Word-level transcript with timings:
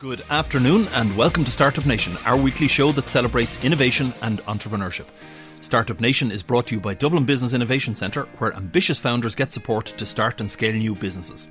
Good 0.00 0.24
afternoon 0.30 0.88
and 0.94 1.14
welcome 1.14 1.44
to 1.44 1.50
Startup 1.50 1.84
Nation, 1.84 2.16
our 2.24 2.34
weekly 2.34 2.68
show 2.68 2.90
that 2.92 3.06
celebrates 3.06 3.62
innovation 3.62 4.14
and 4.22 4.38
entrepreneurship. 4.44 5.04
Startup 5.60 6.00
Nation 6.00 6.32
is 6.32 6.42
brought 6.42 6.68
to 6.68 6.76
you 6.76 6.80
by 6.80 6.94
Dublin 6.94 7.26
Business 7.26 7.52
Innovation 7.52 7.94
Centre, 7.94 8.22
where 8.38 8.54
ambitious 8.54 8.98
founders 8.98 9.34
get 9.34 9.52
support 9.52 9.84
to 9.98 10.06
start 10.06 10.40
and 10.40 10.50
scale 10.50 10.72
new 10.72 10.94
businesses. 10.94 11.48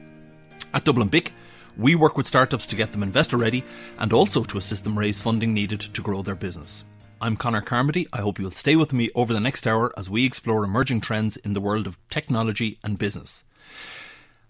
At 0.73 0.83
Dublin 0.83 1.09
BIC, 1.09 1.31
we 1.77 1.93
work 1.93 2.17
with 2.17 2.25
startups 2.25 2.65
to 2.65 2.75
get 2.75 2.89
them 2.89 3.03
investor 3.03 3.37
ready 3.37 3.63
and 3.99 4.11
also 4.11 4.43
to 4.45 4.57
assist 4.57 4.83
them 4.83 4.97
raise 4.97 5.21
funding 5.21 5.53
needed 5.53 5.81
to 5.81 6.01
grow 6.01 6.23
their 6.23 6.33
business. 6.33 6.85
I'm 7.21 7.37
Connor 7.37 7.61
Carmody. 7.61 8.07
I 8.11 8.21
hope 8.21 8.39
you'll 8.39 8.49
stay 8.49 8.75
with 8.75 8.93
me 8.93 9.11
over 9.13 9.31
the 9.31 9.39
next 9.39 9.67
hour 9.67 9.93
as 9.95 10.09
we 10.09 10.25
explore 10.25 10.63
emerging 10.63 11.01
trends 11.01 11.37
in 11.37 11.53
the 11.53 11.61
world 11.61 11.85
of 11.85 11.99
technology 12.09 12.79
and 12.83 12.97
business. 12.97 13.43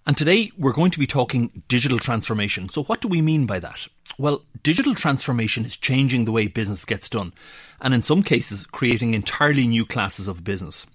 And 0.06 0.18
today 0.18 0.52
we're 0.58 0.74
going 0.74 0.92
to 0.92 1.00
be 1.00 1.08
talking 1.08 1.64
digital 1.68 2.00
transformation. 2.00 2.70
So, 2.70 2.84
what 2.84 3.02
do 3.02 3.08
we 3.08 3.22
mean 3.22 3.46
by 3.46 3.60
that? 3.60 3.88
Well, 4.18 4.44
digital 4.64 4.96
transformation 4.96 5.66
is 5.66 5.78
changing 5.78 6.26
the 6.26 6.32
way 6.32 6.48
business 6.48 6.86
gets 6.86 7.10
done, 7.10 7.34
and 7.82 7.94
in 7.94 8.02
some 8.02 8.24
cases, 8.24 8.66
creating 8.66 9.14
entirely 9.14 9.68
new 9.68 9.86
classes 9.86 10.28
of 10.28 10.44
business. 10.44 10.88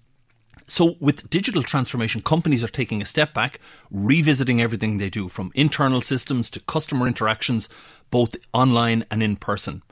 So, 0.67 0.97
with 0.99 1.29
digital 1.29 1.63
transformation, 1.63 2.23
companies 2.23 2.65
are 2.65 2.69
taking 2.69 3.03
a 3.03 3.07
step 3.07 3.35
back, 3.35 3.61
revisiting 3.91 4.61
everything 4.61 4.99
they 4.99 5.11
do 5.11 5.29
from 5.29 5.53
internal 5.55 6.01
systems 6.01 6.51
to 6.51 6.61
customer 6.61 7.07
interactions, 7.07 7.69
both 8.11 8.37
online 8.53 9.05
and 9.11 9.23
in 9.23 9.37
person. 9.37 9.83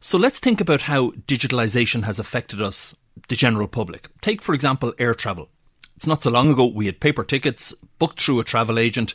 So, 0.00 0.16
let's 0.16 0.38
think 0.38 0.60
about 0.60 0.82
how 0.82 1.10
digitalization 1.10 2.04
has 2.04 2.18
affected 2.18 2.62
us, 2.62 2.94
the 3.28 3.36
general 3.36 3.68
public. 3.68 4.08
Take, 4.20 4.40
for 4.40 4.54
example, 4.54 4.94
air 4.98 5.14
travel. 5.14 5.50
It's 5.98 6.06
not 6.06 6.22
so 6.22 6.30
long 6.30 6.48
ago 6.48 6.64
we 6.64 6.86
had 6.86 7.00
paper 7.00 7.24
tickets 7.24 7.74
booked 7.98 8.22
through 8.22 8.38
a 8.38 8.44
travel 8.44 8.78
agent. 8.78 9.14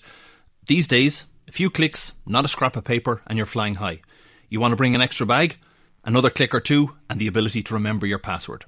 These 0.68 0.86
days, 0.86 1.24
a 1.48 1.52
few 1.54 1.70
clicks, 1.70 2.12
not 2.26 2.44
a 2.44 2.50
scrap 2.50 2.76
of 2.76 2.84
paper, 2.84 3.22
and 3.26 3.38
you're 3.38 3.46
flying 3.46 3.76
high. 3.76 4.02
You 4.50 4.60
want 4.60 4.74
to 4.74 4.76
bring 4.76 4.94
an 4.94 5.00
extra 5.00 5.26
bag? 5.26 5.56
Another 6.04 6.30
click 6.30 6.54
or 6.54 6.60
two, 6.60 6.94
and 7.10 7.22
the 7.22 7.28
ability 7.28 7.64
to 7.64 7.74
remember 7.74 8.06
your 8.06 8.20
password. 8.20 8.66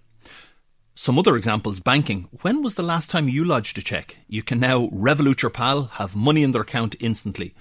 Some 0.95 1.19
other 1.19 1.35
examples 1.35 1.81
banking. 1.81 2.29
When 2.41 2.63
was 2.63 2.75
the 2.75 2.83
last 2.83 3.09
time 3.09 3.27
you 3.27 3.43
lodged 3.43 3.77
a 3.79 3.81
check? 3.81 4.15
You 4.29 4.43
can 4.43 4.61
now 4.61 4.87
Revolut 4.87 5.41
your 5.41 5.51
pal, 5.51 5.83
have 5.95 6.15
money 6.15 6.41
in 6.41 6.51
their 6.51 6.61
account 6.61 6.95
instantly. 7.01 7.53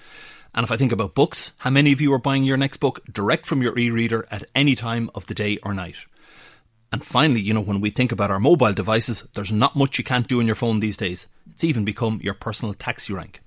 And 0.54 0.62
if 0.62 0.70
I 0.70 0.76
think 0.76 0.92
about 0.92 1.16
books, 1.16 1.50
how 1.58 1.70
many 1.70 1.90
of 1.90 2.00
you 2.00 2.12
are 2.12 2.20
buying 2.20 2.44
your 2.44 2.56
next 2.56 2.76
book 2.76 3.00
direct 3.12 3.44
from 3.44 3.60
your 3.60 3.76
e 3.76 3.90
reader 3.90 4.24
at 4.30 4.48
any 4.54 4.76
time 4.76 5.10
of 5.16 5.26
the 5.26 5.34
day 5.34 5.58
or 5.64 5.74
night? 5.74 5.96
And 6.94 7.04
finally, 7.04 7.40
you 7.40 7.52
know, 7.52 7.60
when 7.60 7.80
we 7.80 7.90
think 7.90 8.12
about 8.12 8.30
our 8.30 8.38
mobile 8.38 8.72
devices, 8.72 9.24
there's 9.34 9.50
not 9.50 9.74
much 9.74 9.98
you 9.98 10.04
can't 10.04 10.28
do 10.28 10.38
on 10.38 10.46
your 10.46 10.54
phone 10.54 10.78
these 10.78 10.96
days. 10.96 11.26
It's 11.50 11.64
even 11.64 11.84
become 11.84 12.20
your 12.22 12.34
personal 12.34 12.72
taxi 12.72 13.12
rank. 13.12 13.40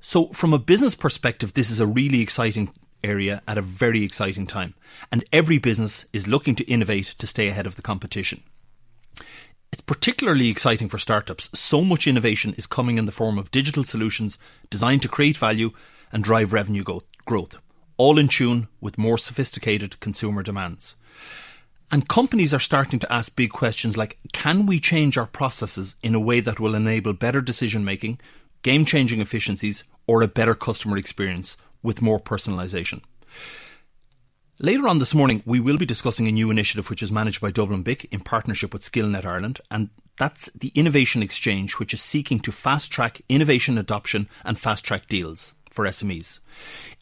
So, 0.00 0.30
from 0.30 0.52
a 0.52 0.58
business 0.58 0.96
perspective, 0.96 1.54
this 1.54 1.70
is 1.70 1.78
a 1.78 1.86
really 1.86 2.20
exciting 2.20 2.74
area 3.04 3.42
at 3.46 3.58
a 3.58 3.62
very 3.62 4.02
exciting 4.02 4.48
time. 4.48 4.74
And 5.12 5.22
every 5.32 5.58
business 5.58 6.04
is 6.12 6.26
looking 6.26 6.56
to 6.56 6.64
innovate 6.64 7.14
to 7.18 7.28
stay 7.28 7.46
ahead 7.46 7.68
of 7.68 7.76
the 7.76 7.82
competition. 7.82 8.42
It's 9.72 9.80
particularly 9.80 10.48
exciting 10.48 10.88
for 10.88 10.98
startups. 10.98 11.50
So 11.54 11.84
much 11.84 12.08
innovation 12.08 12.54
is 12.54 12.66
coming 12.66 12.98
in 12.98 13.04
the 13.04 13.12
form 13.12 13.38
of 13.38 13.52
digital 13.52 13.84
solutions 13.84 14.36
designed 14.68 15.02
to 15.02 15.08
create 15.08 15.36
value 15.36 15.70
and 16.10 16.24
drive 16.24 16.52
revenue 16.52 16.82
growth, 17.24 17.56
all 17.98 18.18
in 18.18 18.26
tune 18.26 18.66
with 18.80 18.98
more 18.98 19.16
sophisticated 19.16 20.00
consumer 20.00 20.42
demands. 20.42 20.96
And 21.94 22.08
companies 22.08 22.52
are 22.52 22.58
starting 22.58 22.98
to 22.98 23.12
ask 23.12 23.36
big 23.36 23.52
questions 23.52 23.96
like 23.96 24.18
can 24.32 24.66
we 24.66 24.80
change 24.80 25.16
our 25.16 25.28
processes 25.28 25.94
in 26.02 26.12
a 26.16 26.18
way 26.18 26.40
that 26.40 26.58
will 26.58 26.74
enable 26.74 27.12
better 27.12 27.40
decision 27.40 27.84
making, 27.84 28.18
game 28.62 28.84
changing 28.84 29.20
efficiencies, 29.20 29.84
or 30.08 30.20
a 30.20 30.26
better 30.26 30.56
customer 30.56 30.96
experience 30.96 31.56
with 31.84 32.02
more 32.02 32.18
personalisation? 32.18 33.00
Later 34.58 34.88
on 34.88 34.98
this 34.98 35.14
morning, 35.14 35.44
we 35.46 35.60
will 35.60 35.78
be 35.78 35.86
discussing 35.86 36.26
a 36.26 36.32
new 36.32 36.50
initiative 36.50 36.90
which 36.90 37.00
is 37.00 37.12
managed 37.12 37.40
by 37.40 37.52
Dublin 37.52 37.84
BIC 37.84 38.06
in 38.06 38.18
partnership 38.18 38.72
with 38.72 38.82
Skillnet 38.82 39.24
Ireland, 39.24 39.60
and 39.70 39.90
that's 40.18 40.50
the 40.52 40.72
Innovation 40.74 41.22
Exchange, 41.22 41.74
which 41.74 41.94
is 41.94 42.02
seeking 42.02 42.40
to 42.40 42.50
fast 42.50 42.90
track 42.90 43.22
innovation 43.28 43.78
adoption 43.78 44.28
and 44.44 44.58
fast 44.58 44.84
track 44.84 45.06
deals 45.06 45.54
for 45.70 45.84
SMEs. 45.84 46.40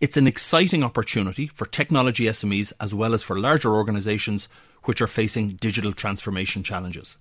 It's 0.01 0.19
an 0.19 0.27
exciting 0.27 0.85
opportunity 0.85 1.47
for 1.47 1.65
technology 1.65 2.25
SMEs 2.25 2.75
as 2.79 2.93
well 2.93 3.15
as 3.15 3.23
for 3.23 3.39
larger 3.39 3.71
organisations 3.75 4.51
which 4.85 5.01
are 5.01 5.07
facing 5.07 5.57
digital 5.57 5.93
transformation 5.93 6.63
challenges. 6.63 7.17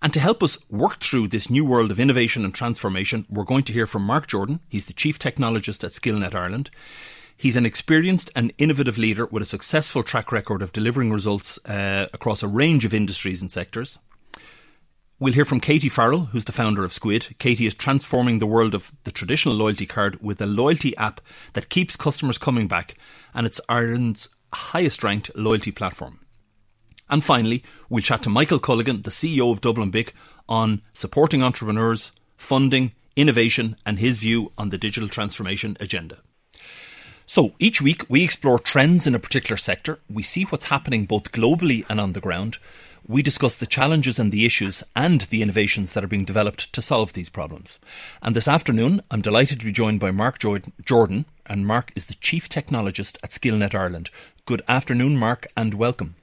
And 0.00 0.12
to 0.12 0.20
help 0.20 0.42
us 0.42 0.58
work 0.70 1.00
through 1.00 1.28
this 1.28 1.50
new 1.50 1.64
world 1.64 1.90
of 1.90 1.98
innovation 1.98 2.44
and 2.44 2.54
transformation, 2.54 3.26
we're 3.28 3.44
going 3.44 3.64
to 3.64 3.72
hear 3.72 3.86
from 3.86 4.02
Mark 4.02 4.28
Jordan. 4.28 4.60
He's 4.68 4.86
the 4.86 4.92
Chief 4.92 5.18
Technologist 5.18 5.82
at 5.82 5.90
Skillnet 5.90 6.34
Ireland. 6.34 6.70
He's 7.36 7.56
an 7.56 7.66
experienced 7.66 8.30
and 8.34 8.52
innovative 8.58 8.98
leader 8.98 9.26
with 9.26 9.42
a 9.42 9.46
successful 9.46 10.02
track 10.02 10.30
record 10.30 10.62
of 10.62 10.72
delivering 10.72 11.12
results 11.12 11.58
uh, 11.64 12.06
across 12.12 12.42
a 12.42 12.48
range 12.48 12.84
of 12.84 12.94
industries 12.94 13.42
and 13.42 13.50
sectors. 13.50 13.98
We'll 15.20 15.32
hear 15.32 15.44
from 15.44 15.58
Katie 15.58 15.88
Farrell, 15.88 16.26
who's 16.26 16.44
the 16.44 16.52
founder 16.52 16.84
of 16.84 16.92
Squid. 16.92 17.34
Katie 17.40 17.66
is 17.66 17.74
transforming 17.74 18.38
the 18.38 18.46
world 18.46 18.72
of 18.72 18.92
the 19.02 19.10
traditional 19.10 19.56
loyalty 19.56 19.86
card 19.86 20.22
with 20.22 20.40
a 20.40 20.46
loyalty 20.46 20.96
app 20.96 21.20
that 21.54 21.70
keeps 21.70 21.96
customers 21.96 22.38
coming 22.38 22.68
back, 22.68 22.94
and 23.34 23.44
it's 23.44 23.60
Ireland's 23.68 24.28
highest 24.52 25.02
ranked 25.02 25.34
loyalty 25.34 25.72
platform. 25.72 26.20
And 27.10 27.24
finally, 27.24 27.62
we'll 27.88 28.02
chat 28.02 28.22
to 28.22 28.30
Michael 28.30 28.60
Culligan, 28.60 29.02
the 29.02 29.10
CEO 29.10 29.50
of 29.52 29.60
Dublin 29.60 29.90
BIC, 29.90 30.14
on 30.48 30.82
supporting 30.92 31.42
entrepreneurs, 31.42 32.12
funding, 32.36 32.92
innovation, 33.16 33.76
and 33.84 33.98
his 33.98 34.18
view 34.18 34.52
on 34.56 34.68
the 34.70 34.78
digital 34.78 35.08
transformation 35.08 35.76
agenda. 35.80 36.18
So 37.26 37.52
each 37.58 37.82
week 37.82 38.04
we 38.08 38.24
explore 38.24 38.58
trends 38.58 39.06
in 39.06 39.14
a 39.14 39.18
particular 39.18 39.58
sector, 39.58 39.98
we 40.08 40.22
see 40.22 40.44
what's 40.44 40.66
happening 40.66 41.04
both 41.04 41.32
globally 41.32 41.84
and 41.88 42.00
on 42.00 42.12
the 42.12 42.22
ground, 42.22 42.58
we 43.06 43.22
discuss 43.22 43.56
the 43.56 43.66
challenges 43.66 44.18
and 44.18 44.32
the 44.32 44.46
issues 44.46 44.82
and 44.94 45.22
the 45.22 45.42
innovations 45.42 45.92
that 45.92 46.04
are 46.04 46.08
being 46.08 46.24
developed 46.24 46.72
to 46.72 46.82
solve 46.82 47.12
these 47.14 47.28
problems. 47.28 47.78
And 48.22 48.36
this 48.36 48.48
afternoon, 48.48 49.02
I'm 49.10 49.22
delighted 49.22 49.58
to 49.60 49.64
be 49.66 49.72
joined 49.72 50.00
by 50.00 50.10
Mark 50.10 50.38
Jordan, 50.38 51.24
and 51.46 51.66
Mark 51.66 51.92
is 51.94 52.06
the 52.06 52.14
Chief 52.14 52.48
Technologist 52.48 53.16
at 53.22 53.30
Skillnet 53.30 53.74
Ireland. 53.74 54.10
Good 54.46 54.62
afternoon, 54.68 55.16
Mark, 55.16 55.46
and 55.56 55.74
welcome. 55.74 56.16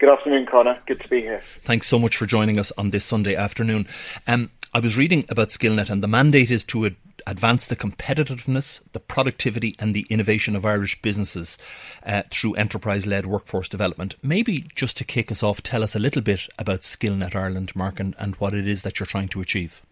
Good 0.00 0.08
afternoon, 0.08 0.46
Connor. 0.46 0.80
Good 0.86 1.02
to 1.02 1.08
be 1.08 1.20
here. 1.20 1.42
Thanks 1.62 1.86
so 1.86 1.98
much 1.98 2.16
for 2.16 2.24
joining 2.24 2.58
us 2.58 2.72
on 2.78 2.88
this 2.88 3.04
Sunday 3.04 3.34
afternoon. 3.34 3.86
Um, 4.26 4.50
I 4.72 4.80
was 4.80 4.96
reading 4.96 5.26
about 5.28 5.50
Skillnet, 5.50 5.90
and 5.90 6.02
the 6.02 6.08
mandate 6.08 6.50
is 6.50 6.64
to 6.66 6.86
ad- 6.86 6.96
advance 7.26 7.66
the 7.66 7.76
competitiveness, 7.76 8.80
the 8.92 9.00
productivity, 9.00 9.76
and 9.78 9.94
the 9.94 10.06
innovation 10.08 10.56
of 10.56 10.64
Irish 10.64 11.02
businesses 11.02 11.58
uh, 12.06 12.22
through 12.30 12.54
enterprise 12.54 13.04
led 13.06 13.26
workforce 13.26 13.68
development. 13.68 14.16
Maybe 14.22 14.64
just 14.74 14.96
to 14.96 15.04
kick 15.04 15.30
us 15.30 15.42
off, 15.42 15.62
tell 15.62 15.82
us 15.82 15.94
a 15.94 15.98
little 15.98 16.22
bit 16.22 16.48
about 16.58 16.80
Skillnet 16.80 17.36
Ireland, 17.36 17.76
Mark, 17.76 18.00
and, 18.00 18.14
and 18.18 18.36
what 18.36 18.54
it 18.54 18.66
is 18.66 18.80
that 18.84 18.98
you're 19.00 19.06
trying 19.06 19.28
to 19.28 19.42
achieve. 19.42 19.82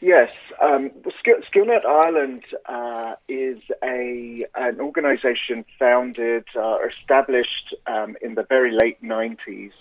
Yes, 0.00 0.30
um, 0.62 0.92
Skillnet 1.24 1.84
Ireland 1.84 2.44
uh, 2.66 3.14
is 3.28 3.58
a 3.82 4.44
an 4.54 4.80
organisation 4.80 5.64
founded 5.78 6.44
or 6.54 6.84
uh, 6.84 6.88
established 6.88 7.74
um, 7.86 8.16
in 8.20 8.34
the 8.34 8.44
very 8.44 8.72
late 8.72 9.02
90s 9.02 9.72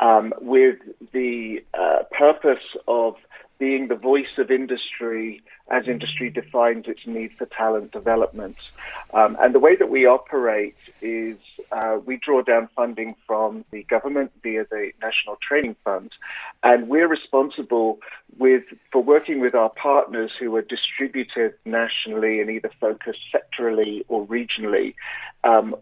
um, 0.00 0.34
with 0.40 0.78
the 1.12 1.64
uh, 1.74 2.02
purpose 2.16 2.64
of 2.88 3.14
being 3.62 3.86
the 3.86 3.94
voice 3.94 4.34
of 4.38 4.50
industry 4.50 5.40
as 5.70 5.86
industry 5.86 6.28
defines 6.28 6.84
its 6.88 7.06
need 7.06 7.30
for 7.38 7.46
talent 7.46 7.92
development. 7.92 8.56
Um, 9.14 9.36
and 9.40 9.54
the 9.54 9.60
way 9.60 9.76
that 9.76 9.88
we 9.88 10.04
operate 10.04 10.74
is 11.00 11.36
uh, 11.70 11.98
we 12.04 12.16
draw 12.16 12.42
down 12.42 12.68
funding 12.74 13.14
from 13.24 13.64
the 13.70 13.84
government 13.84 14.32
via 14.42 14.64
the 14.68 14.90
National 15.00 15.36
Training 15.48 15.76
Fund, 15.84 16.10
and 16.64 16.88
we're 16.88 17.06
responsible 17.06 18.00
with 18.36 18.64
for 18.90 19.00
working 19.00 19.38
with 19.38 19.54
our 19.54 19.70
partners 19.70 20.32
who 20.40 20.56
are 20.56 20.62
distributed 20.62 21.54
nationally 21.64 22.40
and 22.40 22.50
either 22.50 22.70
focused 22.80 23.20
sectorally 23.32 24.04
or 24.08 24.26
regionally 24.26 24.96
um, 25.44 25.76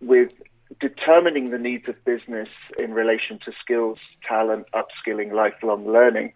with 0.00 0.32
determining 0.80 1.50
the 1.50 1.58
needs 1.58 1.86
of 1.86 2.02
business 2.06 2.48
in 2.78 2.94
relation 2.94 3.38
to 3.44 3.52
skills, 3.60 3.98
talent, 4.26 4.66
upskilling, 4.72 5.34
lifelong 5.34 5.86
learning 5.86 6.32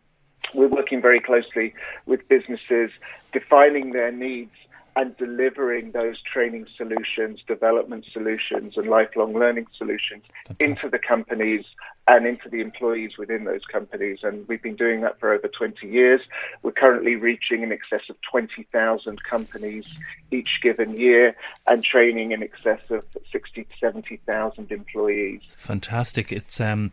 we're 0.54 0.68
working 0.68 1.00
very 1.00 1.20
closely 1.20 1.74
with 2.06 2.26
businesses, 2.28 2.90
defining 3.32 3.92
their 3.92 4.12
needs 4.12 4.52
and 4.96 5.16
delivering 5.16 5.92
those 5.92 6.20
training 6.20 6.66
solutions, 6.76 7.40
development 7.46 8.04
solutions, 8.12 8.76
and 8.76 8.88
lifelong 8.88 9.32
learning 9.34 9.66
solutions 9.76 10.24
into 10.58 10.88
the 10.88 10.98
companies 10.98 11.64
and 12.08 12.26
into 12.26 12.48
the 12.48 12.60
employees 12.60 13.12
within 13.16 13.44
those 13.44 13.64
companies. 13.70 14.18
And 14.22 14.46
we've 14.48 14.62
been 14.62 14.76
doing 14.76 15.00
that 15.02 15.20
for 15.20 15.32
over 15.32 15.46
20 15.46 15.86
years. 15.86 16.20
We're 16.62 16.72
currently 16.72 17.14
reaching 17.14 17.62
in 17.62 17.70
excess 17.72 18.02
of 18.10 18.16
20,000 18.30 19.22
companies 19.22 19.86
each 20.32 20.60
given 20.62 20.98
year 20.98 21.36
and 21.68 21.84
training 21.84 22.32
in 22.32 22.42
excess 22.42 22.80
of 22.90 23.04
60 23.30 23.64
to 23.64 23.76
70,000 23.78 24.72
employees. 24.72 25.42
Fantastic. 25.54 26.32
It's, 26.32 26.60
um, 26.60 26.90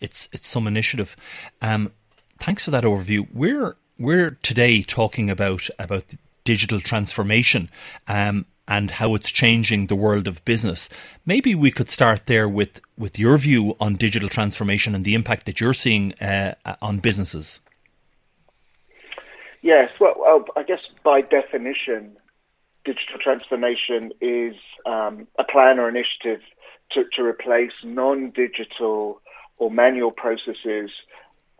it's, 0.00 0.28
it's 0.32 0.46
some 0.46 0.68
initiative. 0.68 1.16
Um, 1.60 1.92
thanks 2.42 2.64
for 2.64 2.72
that 2.72 2.84
overview. 2.84 3.26
We're 3.32 3.76
we're 3.98 4.32
today 4.42 4.82
talking 4.82 5.30
about 5.30 5.68
about 5.78 6.04
digital 6.44 6.80
transformation. 6.80 7.70
Um, 8.08 8.46
and 8.68 8.92
how 8.92 9.14
it's 9.16 9.30
changing 9.30 9.88
the 9.88 9.96
world 9.96 10.28
of 10.28 10.42
business. 10.44 10.88
Maybe 11.26 11.52
we 11.52 11.72
could 11.72 11.90
start 11.90 12.26
there 12.26 12.48
with, 12.48 12.80
with 12.96 13.18
your 13.18 13.36
view 13.36 13.76
on 13.80 13.96
digital 13.96 14.28
transformation 14.28 14.94
and 14.94 15.04
the 15.04 15.14
impact 15.14 15.46
that 15.46 15.60
you're 15.60 15.74
seeing 15.74 16.14
uh, 16.20 16.54
on 16.80 17.00
businesses. 17.00 17.58
Yes, 19.62 19.90
well, 20.00 20.14
well, 20.16 20.44
I 20.56 20.62
guess 20.62 20.78
by 21.04 21.22
definition, 21.22 22.16
digital 22.84 23.18
transformation 23.20 24.12
is 24.20 24.54
um, 24.86 25.26
a 25.40 25.44
plan 25.44 25.80
or 25.80 25.88
initiative 25.88 26.40
to, 26.92 27.02
to 27.16 27.24
replace 27.24 27.72
non-digital 27.82 29.20
or 29.58 29.70
manual 29.72 30.12
processes 30.12 30.90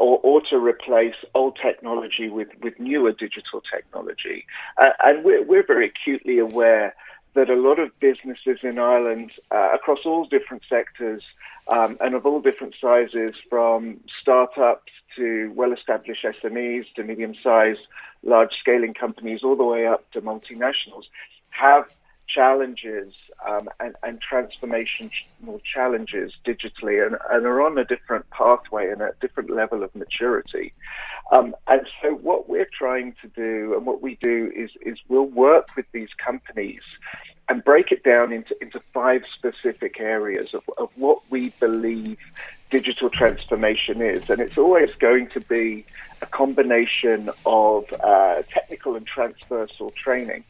or, 0.03 0.19
or, 0.25 0.41
to 0.51 0.57
replace 0.59 1.15
old 1.33 1.57
technology 1.63 2.29
with, 2.29 2.49
with 2.61 2.75
newer 2.81 3.13
digital 3.13 3.63
technology. 3.73 4.45
Uh, 4.77 4.89
and 5.05 5.25
we're, 5.25 5.45
we're 5.45 5.65
very 5.65 5.87
acutely 5.87 6.39
aware 6.41 6.93
that 7.35 7.49
a 7.49 7.55
lot 7.55 7.79
of 7.79 7.89
businesses 8.01 8.59
in 8.65 8.81
Ireland, 8.81 9.33
uh, 9.53 9.69
across 9.73 10.01
all 10.05 10.25
different 10.27 10.65
sectors 10.69 11.23
um, 11.69 11.97
and 12.01 12.17
of 12.17 12.27
all 12.27 12.41
different 12.41 12.75
sizes, 12.81 13.35
from 13.49 14.01
startups 14.21 14.93
to 15.17 15.53
well 15.55 15.73
established 15.73 16.25
SMEs 16.25 16.87
to 16.97 17.05
medium 17.05 17.35
sized, 17.41 17.87
large 18.25 18.55
scaling 18.61 18.95
companies, 18.95 19.41
all 19.45 19.57
the 19.57 19.65
way 19.65 19.87
up 19.87 20.11
to 20.11 20.21
multinationals, 20.21 21.05
have 21.51 21.85
challenges 22.29 23.15
um, 23.49 23.69
and, 23.81 23.95
and 24.03 24.21
transformational 24.21 25.61
challenges 25.63 26.33
digitally 26.47 27.05
and, 27.05 27.17
and, 27.31 27.47
are 27.47 27.63
on 27.63 27.79
a 27.79 27.85
different 27.85 28.29
pathway 28.31 28.91
and 28.91 29.01
a 29.01 29.13
different 29.21 29.51
level 29.51 29.83
of 29.83 29.95
maturity. 29.95 30.73
Um, 31.33 31.55
and 31.69 31.87
so 32.01 32.15
what 32.15 32.49
we're 32.49 32.69
trying 32.77 33.15
to 33.23 33.29
do 33.29 33.75
and 33.77 33.87
what 33.87 34.03
we 34.03 34.19
do 34.23 34.53
is, 34.55 34.71
is 34.83 34.99
we'll 35.09 35.23
work 35.25 35.69
with 35.77 35.87
these 35.93 36.11
companies 36.25 36.83
and 37.49 37.65
break 37.65 37.91
it 37.91 38.05
down 38.05 38.33
into, 38.33 38.55
into 38.63 38.81
five 38.93 39.23
specific 39.37 40.01
areas 40.01 40.55
of, 40.55 40.63
of 40.79 40.91
what 40.97 41.19
we 41.31 41.51
believe 41.61 42.19
digital 42.71 43.11
transformation 43.11 44.01
is. 44.01 44.31
And 44.31 44.41
it's 44.41 44.57
always 44.57 44.91
going 44.99 45.29
to 45.31 45.41
be 45.41 45.85
a 46.23 46.27
combination 46.27 47.31
of 47.45 47.93
uh, 47.93 48.43
technical 48.49 48.97
and 48.97 49.07
transversal 49.07 49.91
training. 49.91 50.45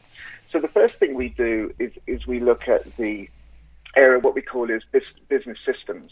So 0.53 0.59
the 0.59 0.67
first 0.67 0.95
thing 0.95 1.15
we 1.15 1.29
do 1.29 1.73
is, 1.79 1.91
is 2.05 2.27
we 2.27 2.39
look 2.39 2.67
at 2.67 2.95
the 2.97 3.27
area, 3.95 4.19
what 4.19 4.35
we 4.35 4.41
call 4.43 4.69
is 4.69 4.83
business 5.27 5.57
systems. 5.65 6.11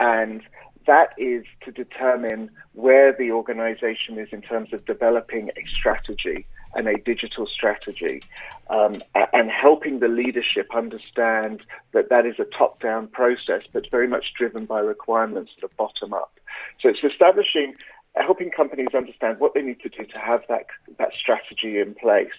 And 0.00 0.42
that 0.86 1.10
is 1.18 1.44
to 1.66 1.70
determine 1.70 2.50
where 2.72 3.12
the 3.12 3.30
organization 3.30 4.18
is 4.18 4.28
in 4.32 4.40
terms 4.40 4.72
of 4.72 4.86
developing 4.86 5.50
a 5.50 5.64
strategy 5.78 6.46
and 6.74 6.88
a 6.88 6.96
digital 6.98 7.46
strategy 7.46 8.24
um, 8.70 9.02
and 9.34 9.50
helping 9.50 10.00
the 10.00 10.08
leadership 10.08 10.68
understand 10.74 11.60
that 11.92 12.08
that 12.08 12.24
is 12.24 12.36
a 12.38 12.44
top 12.56 12.80
down 12.80 13.08
process, 13.08 13.62
but 13.72 13.84
very 13.90 14.08
much 14.08 14.32
driven 14.36 14.64
by 14.64 14.80
requirements 14.80 15.52
that 15.56 15.66
are 15.66 15.74
bottom 15.76 16.14
up. 16.14 16.38
So 16.80 16.88
it's 16.88 17.04
establishing, 17.04 17.74
helping 18.14 18.50
companies 18.50 18.88
understand 18.94 19.40
what 19.40 19.52
they 19.54 19.62
need 19.62 19.80
to 19.80 19.88
do 19.90 20.04
to 20.04 20.18
have 20.18 20.42
that, 20.48 20.66
that 20.98 21.10
strategy 21.20 21.78
in 21.78 21.94
place. 21.94 22.32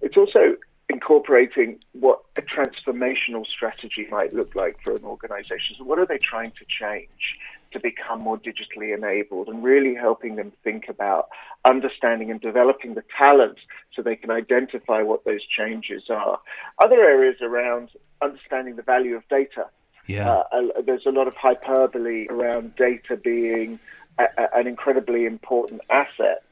It's 0.00 0.16
also 0.16 0.56
incorporating 0.88 1.78
what 1.92 2.20
a 2.36 2.42
transformational 2.42 3.44
strategy 3.46 4.06
might 4.10 4.32
look 4.32 4.54
like 4.54 4.76
for 4.82 4.94
an 4.94 5.04
organization. 5.04 5.76
So, 5.78 5.84
what 5.84 5.98
are 5.98 6.06
they 6.06 6.18
trying 6.18 6.52
to 6.52 6.64
change? 6.68 7.38
to 7.72 7.80
become 7.80 8.20
more 8.20 8.38
digitally 8.38 8.94
enabled 8.96 9.48
and 9.48 9.62
really 9.62 9.94
helping 9.94 10.36
them 10.36 10.52
think 10.64 10.88
about 10.88 11.28
understanding 11.64 12.30
and 12.30 12.40
developing 12.40 12.94
the 12.94 13.04
talent 13.16 13.58
so 13.94 14.02
they 14.02 14.16
can 14.16 14.30
identify 14.30 15.02
what 15.02 15.24
those 15.24 15.44
changes 15.46 16.04
are. 16.08 16.38
Other 16.82 17.02
areas 17.02 17.36
around 17.42 17.90
understanding 18.22 18.76
the 18.76 18.82
value 18.82 19.16
of 19.16 19.28
data. 19.28 19.66
Yeah. 20.06 20.42
Uh, 20.52 20.80
there's 20.84 21.06
a 21.06 21.10
lot 21.10 21.26
of 21.26 21.34
hyperbole 21.34 22.26
around 22.28 22.76
data 22.76 23.16
being 23.16 23.78
a, 24.18 24.24
a, 24.38 24.58
an 24.58 24.66
incredibly 24.66 25.26
important 25.26 25.80
asset. 25.90 26.42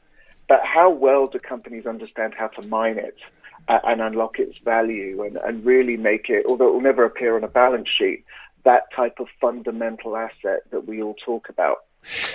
But 0.47 0.61
how 0.63 0.89
well 0.89 1.27
do 1.27 1.39
companies 1.39 1.85
understand 1.85 2.33
how 2.37 2.47
to 2.47 2.67
mine 2.67 2.97
it? 2.97 3.17
Uh, 3.67 3.79
and 3.83 3.99
unlock 3.99 4.37
its 4.37 4.59
value 4.59 5.23
and, 5.23 5.37
and 5.37 5.65
really 5.65 5.97
make 5.97 6.29
it, 6.29 6.45
although 6.47 6.67
it 6.67 6.73
will 6.73 6.81
never 6.81 7.03
appear 7.03 7.35
on 7.35 7.43
a 7.43 7.47
balance 7.47 7.89
sheet, 7.89 8.23
that 8.63 8.83
type 8.95 9.15
of 9.19 9.27
fundamental 9.41 10.15
asset 10.15 10.59
that 10.69 10.85
we 10.85 11.01
all 11.01 11.15
talk 11.25 11.49
about. 11.49 11.85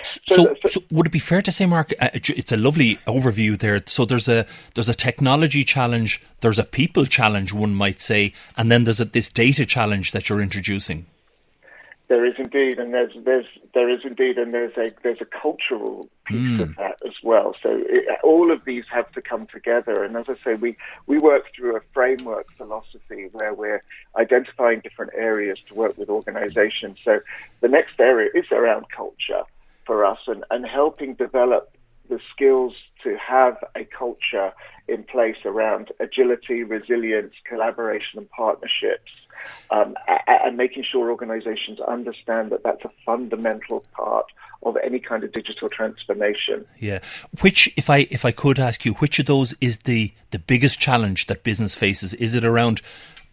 So, 0.02 0.18
so, 0.26 0.56
so, 0.66 0.82
would 0.90 1.06
it 1.06 1.12
be 1.12 1.18
fair 1.20 1.42
to 1.42 1.52
say, 1.52 1.66
Mark? 1.66 1.92
Uh, 2.00 2.08
it's 2.14 2.50
a 2.50 2.56
lovely 2.56 2.96
overview 3.06 3.56
there. 3.56 3.80
So 3.86 4.04
there's 4.04 4.28
a 4.28 4.46
there's 4.74 4.88
a 4.88 4.94
technology 4.94 5.62
challenge, 5.62 6.20
there's 6.40 6.58
a 6.58 6.64
people 6.64 7.06
challenge, 7.06 7.52
one 7.52 7.74
might 7.74 8.00
say, 8.00 8.32
and 8.56 8.72
then 8.72 8.84
there's 8.84 9.00
a, 9.00 9.04
this 9.04 9.30
data 9.30 9.64
challenge 9.64 10.10
that 10.10 10.28
you're 10.28 10.40
introducing. 10.40 11.06
There 12.10 12.26
is 12.26 12.34
indeed, 12.38 12.80
and 12.80 12.92
there's 12.92 13.12
there's 13.24 13.46
there 13.72 13.88
is 13.88 14.00
indeed, 14.04 14.36
and 14.36 14.52
there's 14.52 14.76
a 14.76 14.90
there's 15.04 15.20
a 15.20 15.24
cultural 15.24 16.08
piece 16.26 16.58
mm. 16.58 16.60
of 16.60 16.74
that 16.74 16.96
as 17.06 17.14
well. 17.22 17.54
So 17.62 17.68
it, 17.72 18.04
all 18.24 18.50
of 18.50 18.64
these 18.64 18.82
have 18.92 19.12
to 19.12 19.22
come 19.22 19.46
together. 19.46 20.02
And 20.02 20.16
as 20.16 20.24
I 20.28 20.34
say, 20.44 20.54
we 20.54 20.76
we 21.06 21.18
work 21.18 21.44
through 21.54 21.76
a 21.76 21.80
framework 21.94 22.50
philosophy 22.56 23.28
where 23.30 23.54
we're 23.54 23.84
identifying 24.16 24.80
different 24.80 25.12
areas 25.14 25.58
to 25.68 25.74
work 25.74 25.96
with 25.96 26.10
organisations. 26.10 26.98
So 27.04 27.20
the 27.60 27.68
next 27.68 28.00
area 28.00 28.28
is 28.34 28.46
around 28.50 28.86
culture 28.90 29.44
for 29.86 30.04
us, 30.04 30.18
and 30.26 30.44
and 30.50 30.66
helping 30.66 31.14
develop 31.14 31.76
the 32.08 32.18
skills 32.34 32.74
to 33.04 33.16
have 33.18 33.56
a 33.76 33.84
culture 33.84 34.52
in 34.88 35.04
place 35.04 35.36
around 35.44 35.92
agility, 36.00 36.64
resilience, 36.64 37.34
collaboration, 37.48 38.18
and 38.18 38.28
partnerships 38.30 39.12
um, 39.70 39.94
and 40.26 40.56
making 40.56 40.84
sure 40.90 41.10
organizations 41.10 41.80
understand 41.80 42.50
that 42.50 42.62
that's 42.62 42.84
a 42.84 42.90
fundamental 43.04 43.84
part 43.92 44.26
of 44.62 44.76
any 44.84 44.98
kind 44.98 45.24
of 45.24 45.32
digital 45.32 45.68
transformation. 45.68 46.66
Yeah. 46.78 47.00
Which, 47.40 47.72
if 47.76 47.88
I 47.88 48.06
if 48.10 48.24
I 48.24 48.32
could 48.32 48.58
ask 48.58 48.84
you, 48.84 48.94
which 48.94 49.18
of 49.18 49.26
those 49.26 49.54
is 49.60 49.78
the 49.78 50.12
the 50.30 50.38
biggest 50.38 50.80
challenge 50.80 51.26
that 51.26 51.42
business 51.42 51.74
faces? 51.74 52.14
Is 52.14 52.34
it 52.34 52.44
around? 52.44 52.82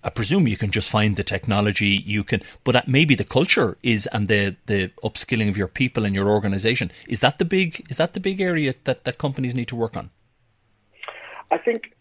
I 0.03 0.09
presume 0.09 0.47
you 0.47 0.57
can 0.57 0.71
just 0.71 0.89
find 0.89 1.17
the 1.17 1.23
technology 1.23 2.01
you 2.05 2.23
can, 2.23 2.41
but 2.63 2.87
maybe 2.87 3.15
the 3.15 3.25
culture 3.25 3.77
is 3.83 4.07
and 4.07 4.27
the 4.27 4.55
the 4.67 4.91
upskilling 5.03 5.49
of 5.49 5.57
your 5.57 5.67
people 5.67 6.05
and 6.05 6.15
your 6.15 6.29
organization 6.29 6.91
is 7.07 7.19
that 7.21 7.39
the 7.39 7.45
big 7.45 7.85
is 7.89 7.97
that 7.97 8.13
the 8.13 8.19
big 8.19 8.39
area 8.39 8.75
that 8.85 9.03
that 9.03 9.17
companies 9.17 9.53
need 9.53 9.67
to 9.67 9.75
work 9.75 9.97
on. 9.97 10.09
I 11.51 11.57
think 11.57 11.93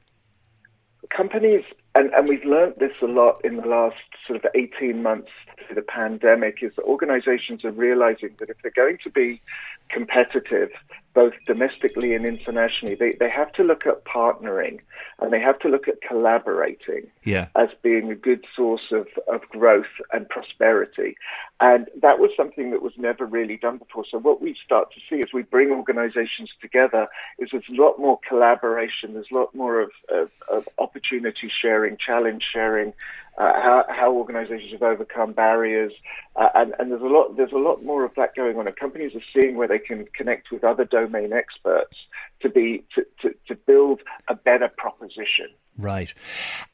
companies 1.08 1.64
and, 1.96 2.12
and 2.12 2.28
we've 2.28 2.44
learned 2.44 2.74
this 2.78 2.92
a 3.02 3.06
lot 3.06 3.40
in 3.42 3.56
the 3.56 3.66
last 3.66 3.96
sort 4.26 4.44
of 4.44 4.50
18 4.54 5.02
months 5.02 5.30
through 5.66 5.76
the 5.76 5.82
pandemic 5.82 6.58
is 6.60 6.72
that 6.76 6.84
organizations 6.84 7.64
are 7.64 7.70
realizing 7.70 8.36
that 8.38 8.50
if 8.50 8.56
they're 8.62 8.70
going 8.76 8.98
to 9.02 9.10
be 9.10 9.40
competitive, 9.88 10.68
both 11.16 11.32
domestically 11.46 12.14
and 12.14 12.26
internationally, 12.26 12.94
they, 12.94 13.12
they 13.12 13.30
have 13.30 13.50
to 13.50 13.64
look 13.64 13.86
at 13.86 14.04
partnering 14.04 14.80
and 15.18 15.32
they 15.32 15.40
have 15.40 15.58
to 15.58 15.68
look 15.68 15.88
at 15.88 16.02
collaborating 16.02 17.06
yeah. 17.24 17.48
as 17.56 17.70
being 17.82 18.10
a 18.10 18.14
good 18.14 18.44
source 18.54 18.92
of, 18.92 19.06
of 19.26 19.40
growth 19.48 19.86
and 20.12 20.28
prosperity. 20.28 21.16
And 21.58 21.88
that 22.02 22.18
was 22.18 22.32
something 22.36 22.70
that 22.70 22.82
was 22.82 22.92
never 22.98 23.24
really 23.24 23.56
done 23.56 23.78
before. 23.78 24.04
So 24.10 24.18
what 24.18 24.42
we 24.42 24.54
start 24.62 24.92
to 24.92 25.00
see 25.08 25.20
as 25.20 25.32
we 25.32 25.40
bring 25.40 25.70
organizations 25.70 26.50
together 26.60 27.08
is 27.38 27.48
there's 27.50 27.64
a 27.70 27.80
lot 27.80 27.98
more 27.98 28.20
collaboration, 28.28 29.14
there's 29.14 29.32
a 29.32 29.34
lot 29.34 29.54
more 29.54 29.80
of, 29.80 29.92
of, 30.12 30.30
of 30.52 30.68
opportunity 30.78 31.50
sharing, 31.62 31.96
challenge 31.96 32.44
sharing, 32.52 32.92
uh, 33.38 33.52
how, 33.54 33.84
how, 33.88 34.12
organizations 34.12 34.72
have 34.72 34.82
overcome 34.82 35.32
barriers, 35.32 35.92
uh, 36.36 36.48
and, 36.54 36.74
and, 36.78 36.90
there's 36.90 37.02
a 37.02 37.06
lot 37.06 37.36
there's 37.36 37.52
a 37.52 37.58
lot 37.58 37.84
more 37.84 38.04
of 38.04 38.14
that 38.16 38.34
going 38.34 38.56
on. 38.56 38.66
And 38.66 38.76
companies 38.76 39.12
are 39.14 39.40
seeing 39.40 39.56
where 39.56 39.68
they 39.68 39.78
can 39.78 40.06
connect 40.14 40.50
with 40.50 40.64
other 40.64 40.84
domain 40.84 41.32
experts 41.32 41.96
to 42.40 42.48
be 42.48 42.84
to, 42.94 43.04
to, 43.22 43.34
to 43.48 43.54
build 43.54 44.00
a 44.28 44.34
better 44.34 44.68
proposition. 44.68 45.50
Right. 45.76 46.14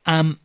Um, 0.06 0.38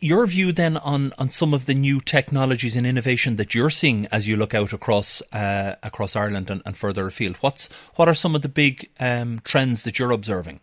your 0.00 0.26
view 0.26 0.52
then 0.52 0.76
on, 0.78 1.12
on 1.18 1.30
some 1.30 1.54
of 1.54 1.64
the 1.66 1.74
new 1.74 1.98
technologies 2.00 2.76
and 2.76 2.86
innovation 2.86 3.36
that 3.36 3.54
you're 3.54 3.70
seeing 3.70 4.06
as 4.12 4.28
you 4.28 4.36
look 4.36 4.54
out 4.54 4.72
across 4.72 5.22
uh, 5.32 5.76
across 5.82 6.14
Ireland 6.14 6.50
and, 6.50 6.62
and, 6.66 6.76
further 6.76 7.06
afield. 7.06 7.36
What's 7.36 7.68
what 7.96 8.08
are 8.08 8.14
some 8.14 8.34
of 8.34 8.42
the 8.42 8.48
big 8.48 8.90
um, 9.00 9.40
trends 9.44 9.84
that 9.84 9.98
you're 9.98 10.10
observing? 10.10 10.60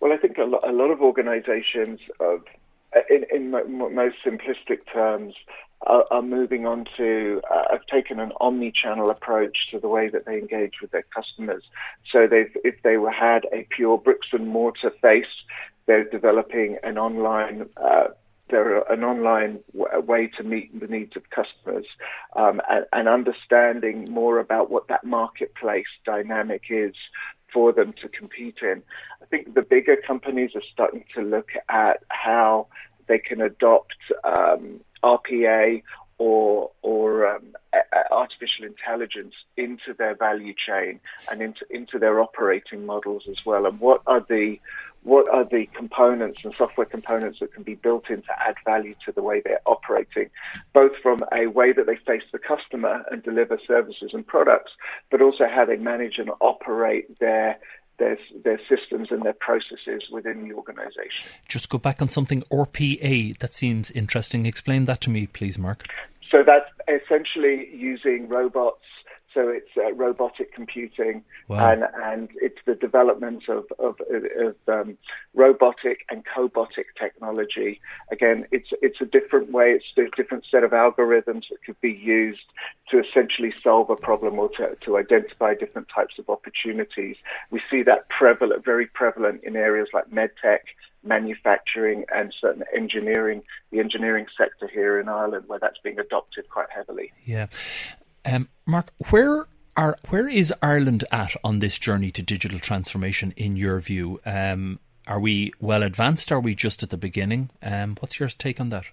Well, 0.00 0.12
I 0.12 0.16
think 0.16 0.38
a 0.38 0.44
lot, 0.44 0.68
a 0.68 0.72
lot 0.72 0.90
of 0.90 1.00
organisations 1.00 2.00
have 2.20 2.44
in, 3.10 3.24
in 3.32 3.50
most 3.50 4.16
simplistic 4.24 4.80
terms, 4.92 5.34
are, 5.86 6.04
are 6.10 6.22
moving 6.22 6.66
on 6.66 6.84
to 6.96 7.40
uh, 7.50 7.64
have 7.70 7.86
taken 7.86 8.18
an 8.18 8.32
omni-channel 8.40 9.10
approach 9.10 9.56
to 9.70 9.78
the 9.78 9.88
way 9.88 10.08
that 10.08 10.26
they 10.26 10.38
engage 10.38 10.74
with 10.80 10.90
their 10.90 11.04
customers. 11.14 11.62
So 12.12 12.26
they've, 12.26 12.50
if 12.64 12.82
they 12.82 12.96
were 12.96 13.12
had 13.12 13.46
a 13.52 13.66
pure 13.70 13.98
bricks 13.98 14.28
and 14.32 14.48
mortar 14.48 14.92
face, 15.02 15.26
they're 15.86 16.08
developing 16.08 16.78
an 16.82 16.98
online. 16.98 17.68
Uh, 17.76 18.08
they're 18.50 18.90
an 18.90 19.04
online 19.04 19.60
w- 19.76 20.00
way 20.00 20.26
to 20.38 20.42
meet 20.42 20.78
the 20.80 20.86
needs 20.86 21.16
of 21.16 21.22
customers 21.28 21.84
um, 22.34 22.62
and, 22.70 22.86
and, 22.94 23.06
understanding 23.06 24.10
more 24.10 24.38
about 24.38 24.70
what 24.70 24.88
that 24.88 25.04
marketplace 25.04 25.84
dynamic 26.06 26.62
is 26.70 26.94
for 27.52 27.74
them 27.74 27.92
to 28.00 28.08
compete 28.08 28.56
in. 28.62 28.82
Think 29.30 29.54
the 29.54 29.62
bigger 29.62 29.96
companies 29.96 30.50
are 30.54 30.62
starting 30.72 31.04
to 31.14 31.22
look 31.22 31.50
at 31.68 32.02
how 32.08 32.68
they 33.06 33.18
can 33.18 33.40
adopt 33.40 33.96
um, 34.24 34.80
RPA 35.02 35.82
or 36.18 36.70
or 36.82 37.28
um, 37.28 37.54
artificial 38.10 38.64
intelligence 38.64 39.34
into 39.56 39.94
their 39.96 40.16
value 40.16 40.54
chain 40.54 41.00
and 41.30 41.40
into 41.40 41.64
into 41.70 41.98
their 41.98 42.20
operating 42.20 42.84
models 42.84 43.24
as 43.30 43.46
well. 43.46 43.66
And 43.66 43.80
what 43.80 44.02
are 44.06 44.24
the 44.28 44.58
what 45.04 45.28
are 45.32 45.44
the 45.44 45.66
components 45.76 46.40
and 46.42 46.52
software 46.58 46.84
components 46.84 47.38
that 47.40 47.54
can 47.54 47.62
be 47.62 47.76
built 47.76 48.10
in 48.10 48.20
to 48.22 48.46
add 48.46 48.56
value 48.64 48.94
to 49.06 49.12
the 49.12 49.22
way 49.22 49.40
they're 49.44 49.60
operating, 49.64 50.28
both 50.72 50.92
from 51.02 51.20
a 51.32 51.46
way 51.46 51.72
that 51.72 51.86
they 51.86 51.96
face 51.96 52.24
the 52.32 52.38
customer 52.38 53.04
and 53.10 53.22
deliver 53.22 53.58
services 53.66 54.10
and 54.12 54.26
products, 54.26 54.72
but 55.10 55.22
also 55.22 55.44
how 55.48 55.64
they 55.64 55.76
manage 55.76 56.18
and 56.18 56.30
operate 56.40 57.18
their 57.20 57.58
their, 57.98 58.18
their 58.44 58.60
systems 58.68 59.08
and 59.10 59.22
their 59.22 59.34
processes 59.34 60.04
within 60.10 60.48
the 60.48 60.54
organization. 60.54 61.24
Just 61.48 61.68
go 61.68 61.78
back 61.78 62.00
on 62.00 62.08
something 62.08 62.42
RPA 62.52 63.38
that 63.38 63.52
seems 63.52 63.90
interesting. 63.90 64.46
Explain 64.46 64.84
that 64.86 65.00
to 65.02 65.10
me, 65.10 65.26
please, 65.26 65.58
Mark. 65.58 65.84
So 66.30 66.42
that's 66.44 66.70
essentially 66.88 67.68
using 67.74 68.28
robots 68.28 68.84
so 69.34 69.48
it's 69.48 69.70
uh, 69.76 69.92
robotic 69.92 70.54
computing, 70.54 71.22
wow. 71.48 71.70
and 71.70 71.84
and 72.02 72.28
it's 72.40 72.58
the 72.66 72.74
development 72.74 73.48
of 73.48 73.64
of, 73.78 73.96
of 74.10 74.56
um, 74.68 74.96
robotic 75.34 76.00
and 76.10 76.24
cobotic 76.24 76.86
technology. 76.98 77.80
Again, 78.10 78.46
it's 78.50 78.68
it's 78.82 79.00
a 79.00 79.04
different 79.04 79.52
way. 79.52 79.72
It's 79.72 79.84
a 79.96 80.16
different 80.16 80.44
set 80.50 80.64
of 80.64 80.70
algorithms 80.70 81.44
that 81.50 81.62
could 81.64 81.80
be 81.80 81.92
used 81.92 82.46
to 82.90 83.00
essentially 83.00 83.52
solve 83.62 83.90
a 83.90 83.96
problem 83.96 84.38
or 84.38 84.48
to, 84.50 84.76
to 84.84 84.96
identify 84.96 85.54
different 85.54 85.88
types 85.94 86.14
of 86.18 86.28
opportunities. 86.30 87.16
We 87.50 87.60
see 87.70 87.82
that 87.82 88.08
prevalent, 88.08 88.64
very 88.64 88.86
prevalent 88.86 89.44
in 89.44 89.56
areas 89.56 89.88
like 89.92 90.10
medtech 90.10 90.60
manufacturing 91.04 92.04
and 92.14 92.34
certain 92.40 92.64
engineering, 92.74 93.42
the 93.70 93.78
engineering 93.78 94.26
sector 94.36 94.68
here 94.72 94.98
in 94.98 95.08
Ireland, 95.08 95.44
where 95.46 95.58
that's 95.58 95.78
being 95.82 95.98
adopted 95.98 96.48
quite 96.50 96.68
heavily. 96.74 97.12
Yeah. 97.24 97.46
Um, 98.28 98.48
Mark, 98.66 98.92
where 99.08 99.46
are 99.76 99.96
where 100.10 100.28
is 100.28 100.52
Ireland 100.60 101.04
at 101.10 101.34
on 101.42 101.60
this 101.60 101.78
journey 101.78 102.10
to 102.10 102.22
digital 102.22 102.58
transformation? 102.58 103.32
In 103.36 103.56
your 103.56 103.80
view, 103.80 104.20
um, 104.26 104.80
are 105.06 105.20
we 105.20 105.52
well 105.60 105.82
advanced? 105.82 106.30
Are 106.30 106.40
we 106.40 106.54
just 106.54 106.82
at 106.82 106.90
the 106.90 106.98
beginning? 106.98 107.48
Um, 107.62 107.96
what's 108.00 108.20
your 108.20 108.28
take 108.28 108.60
on 108.60 108.68
that? 108.68 108.84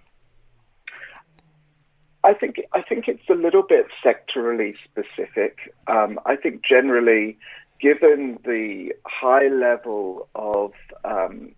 I 2.23 2.33
think 2.33 2.61
I 2.71 2.81
think 2.81 3.09
it's 3.09 3.29
a 3.29 3.33
little 3.33 3.63
bit 3.63 3.87
sectorally 4.03 4.75
specific. 4.85 5.75
Um, 5.87 6.17
I 6.25 6.37
think 6.37 6.63
generally, 6.63 7.37
given 7.81 8.39
the 8.45 8.93
high 9.05 9.49
level 9.49 10.29
of 10.33 10.71
um, 11.03 11.51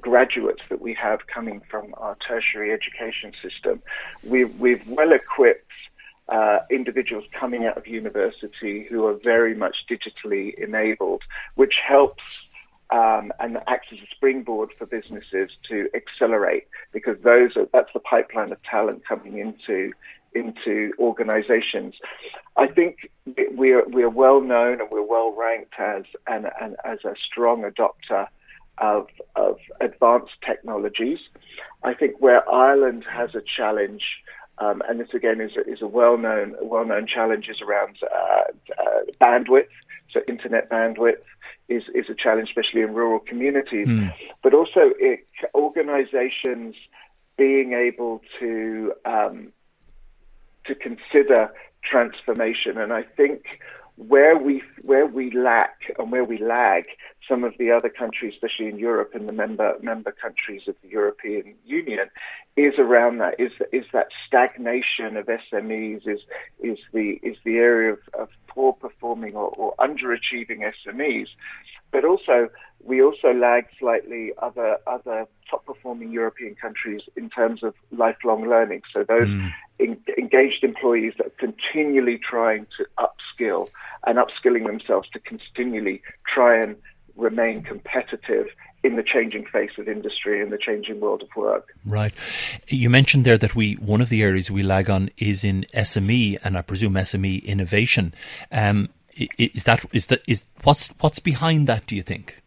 graduates 0.00 0.62
that 0.70 0.80
we 0.80 0.94
have 0.94 1.26
coming 1.26 1.60
from 1.70 1.94
our 1.98 2.16
tertiary 2.26 2.72
education 2.72 3.32
system, 3.42 3.82
we've, 4.24 4.58
we've 4.58 4.86
well 4.88 5.12
equipped 5.12 5.68
uh, 6.28 6.58
individuals 6.70 7.24
coming 7.38 7.64
out 7.64 7.76
of 7.76 7.86
university 7.86 8.86
who 8.88 9.06
are 9.06 9.14
very 9.14 9.54
much 9.54 9.76
digitally 9.90 10.54
enabled, 10.58 11.22
which 11.54 11.74
helps 11.86 12.22
um, 12.90 13.32
and 13.38 13.58
acts 13.66 13.88
as 13.92 13.98
a 13.98 14.06
springboard 14.14 14.70
for 14.78 14.86
businesses 14.86 15.50
to 15.68 15.88
accelerate 15.94 16.66
because 16.92 17.16
those 17.22 17.56
are, 17.56 17.66
that's 17.72 17.92
the 17.92 18.00
pipeline 18.00 18.50
of 18.52 18.62
talent 18.62 19.02
coming 19.06 19.38
into 19.38 19.92
into 20.34 20.92
organizations. 20.98 21.94
I 22.56 22.66
think 22.66 23.10
we 23.54 23.72
are, 23.72 23.84
we 23.88 24.02
are 24.02 24.10
well 24.10 24.40
known 24.40 24.80
and 24.80 24.90
we're 24.90 25.02
well 25.02 25.34
ranked 25.34 25.74
as 25.78 26.04
and, 26.26 26.50
and 26.60 26.76
as 26.84 26.98
a 27.04 27.14
strong 27.30 27.62
adopter 27.62 28.26
of, 28.76 29.08
of 29.36 29.58
advanced 29.80 30.34
technologies. 30.46 31.18
I 31.82 31.94
think 31.94 32.20
where 32.20 32.48
Ireland 32.48 33.04
has 33.10 33.34
a 33.34 33.42
challenge 33.56 34.02
um, 34.60 34.82
and 34.88 35.00
this 35.00 35.08
again 35.14 35.40
is 35.40 35.52
a, 35.56 35.70
is 35.70 35.82
a 35.82 35.86
well-known 35.86 36.56
well-known 36.60 37.06
challenge 37.06 37.48
is 37.48 37.60
around 37.60 37.96
uh, 38.02 38.42
uh, 38.78 39.00
bandwidth. 39.20 39.68
So 40.12 40.20
internet 40.28 40.70
bandwidth 40.70 41.22
is 41.68 41.82
is 41.94 42.06
a 42.08 42.14
challenge, 42.14 42.48
especially 42.48 42.82
in 42.82 42.94
rural 42.94 43.20
communities. 43.20 43.88
Mm. 43.88 44.12
But 44.42 44.54
also, 44.54 44.92
it, 44.98 45.26
organizations 45.54 46.74
being 47.36 47.72
able 47.72 48.20
to 48.40 48.92
um, 49.04 49.52
to 50.66 50.74
consider 50.74 51.50
transformation, 51.82 52.78
and 52.78 52.92
I 52.92 53.02
think 53.02 53.60
where 53.98 54.38
we 54.38 54.62
where 54.82 55.06
we 55.06 55.30
lack 55.32 55.92
and 55.98 56.12
where 56.12 56.24
we 56.24 56.38
lag 56.38 56.84
some 57.28 57.42
of 57.42 57.52
the 57.58 57.72
other 57.72 57.88
countries, 57.88 58.32
especially 58.34 58.68
in 58.68 58.78
Europe 58.78 59.10
and 59.12 59.28
the 59.28 59.32
member 59.32 59.74
member 59.82 60.12
countries 60.12 60.62
of 60.68 60.76
the 60.82 60.88
European 60.88 61.54
Union, 61.66 62.08
is 62.56 62.74
around 62.78 63.18
that 63.18 63.34
is 63.40 63.50
is 63.72 63.84
that 63.92 64.06
stagnation 64.26 65.16
of 65.16 65.26
SMEs 65.26 66.06
is 66.06 66.20
is 66.60 66.78
the 66.92 67.18
is 67.24 67.36
the 67.44 67.56
area 67.56 67.92
of, 67.92 67.98
of 68.18 68.28
poor 68.46 68.72
performing 68.72 69.34
or, 69.34 69.48
or 69.48 69.74
underachieving 69.80 70.60
SMEs, 70.86 71.28
but 71.90 72.04
also 72.04 72.48
we 72.84 73.02
also 73.02 73.32
lag 73.32 73.66
slightly 73.78 74.32
other 74.38 74.78
other 74.86 75.26
top 75.50 75.64
performing 75.66 76.10
European 76.10 76.54
countries 76.54 77.02
in 77.16 77.28
terms 77.30 77.62
of 77.62 77.74
lifelong 77.90 78.48
learning. 78.48 78.82
So 78.92 79.04
those 79.04 79.28
mm. 79.28 79.52
in, 79.78 79.98
engaged 80.16 80.62
employees 80.62 81.14
that 81.18 81.26
are 81.26 81.38
continually 81.38 82.18
trying 82.18 82.66
to 82.76 82.86
upskill 82.98 83.68
and 84.06 84.18
upskilling 84.18 84.66
themselves 84.66 85.08
to 85.10 85.18
continually 85.18 86.02
try 86.32 86.62
and 86.62 86.76
remain 87.16 87.62
competitive 87.62 88.46
in 88.84 88.94
the 88.94 89.02
changing 89.02 89.44
face 89.44 89.72
of 89.76 89.88
industry 89.88 90.40
and 90.40 90.52
the 90.52 90.58
changing 90.58 91.00
world 91.00 91.22
of 91.22 91.28
work. 91.36 91.74
Right. 91.84 92.14
You 92.68 92.88
mentioned 92.90 93.24
there 93.24 93.38
that 93.38 93.56
we 93.56 93.74
one 93.74 94.00
of 94.00 94.08
the 94.08 94.22
areas 94.22 94.50
we 94.50 94.62
lag 94.62 94.88
on 94.88 95.10
is 95.18 95.42
in 95.42 95.66
SME 95.74 96.38
and 96.44 96.56
I 96.56 96.62
presume 96.62 96.94
SME 96.94 97.44
innovation. 97.44 98.14
Um, 98.52 98.88
is 99.36 99.64
that 99.64 99.84
is 99.92 100.06
that 100.06 100.22
is 100.28 100.44
what's 100.62 100.88
what's 101.00 101.18
behind 101.18 101.66
that? 101.66 101.86
Do 101.86 101.96
you 101.96 102.02
think? 102.02 102.37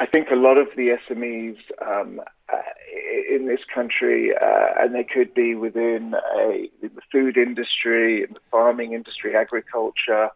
I 0.00 0.06
think 0.06 0.30
a 0.30 0.34
lot 0.34 0.56
of 0.56 0.68
the 0.76 0.96
SMEs 1.06 1.58
um, 1.86 2.22
uh, 2.50 2.56
in 3.28 3.46
this 3.46 3.60
country, 3.72 4.32
uh, 4.34 4.68
and 4.78 4.94
they 4.94 5.04
could 5.04 5.34
be 5.34 5.54
within 5.54 6.14
a, 6.38 6.70
the 6.80 6.90
food 7.12 7.36
industry, 7.36 8.24
the 8.24 8.40
farming 8.50 8.94
industry, 8.94 9.36
agriculture. 9.36 10.30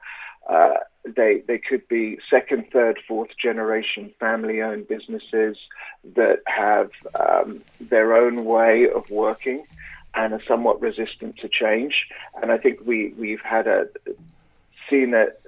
Uh, 0.47 0.75
they 1.17 1.43
they 1.49 1.59
could 1.59 1.89
be 1.89 2.19
second, 2.29 2.67
third, 2.75 3.01
fourth 3.09 3.31
generation 3.43 4.13
family-owned 4.21 4.87
businesses 4.87 5.57
that 6.15 6.41
have 6.47 6.91
um, 7.19 7.63
their 7.81 8.15
own 8.15 8.45
way 8.45 8.87
of 8.91 9.09
working 9.09 9.65
and 10.15 10.35
are 10.35 10.43
somewhat 10.47 10.79
resistant 10.83 11.39
to 11.39 11.49
change. 11.49 12.07
And 12.43 12.53
I 12.53 12.59
think 12.59 12.81
we 12.85 13.15
we've 13.17 13.41
had 13.41 13.67
a 13.67 13.87
seen 14.89 15.11
that 15.13 15.41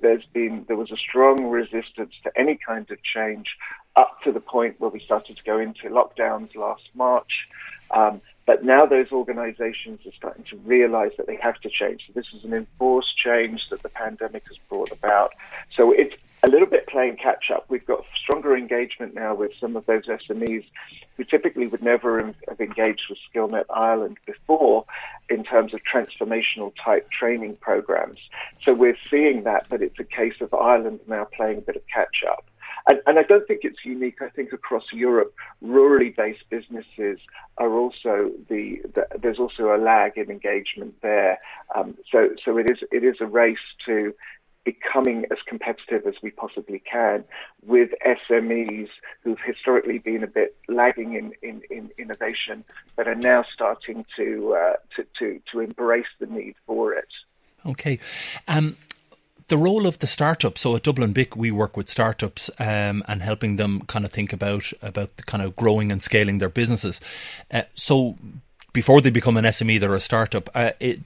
there's 0.00 0.24
been 0.32 0.64
there 0.68 0.76
was 0.76 0.90
a 0.90 0.96
strong 0.96 1.46
resistance 1.46 2.14
to 2.22 2.32
any 2.36 2.58
kind 2.66 2.90
of 2.90 2.98
change 3.02 3.56
up 3.96 4.20
to 4.22 4.32
the 4.32 4.40
point 4.40 4.80
where 4.80 4.90
we 4.90 5.00
started 5.00 5.36
to 5.36 5.42
go 5.44 5.58
into 5.58 5.88
lockdowns 5.88 6.54
last 6.54 6.82
March. 6.94 7.48
Um, 7.90 8.20
but 8.46 8.64
now 8.64 8.84
those 8.84 9.10
organizations 9.10 10.00
are 10.06 10.12
starting 10.16 10.44
to 10.50 10.56
realize 10.58 11.12
that 11.16 11.26
they 11.26 11.36
have 11.36 11.58
to 11.62 11.70
change. 11.70 12.02
So 12.06 12.12
this 12.14 12.26
is 12.34 12.44
an 12.44 12.52
enforced 12.52 13.16
change 13.16 13.68
that 13.70 13.82
the 13.82 13.88
pandemic 13.88 14.46
has 14.48 14.58
brought 14.68 14.92
about. 14.92 15.32
So 15.74 15.92
it's 15.92 16.14
a 16.44 16.50
little 16.50 16.66
bit 16.66 16.86
playing 16.86 17.16
catch 17.16 17.50
up. 17.50 17.64
We've 17.68 17.86
got 17.86 18.04
stronger 18.22 18.56
engagement 18.56 19.14
now 19.14 19.34
with 19.34 19.52
some 19.58 19.76
of 19.76 19.86
those 19.86 20.04
SMEs 20.04 20.64
who 21.16 21.24
typically 21.24 21.66
would 21.66 21.82
never 21.82 22.34
have 22.48 22.60
engaged 22.60 23.02
with 23.08 23.18
Skillnet 23.32 23.64
Ireland 23.70 24.18
before 24.26 24.84
in 25.30 25.42
terms 25.44 25.72
of 25.72 25.80
transformational 25.90 26.72
type 26.84 27.10
training 27.10 27.56
programs. 27.60 28.18
So 28.62 28.74
we're 28.74 28.98
seeing 29.10 29.44
that, 29.44 29.66
but 29.70 29.80
it's 29.80 29.98
a 29.98 30.04
case 30.04 30.34
of 30.40 30.52
Ireland 30.52 31.00
now 31.06 31.26
playing 31.34 31.58
a 31.58 31.62
bit 31.62 31.76
of 31.76 31.82
catch 31.92 32.22
up. 32.28 32.44
And, 32.86 33.00
and, 33.06 33.18
I 33.18 33.22
don't 33.22 33.46
think 33.46 33.60
it's 33.62 33.82
unique. 33.82 34.20
I 34.20 34.28
think 34.28 34.52
across 34.52 34.84
Europe, 34.92 35.32
rurally 35.64 36.14
based 36.14 36.44
businesses 36.50 37.18
are 37.56 37.72
also 37.72 38.30
the, 38.50 38.82
the 38.94 39.06
there's 39.18 39.38
also 39.38 39.74
a 39.74 39.78
lag 39.78 40.18
in 40.18 40.30
engagement 40.30 40.94
there. 41.00 41.38
Um, 41.74 41.96
so 42.12 42.30
so 42.44 42.58
it 42.58 42.70
is 42.70 42.78
it 42.92 43.02
is 43.02 43.16
a 43.20 43.26
race 43.26 43.56
to 43.86 44.12
becoming 44.64 45.24
as 45.30 45.38
competitive 45.46 46.06
as 46.06 46.14
we 46.22 46.30
possibly 46.30 46.80
can 46.90 47.24
with 47.64 47.90
SMEs 48.06 48.88
who've 49.22 49.40
historically 49.44 49.98
been 49.98 50.22
a 50.22 50.26
bit 50.26 50.56
lagging 50.68 51.14
in, 51.14 51.32
in, 51.42 51.62
in 51.70 51.90
innovation, 51.98 52.64
but 52.96 53.06
are 53.06 53.14
now 53.14 53.44
starting 53.52 54.04
to, 54.16 54.56
uh, 54.58 54.76
to, 54.96 55.06
to, 55.18 55.40
to 55.52 55.60
embrace 55.60 56.06
the 56.18 56.26
need 56.26 56.54
for 56.66 56.92
it. 56.94 57.08
Okay. 57.66 57.98
Um, 58.48 58.76
the 59.48 59.58
role 59.58 59.86
of 59.86 59.98
the 59.98 60.06
startup. 60.06 60.56
So 60.56 60.74
at 60.76 60.82
Dublin 60.82 61.12
BIC, 61.12 61.36
we 61.36 61.50
work 61.50 61.76
with 61.76 61.88
startups 61.88 62.48
um, 62.58 63.02
and 63.06 63.22
helping 63.22 63.56
them 63.56 63.82
kind 63.82 64.04
of 64.04 64.12
think 64.12 64.32
about 64.32 64.72
about 64.80 65.16
the 65.16 65.22
kind 65.22 65.42
of 65.42 65.54
growing 65.56 65.92
and 65.92 66.02
scaling 66.02 66.38
their 66.38 66.48
businesses. 66.48 67.00
Uh, 67.50 67.62
so 67.74 68.16
before 68.74 69.00
they 69.00 69.08
become 69.08 69.38
an 69.38 69.46
SME, 69.46 69.80
they're 69.80 69.94
a 69.94 70.00
startup. 70.00 70.50
Uh, 70.54 70.72
it, 70.80 71.00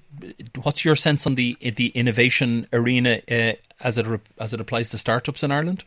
what's 0.62 0.84
your 0.84 0.96
sense 0.96 1.26
on 1.26 1.36
the 1.36 1.56
the 1.60 1.88
innovation 1.88 2.66
arena 2.72 3.20
uh, 3.30 3.52
as 3.80 3.96
it 3.96 4.06
as 4.40 4.52
it 4.52 4.60
applies 4.60 4.90
to 4.90 4.98
startups 4.98 5.44
in 5.44 5.52
Ireland? 5.52 5.84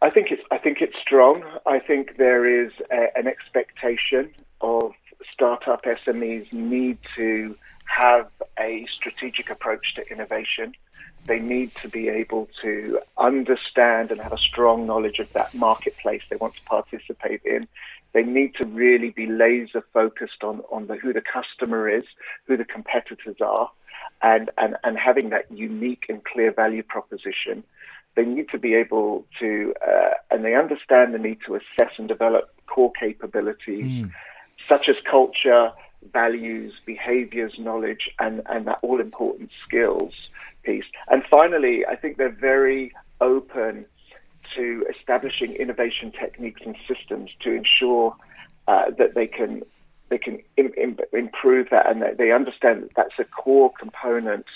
I 0.00 0.10
think 0.10 0.32
it's 0.32 0.42
I 0.50 0.58
think 0.58 0.80
it's 0.80 0.96
strong. 1.00 1.44
I 1.66 1.78
think 1.78 2.16
there 2.16 2.44
is 2.44 2.72
a, 2.90 3.16
an 3.16 3.28
expectation 3.28 4.34
of 4.60 4.94
startup 5.32 5.84
SMEs 5.84 6.52
need 6.52 6.98
to 7.14 7.56
have 7.84 8.28
a 8.58 8.86
strategic 8.96 9.50
approach 9.50 9.94
to 9.94 10.10
innovation. 10.10 10.74
They 11.26 11.38
need 11.38 11.74
to 11.76 11.88
be 11.88 12.08
able 12.08 12.48
to 12.62 12.98
understand 13.16 14.10
and 14.10 14.20
have 14.20 14.32
a 14.32 14.38
strong 14.38 14.86
knowledge 14.86 15.18
of 15.20 15.32
that 15.34 15.54
marketplace 15.54 16.22
they 16.30 16.36
want 16.36 16.54
to 16.56 16.62
participate 16.62 17.42
in. 17.44 17.68
They 18.12 18.22
need 18.22 18.54
to 18.60 18.66
really 18.66 19.10
be 19.10 19.26
laser 19.26 19.82
focused 19.92 20.42
on, 20.42 20.60
on 20.70 20.86
the, 20.86 20.96
who 20.96 21.12
the 21.12 21.22
customer 21.22 21.88
is, 21.88 22.04
who 22.46 22.56
the 22.56 22.64
competitors 22.64 23.36
are, 23.40 23.70
and, 24.20 24.50
and, 24.58 24.76
and 24.84 24.98
having 24.98 25.30
that 25.30 25.50
unique 25.50 26.06
and 26.08 26.22
clear 26.24 26.52
value 26.52 26.82
proposition. 26.82 27.64
They 28.14 28.24
need 28.24 28.48
to 28.50 28.58
be 28.58 28.74
able 28.74 29.24
to, 29.40 29.74
uh, 29.86 30.10
and 30.30 30.44
they 30.44 30.54
understand 30.54 31.14
the 31.14 31.18
need 31.18 31.38
to 31.46 31.54
assess 31.54 31.92
and 31.96 32.06
develop 32.06 32.52
core 32.66 32.92
capabilities 32.92 34.04
mm. 34.04 34.12
such 34.66 34.88
as 34.88 34.96
culture, 35.10 35.72
values, 36.12 36.74
behaviors, 36.84 37.54
knowledge, 37.58 38.10
and, 38.18 38.42
and 38.46 38.66
that 38.66 38.78
all 38.82 39.00
important 39.00 39.50
skills 39.66 40.12
piece. 40.62 40.84
And 41.08 41.22
finally, 41.30 41.86
I 41.86 41.96
think 41.96 42.16
they're 42.16 42.28
very 42.28 42.92
open 43.20 43.86
to 44.56 44.86
establishing 44.98 45.52
innovation 45.54 46.12
techniques 46.12 46.62
and 46.64 46.76
systems 46.88 47.30
to 47.40 47.52
ensure 47.52 48.16
uh, 48.68 48.90
that 48.98 49.14
they 49.14 49.26
can 49.26 49.62
they 50.08 50.18
can 50.18 50.42
Im- 50.56 50.74
Im- 50.76 50.98
improve 51.12 51.68
that 51.70 51.90
and 51.90 52.04
they 52.18 52.32
understand 52.32 52.82
that 52.82 52.90
that's 52.94 53.18
a 53.18 53.24
core 53.24 53.72
component 53.78 54.46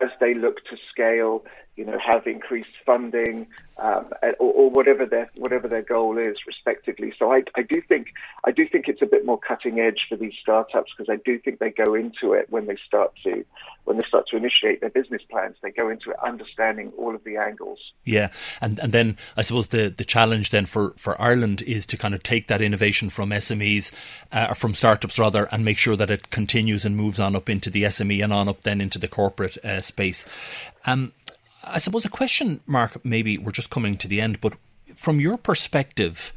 as 0.00 0.10
they 0.20 0.34
look 0.34 0.64
to 0.66 0.76
scale 0.90 1.44
you 1.80 1.86
know, 1.86 1.98
have 1.98 2.26
increased 2.26 2.76
funding, 2.84 3.46
um, 3.78 4.10
or, 4.38 4.52
or, 4.52 4.70
whatever 4.70 5.06
their 5.06 5.30
whatever 5.36 5.66
their 5.66 5.80
goal 5.80 6.18
is, 6.18 6.36
respectively. 6.46 7.10
So 7.18 7.32
I, 7.32 7.42
I 7.56 7.62
do 7.62 7.80
think 7.80 8.08
I 8.44 8.50
do 8.50 8.68
think 8.68 8.86
it's 8.86 9.00
a 9.00 9.06
bit 9.06 9.24
more 9.24 9.38
cutting 9.38 9.80
edge 9.80 10.00
for 10.06 10.16
these 10.16 10.34
startups 10.42 10.92
because 10.94 11.10
I 11.10 11.16
do 11.24 11.38
think 11.38 11.58
they 11.58 11.70
go 11.70 11.94
into 11.94 12.34
it 12.34 12.50
when 12.50 12.66
they 12.66 12.76
start 12.86 13.14
to 13.24 13.46
when 13.84 13.96
they 13.96 14.06
start 14.06 14.26
to 14.28 14.36
initiate 14.36 14.82
their 14.82 14.90
business 14.90 15.22
plans. 15.30 15.56
They 15.62 15.70
go 15.70 15.88
into 15.88 16.10
it 16.10 16.16
understanding 16.22 16.92
all 16.98 17.14
of 17.14 17.24
the 17.24 17.38
angles. 17.38 17.78
Yeah, 18.04 18.28
and 18.60 18.78
and 18.80 18.92
then 18.92 19.16
I 19.38 19.40
suppose 19.40 19.68
the 19.68 19.88
the 19.88 20.04
challenge 20.04 20.50
then 20.50 20.66
for 20.66 20.92
for 20.98 21.18
Ireland 21.18 21.62
is 21.62 21.86
to 21.86 21.96
kind 21.96 22.14
of 22.14 22.22
take 22.22 22.48
that 22.48 22.60
innovation 22.60 23.08
from 23.08 23.30
SMEs 23.30 23.92
uh, 24.32 24.48
or 24.50 24.54
from 24.54 24.74
startups 24.74 25.18
rather, 25.18 25.48
and 25.50 25.64
make 25.64 25.78
sure 25.78 25.96
that 25.96 26.10
it 26.10 26.28
continues 26.28 26.84
and 26.84 26.94
moves 26.94 27.18
on 27.18 27.34
up 27.34 27.48
into 27.48 27.70
the 27.70 27.84
SME 27.84 28.22
and 28.22 28.34
on 28.34 28.46
up 28.46 28.60
then 28.60 28.82
into 28.82 28.98
the 28.98 29.08
corporate 29.08 29.56
uh, 29.64 29.80
space. 29.80 30.26
Um, 30.84 31.12
I 31.64 31.78
suppose 31.78 32.04
a 32.04 32.10
question, 32.10 32.60
Mark, 32.66 33.04
maybe 33.04 33.38
we're 33.38 33.52
just 33.52 33.70
coming 33.70 33.96
to 33.98 34.08
the 34.08 34.20
end, 34.20 34.40
but 34.40 34.54
from 34.94 35.20
your 35.20 35.36
perspective, 35.36 36.32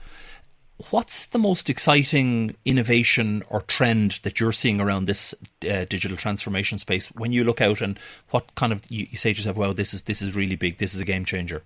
what's 0.90 1.28
the 1.28 1.40
most 1.40 1.70
exciting 1.70 2.56
innovation 2.66 3.44
or 3.50 3.62
trend 3.62 4.20
that 4.24 4.40
you're 4.40 4.52
seeing 4.52 4.82
around 4.82 5.06
this 5.06 5.34
uh, 5.70 5.86
digital 5.86 6.18
transformation 6.18 6.78
space 6.78 7.08
when 7.10 7.32
you 7.32 7.44
look 7.44 7.62
out 7.62 7.82
and 7.82 8.00
what 8.32 8.54
kind 8.56 8.74
of 8.74 8.82
you, 8.90 9.08
you, 9.10 9.18
say 9.18 9.34
to 9.34 9.38
yourself, 9.38 9.56
"Well, 9.56 9.74
this 9.74 9.94
is 9.94 10.04
this 10.04 10.22
is 10.22 10.36
really 10.36 10.56
big. 10.56 10.78
This 10.78 10.94
is 10.94 11.00
a 11.00 11.06
game 11.06 11.26
changer." 11.26 11.64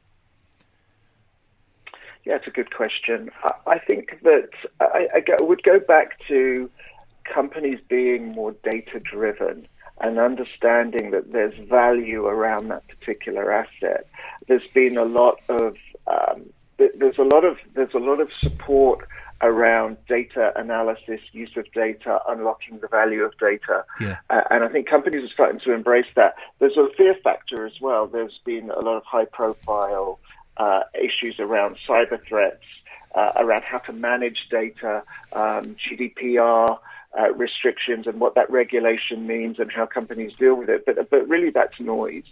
Yeah, 2.26 2.36
it's 2.36 2.48
a 2.48 2.52
good 2.52 2.74
question. 2.76 3.32
I, 3.66 3.80
think 3.80 4.20
that 4.24 4.50
I, 4.82 5.08
I 5.16 5.42
would 5.42 5.64
go 5.64 5.80
back 5.80 6.20
to 6.28 6.70
companies 7.24 7.80
being 7.88 8.34
more 8.34 8.54
data 8.70 9.00
driven 9.00 9.66
and 10.02 10.20
understanding 10.20 11.12
that 11.12 11.32
there's 11.32 11.58
value 11.68 12.26
around 12.26 12.68
that 12.70 12.88
particular 12.88 13.52
asset. 13.52 14.08
There's 14.48 14.68
been 14.74 14.98
a 14.98 15.06
lot 15.06 15.40
of 15.50 15.76
um, 16.08 16.50
there's 16.78 17.18
a 17.18 17.24
lot 17.24 17.44
of 17.44 17.58
there's 17.74 17.94
a 17.94 18.00
lot 18.00 18.20
of 18.20 18.30
support 18.42 19.08
around 19.42 19.98
data 20.08 20.52
analysis, 20.56 21.20
use 21.32 21.56
of 21.58 21.72
data, 21.72 22.20
unlocking 22.28 22.80
the 22.80 22.88
value 22.88 23.22
of 23.24 23.38
data, 23.38 23.86
yeah. 24.00 24.18
uh, 24.30 24.42
and 24.50 24.64
I 24.64 24.68
think 24.68 24.90
companies 24.90 25.24
are 25.24 25.34
starting 25.34 25.60
to 25.62 25.74
embrace 25.74 26.08
that. 26.16 26.36
There's 26.60 26.78
a 26.78 26.88
fear 26.98 27.16
factor 27.24 27.66
as 27.66 27.74
well. 27.80 28.08
There's 28.08 28.40
been 28.46 28.72
a 28.72 28.80
lot 28.80 28.98
of 28.98 29.04
high-profile 29.04 30.20
uh, 30.58 30.80
issues 30.96 31.36
around 31.40 31.78
cyber 31.88 32.20
threats, 32.28 32.64
uh, 33.14 33.34
around 33.36 33.64
how 33.64 33.78
to 33.80 33.94
manage 33.94 34.48
data, 34.50 35.04
um, 35.34 35.76
GDPR 35.76 36.80
uh, 37.18 37.34
restrictions 37.34 38.06
and 38.08 38.20
what 38.20 38.36
that 38.36 38.50
regulation 38.50 39.26
means 39.26 39.58
and 39.60 39.72
how 39.72 39.86
companies 39.86 40.34
deal 40.38 40.56
with 40.56 40.70
it. 40.70 40.86
But, 40.86 41.10
but 41.10 41.28
really, 41.28 41.50
that's 41.50 41.80
noise. 41.80 42.24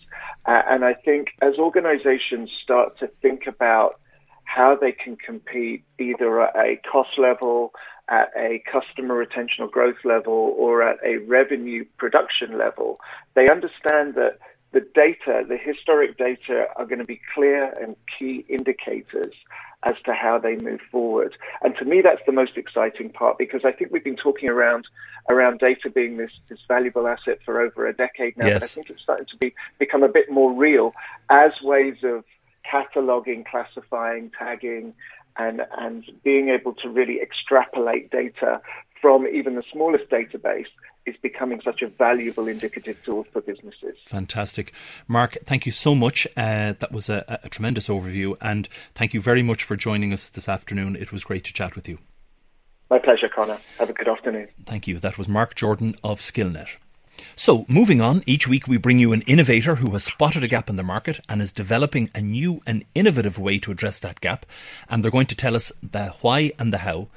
Uh, 0.45 0.61
and 0.67 0.85
I 0.85 0.93
think 0.93 1.29
as 1.41 1.55
organizations 1.57 2.49
start 2.63 2.99
to 2.99 3.07
think 3.21 3.47
about 3.47 3.99
how 4.43 4.77
they 4.79 4.91
can 4.91 5.15
compete 5.17 5.83
either 5.99 6.41
at 6.41 6.55
a 6.55 6.79
cost 6.89 7.17
level, 7.17 7.73
at 8.07 8.31
a 8.37 8.63
customer 8.71 9.15
retention 9.15 9.63
or 9.63 9.67
growth 9.67 10.05
level, 10.05 10.53
or 10.57 10.83
at 10.83 10.97
a 11.03 11.17
revenue 11.17 11.83
production 11.97 12.57
level, 12.57 12.99
they 13.33 13.49
understand 13.49 14.13
that 14.15 14.37
the 14.71 14.81
data, 14.93 15.43
the 15.47 15.57
historic 15.57 16.17
data, 16.17 16.65
are 16.75 16.85
going 16.85 16.99
to 16.99 17.05
be 17.05 17.19
clear 17.33 17.73
and 17.81 17.95
key 18.19 18.45
indicators 18.47 19.33
as 19.85 19.95
to 20.03 20.13
how 20.13 20.37
they 20.39 20.55
move 20.55 20.81
forward. 20.91 21.35
And 21.61 21.75
to 21.77 21.85
me, 21.85 22.01
that's 22.01 22.21
the 22.25 22.31
most 22.31 22.57
exciting 22.57 23.09
part 23.11 23.37
because 23.37 23.61
I 23.63 23.71
think 23.71 23.91
we've 23.91 24.03
been 24.03 24.15
talking 24.15 24.49
around 24.49 24.87
around 25.29 25.59
data 25.59 25.89
being 25.89 26.17
this, 26.17 26.31
this 26.49 26.59
valuable 26.67 27.07
asset 27.07 27.39
for 27.43 27.59
over 27.59 27.87
a 27.87 27.93
decade 27.93 28.37
now. 28.37 28.47
Yes. 28.47 28.59
But 28.59 28.63
I 28.63 28.67
think 28.67 28.89
it's 28.89 29.01
starting 29.01 29.27
to 29.27 29.37
be 29.37 29.53
become 29.79 30.03
a 30.03 30.09
bit 30.09 30.29
more 30.29 30.53
real 30.53 30.93
as 31.29 31.51
ways 31.63 31.97
of 32.03 32.23
cataloging, 32.69 33.45
classifying, 33.45 34.31
tagging, 34.37 34.93
and 35.37 35.61
and 35.77 36.03
being 36.23 36.49
able 36.49 36.73
to 36.73 36.89
really 36.89 37.21
extrapolate 37.21 38.11
data 38.11 38.61
from 39.01 39.27
even 39.27 39.55
the 39.55 39.63
smallest 39.71 40.09
database 40.09 40.67
is 41.05 41.15
becoming 41.21 41.61
such 41.61 41.81
a 41.81 41.87
valuable 41.87 42.47
indicative 42.47 42.97
tool 43.03 43.25
for 43.31 43.41
businesses. 43.41 43.95
Fantastic. 44.05 44.73
Mark, 45.07 45.37
thank 45.45 45.65
you 45.65 45.71
so 45.71 45.93
much. 45.93 46.25
Uh, 46.35 46.73
that 46.79 46.91
was 46.91 47.09
a, 47.09 47.39
a 47.43 47.49
tremendous 47.49 47.87
overview, 47.87 48.35
and 48.41 48.67
thank 48.95 49.13
you 49.13 49.21
very 49.21 49.43
much 49.43 49.63
for 49.63 49.75
joining 49.75 50.13
us 50.13 50.29
this 50.29 50.49
afternoon. 50.49 50.95
It 50.95 51.11
was 51.11 51.23
great 51.23 51.43
to 51.45 51.53
chat 51.53 51.75
with 51.75 51.87
you. 51.87 51.99
My 52.89 52.99
pleasure, 52.99 53.27
Connor. 53.27 53.57
Have 53.79 53.89
a 53.89 53.93
good 53.93 54.07
afternoon. 54.07 54.47
Thank 54.65 54.87
you. 54.87 54.99
That 54.99 55.17
was 55.17 55.27
Mark 55.27 55.55
Jordan 55.55 55.95
of 56.03 56.19
Skillnet. 56.19 56.77
So, 57.37 57.65
moving 57.67 57.99
on, 57.99 58.23
each 58.25 58.47
week 58.47 58.67
we 58.67 58.77
bring 58.77 58.97
you 58.97 59.11
an 59.11 59.21
innovator 59.23 59.75
who 59.75 59.91
has 59.91 60.05
spotted 60.05 60.43
a 60.43 60.47
gap 60.47 60.69
in 60.69 60.77
the 60.77 60.83
market 60.83 61.19
and 61.27 61.41
is 61.41 61.51
developing 61.51 62.09
a 62.15 62.21
new 62.21 62.61
and 62.65 62.85
innovative 62.95 63.37
way 63.37 63.59
to 63.59 63.71
address 63.71 63.99
that 63.99 64.21
gap. 64.21 64.45
And 64.89 65.03
they're 65.03 65.11
going 65.11 65.27
to 65.27 65.35
tell 65.35 65.55
us 65.55 65.71
the 65.83 66.13
why 66.21 66.53
and 66.57 66.71
the 66.71 66.79
how. 66.79 67.09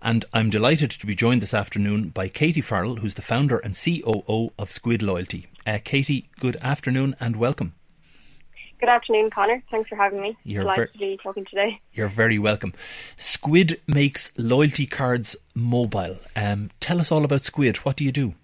And 0.00 0.24
I'm 0.32 0.50
delighted 0.50 0.90
to 0.92 1.06
be 1.06 1.14
joined 1.14 1.42
this 1.42 1.52
afternoon 1.54 2.08
by 2.08 2.28
Katie 2.28 2.60
Farrell, 2.60 2.96
who's 2.96 3.14
the 3.14 3.22
founder 3.22 3.58
and 3.58 3.76
COO 3.76 4.52
of 4.58 4.70
Squid 4.70 5.02
Loyalty. 5.02 5.46
Uh, 5.66 5.78
Katie, 5.84 6.28
good 6.38 6.56
afternoon 6.62 7.14
and 7.20 7.36
welcome. 7.36 7.74
Good 8.78 8.88
afternoon, 8.90 9.30
Connor. 9.30 9.62
Thanks 9.70 9.88
for 9.88 9.96
having 9.96 10.20
me. 10.20 10.36
You're 10.44 10.62
Delighted 10.62 10.88
ver- 10.88 10.92
to 10.92 10.98
be 10.98 11.18
talking 11.22 11.44
today. 11.46 11.80
You're 11.92 12.08
very 12.08 12.38
welcome. 12.38 12.74
Squid 13.16 13.80
makes 13.86 14.32
loyalty 14.36 14.86
cards 14.86 15.34
mobile. 15.54 16.18
Um, 16.34 16.70
tell 16.78 17.00
us 17.00 17.10
all 17.10 17.24
about 17.24 17.42
Squid. 17.42 17.78
What 17.78 17.96
do 17.96 18.04
you 18.04 18.12
do? 18.12 18.34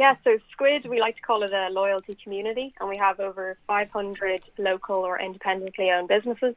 Yeah, 0.00 0.14
so 0.24 0.38
Squid, 0.50 0.86
we 0.86 0.98
like 0.98 1.16
to 1.16 1.20
call 1.20 1.42
it 1.42 1.52
a 1.52 1.68
loyalty 1.68 2.16
community, 2.24 2.72
and 2.80 2.88
we 2.88 2.96
have 2.96 3.20
over 3.20 3.58
500 3.66 4.42
local 4.56 4.96
or 4.96 5.20
independently 5.20 5.90
owned 5.90 6.08
businesses 6.08 6.54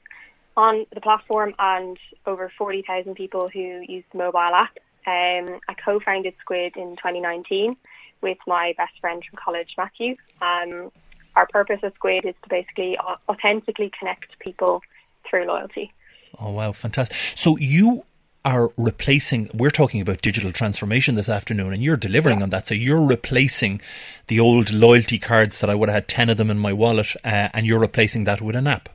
on 0.56 0.86
the 0.93 1.01
platform 1.01 1.53
and 1.60 1.97
over 2.25 2.49
40,000 2.58 3.15
people 3.15 3.49
who 3.49 3.84
use 3.86 4.06
the 4.13 4.17
mobile 4.17 4.39
app. 4.39 4.77
Um, 5.06 5.60
I 5.67 5.73
co-founded 5.73 6.36
Squid 6.39 6.77
in 6.77 6.95
2019 6.95 7.75
with 8.21 8.38
my 8.47 8.75
best 8.77 8.93
friend 9.01 9.21
from 9.29 9.38
college, 9.43 9.73
Matthew. 9.77 10.15
Um, 10.41 10.89
our 11.36 11.45
purpose 11.47 11.82
at 11.84 11.95
Squid 11.95 12.23
is 12.23 12.36
to 12.43 12.49
basically 12.49 12.97
authentically 13.27 13.91
connect 13.99 14.39
people 14.39 14.82
through 15.29 15.47
loyalty. 15.47 15.91
Oh 16.39 16.51
wow, 16.51 16.71
fantastic! 16.71 17.17
So 17.36 17.58
you 17.58 18.06
are 18.45 18.71
replacing 18.77 19.49
we're 19.53 19.71
talking 19.71 20.01
about 20.01 20.21
digital 20.21 20.51
transformation 20.51 21.15
this 21.15 21.29
afternoon 21.29 21.71
and 21.71 21.82
you're 21.82 21.97
delivering 21.97 22.39
yeah. 22.39 22.43
on 22.43 22.49
that 22.49 22.67
so 22.67 22.75
you're 22.75 23.06
replacing 23.06 23.79
the 24.27 24.39
old 24.39 24.71
loyalty 24.71 25.17
cards 25.17 25.60
that 25.60 25.69
i 25.69 25.75
would 25.75 25.88
have 25.88 25.95
had 25.95 26.08
10 26.08 26.29
of 26.29 26.38
them 26.38 26.51
in 26.51 26.58
my 26.58 26.73
wallet 26.73 27.15
uh, 27.23 27.49
and 27.53 27.65
you're 27.65 27.79
replacing 27.79 28.25
that 28.25 28.41
with 28.41 28.56
an 28.56 28.67
app 28.67 28.89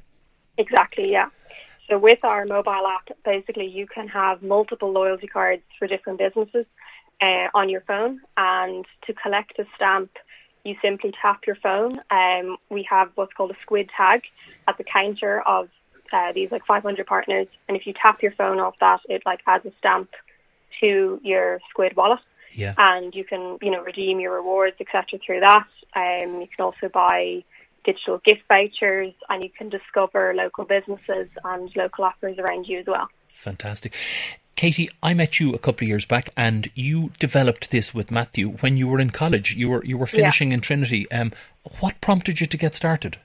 exactly 0.59 1.11
yeah 1.11 1.29
so 1.89 1.99
with 1.99 2.23
our 2.23 2.45
mobile 2.45 2.87
app, 2.87 3.09
basically 3.25 3.67
you 3.67 3.87
can 3.87 4.09
have 4.09 4.43
multiple 4.43 4.93
loyalty 4.93 5.27
cards 5.27 5.63
for 5.79 5.89
different 5.89 6.19
businesses 6.19 6.67
uh, 7.23 7.49
on 7.55 7.69
your 7.71 7.81
phone, 7.83 8.21
and 8.37 8.85
to 9.07 9.15
collect 9.15 9.59
a 9.59 9.65
stamp, 9.75 10.11
you 10.65 10.77
simply 10.83 11.13
tap 11.21 11.47
your 11.47 11.57
phone. 11.57 11.99
Um, 12.11 12.59
we 12.69 12.87
have 12.91 13.11
what's 13.15 13.33
called 13.33 13.53
a 13.53 13.61
squid 13.61 13.91
tag 13.97 14.23
at 14.67 14.77
the 14.77 14.85
counter 14.85 15.41
of 15.41 15.71
uh, 16.13 16.33
these 16.33 16.51
like 16.51 16.65
500 16.67 17.07
partners, 17.07 17.47
and 17.69 17.77
if 17.77 17.87
you 17.87 17.95
tap 17.95 18.23
your 18.23 18.33
phone 18.33 18.59
off 18.59 18.75
that, 18.81 19.01
it 19.09 19.23
like 19.27 19.41
adds 19.47 19.67
a 19.67 19.73
stamp 19.79 20.11
to 20.81 21.21
your 21.23 21.61
squid 21.71 21.97
wallet. 21.97 22.21
Yeah. 22.53 22.75
And 22.77 23.15
you 23.15 23.25
can, 23.25 23.59
you 23.63 23.71
know, 23.71 23.83
redeem 23.83 24.21
your 24.21 24.35
rewards, 24.35 24.77
etc. 24.81 25.19
through 25.25 25.41
that. 25.41 25.67
Um, 25.95 26.41
you 26.41 26.49
can 26.55 26.65
also 26.65 26.89
buy 26.89 27.45
digital 27.85 28.21
gift 28.25 28.43
vouchers, 28.49 29.15
and 29.29 29.45
you 29.45 29.51
can 29.51 29.69
discover 29.69 30.35
local 30.35 30.65
businesses 30.65 31.29
and 31.45 31.71
local 31.77 32.05
offers 32.05 32.39
around 32.39 32.67
you 32.67 32.81
as 32.81 32.87
well. 32.87 33.09
Fantastic. 33.35 33.95
Katie, 34.57 34.91
I 35.05 35.15
met 35.15 35.39
you 35.39 35.55
a 35.55 35.59
couple 35.59 35.85
of 35.85 35.89
years 35.89 36.05
back, 36.05 36.31
and 36.37 36.69
you 36.75 37.13
developed 37.21 37.71
this 37.71 37.95
with 37.95 38.11
Matthew 38.11 38.49
when 38.55 38.77
you 38.77 38.89
were 38.89 38.99
in 38.99 39.11
college. 39.11 39.55
You 39.55 39.69
were 39.69 39.85
you 39.85 39.97
were 39.97 40.09
finishing 40.09 40.49
yeah. 40.49 40.55
in 40.55 40.61
Trinity. 40.63 41.09
Um, 41.13 41.33
what 41.79 42.01
prompted 42.01 42.41
you 42.41 42.47
to 42.49 42.57
get 42.57 42.75
started? 42.75 43.19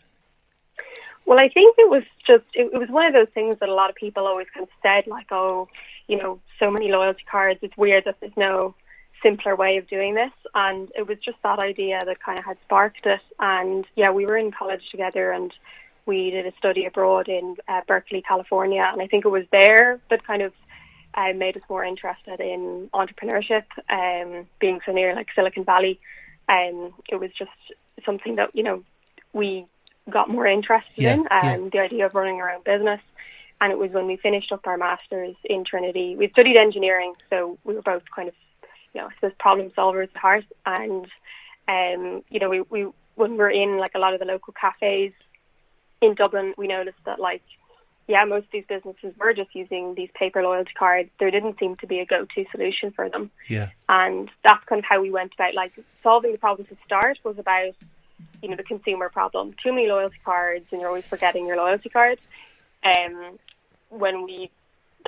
Well, 1.25 1.39
I 1.39 1.47
think 1.49 1.75
it 1.77 1.89
was 1.89 2.03
just 2.27 2.43
it, 2.53 2.71
it 2.73 2.77
was 2.77 2.89
one 2.89 3.05
of 3.05 3.13
those 3.13 3.29
things 3.33 3.57
that 3.59 3.69
a 3.69 3.73
lot 3.73 3.89
of 3.89 3.95
people 3.95 4.27
always 4.27 4.47
kind 4.53 4.63
of 4.63 4.69
said, 4.81 5.07
like, 5.07 5.27
oh, 5.31 5.69
you 6.07 6.17
know, 6.17 6.39
so 6.59 6.69
many 6.69 6.91
loyalty 6.91 7.23
cards. 7.29 7.59
It's 7.61 7.77
weird 7.77 8.05
that 8.05 8.17
there's 8.19 8.37
no 8.37 8.75
simpler 9.21 9.55
way 9.55 9.77
of 9.77 9.87
doing 9.87 10.15
this. 10.15 10.31
And 10.53 10.91
it 10.95 11.07
was 11.07 11.17
just 11.23 11.37
that 11.43 11.59
idea 11.59 12.03
that 12.05 12.21
kind 12.21 12.37
of 12.37 12.45
had 12.45 12.57
sparked 12.65 13.05
it. 13.05 13.21
And 13.39 13.85
yeah, 13.95 14.11
we 14.11 14.25
were 14.25 14.37
in 14.37 14.51
college 14.51 14.83
together 14.91 15.31
and 15.31 15.51
we 16.05 16.29
did 16.31 16.45
a 16.45 16.51
study 16.57 16.85
abroad 16.85 17.29
in 17.29 17.55
uh, 17.67 17.81
Berkeley, 17.87 18.21
California. 18.21 18.83
And 18.91 19.01
I 19.01 19.07
think 19.07 19.23
it 19.23 19.29
was 19.29 19.45
there 19.51 20.01
that 20.09 20.27
kind 20.27 20.41
of 20.41 20.53
uh, 21.15 21.31
made 21.33 21.55
us 21.55 21.63
more 21.69 21.85
interested 21.85 22.41
in 22.41 22.89
entrepreneurship, 22.93 23.63
um, 23.89 24.45
being 24.59 24.81
so 24.85 24.91
near 24.91 25.15
like 25.15 25.27
Silicon 25.33 25.63
Valley. 25.63 25.99
Um, 26.49 26.93
it 27.07 27.15
was 27.15 27.31
just 27.37 27.51
something 28.05 28.35
that, 28.35 28.49
you 28.53 28.63
know, 28.63 28.83
we 29.31 29.65
got 30.09 30.29
more 30.29 30.45
interested 30.45 30.91
yeah, 30.97 31.13
in, 31.13 31.19
um, 31.19 31.27
yeah. 31.31 31.69
the 31.71 31.79
idea 31.79 32.05
of 32.05 32.15
running 32.15 32.41
our 32.41 32.51
own 32.51 32.61
business. 32.63 33.01
And 33.61 33.71
it 33.71 33.77
was 33.77 33.91
when 33.91 34.07
we 34.07 34.17
finished 34.17 34.51
up 34.51 34.67
our 34.67 34.77
masters 34.77 35.35
in 35.45 35.63
Trinity. 35.63 36.15
We 36.17 36.29
studied 36.29 36.57
engineering, 36.57 37.13
so 37.29 37.57
we 37.63 37.75
were 37.75 37.81
both 37.81 38.03
kind 38.13 38.27
of 38.27 38.35
you 38.93 39.01
know, 39.01 39.07
I 39.07 39.13
suppose 39.15 39.31
problem 39.39 39.71
solvers 39.71 40.09
at 40.15 40.17
heart. 40.17 40.45
And, 40.65 41.07
um, 41.67 42.23
you 42.29 42.39
know, 42.39 42.49
we, 42.49 42.61
we, 42.61 42.87
when 43.15 43.37
we're 43.37 43.51
in 43.51 43.77
like 43.77 43.91
a 43.95 43.99
lot 43.99 44.13
of 44.13 44.19
the 44.19 44.25
local 44.25 44.53
cafes 44.53 45.13
in 46.01 46.15
Dublin, 46.15 46.53
we 46.57 46.67
noticed 46.67 46.99
that 47.05 47.19
like, 47.19 47.41
yeah, 48.07 48.25
most 48.25 48.45
of 48.45 48.51
these 48.51 48.65
businesses 48.67 49.13
were 49.17 49.33
just 49.33 49.55
using 49.55 49.95
these 49.95 50.09
paper 50.13 50.43
loyalty 50.43 50.73
cards. 50.77 51.09
There 51.19 51.31
didn't 51.31 51.57
seem 51.57 51.77
to 51.77 51.87
be 51.87 51.99
a 51.99 52.05
go-to 52.05 52.45
solution 52.51 52.91
for 52.91 53.09
them. 53.09 53.31
Yeah. 53.47 53.69
And 53.87 54.29
that's 54.43 54.63
kind 54.65 54.79
of 54.79 54.85
how 54.85 55.01
we 55.01 55.09
went 55.09 55.33
about 55.33 55.55
like 55.55 55.71
solving 56.03 56.33
the 56.33 56.37
problem 56.37 56.67
to 56.67 56.77
start 56.85 57.17
was 57.23 57.39
about, 57.39 57.75
you 58.43 58.49
know, 58.49 58.57
the 58.57 58.63
consumer 58.63 59.09
problem. 59.09 59.55
Too 59.63 59.71
many 59.71 59.87
loyalty 59.87 60.17
cards 60.23 60.65
and 60.71 60.81
you're 60.81 60.89
always 60.89 61.05
forgetting 61.05 61.47
your 61.47 61.55
loyalty 61.55 61.89
card. 61.89 62.19
Um, 62.83 63.39
when 63.89 64.23
we 64.23 64.51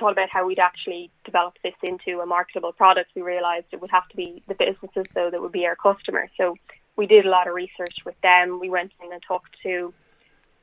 thought 0.00 0.12
about 0.12 0.30
how 0.30 0.46
we'd 0.46 0.58
actually 0.58 1.10
develop 1.24 1.54
this 1.62 1.74
into 1.82 2.20
a 2.20 2.26
marketable 2.26 2.72
product, 2.72 3.10
we 3.14 3.20
realised 3.20 3.66
it 3.72 3.80
would 3.82 3.90
have 3.90 4.08
to 4.08 4.16
be 4.16 4.42
the 4.48 4.54
businesses 4.54 5.04
though 5.14 5.30
that 5.30 5.40
would 5.40 5.52
be 5.52 5.66
our 5.66 5.76
customer. 5.76 6.28
So 6.38 6.56
we 6.96 7.06
did 7.06 7.26
a 7.26 7.28
lot 7.28 7.46
of 7.46 7.54
research 7.54 7.98
with 8.06 8.18
them. 8.22 8.58
We 8.58 8.70
went 8.70 8.92
in 9.04 9.12
and 9.12 9.22
talked 9.22 9.54
to 9.64 9.92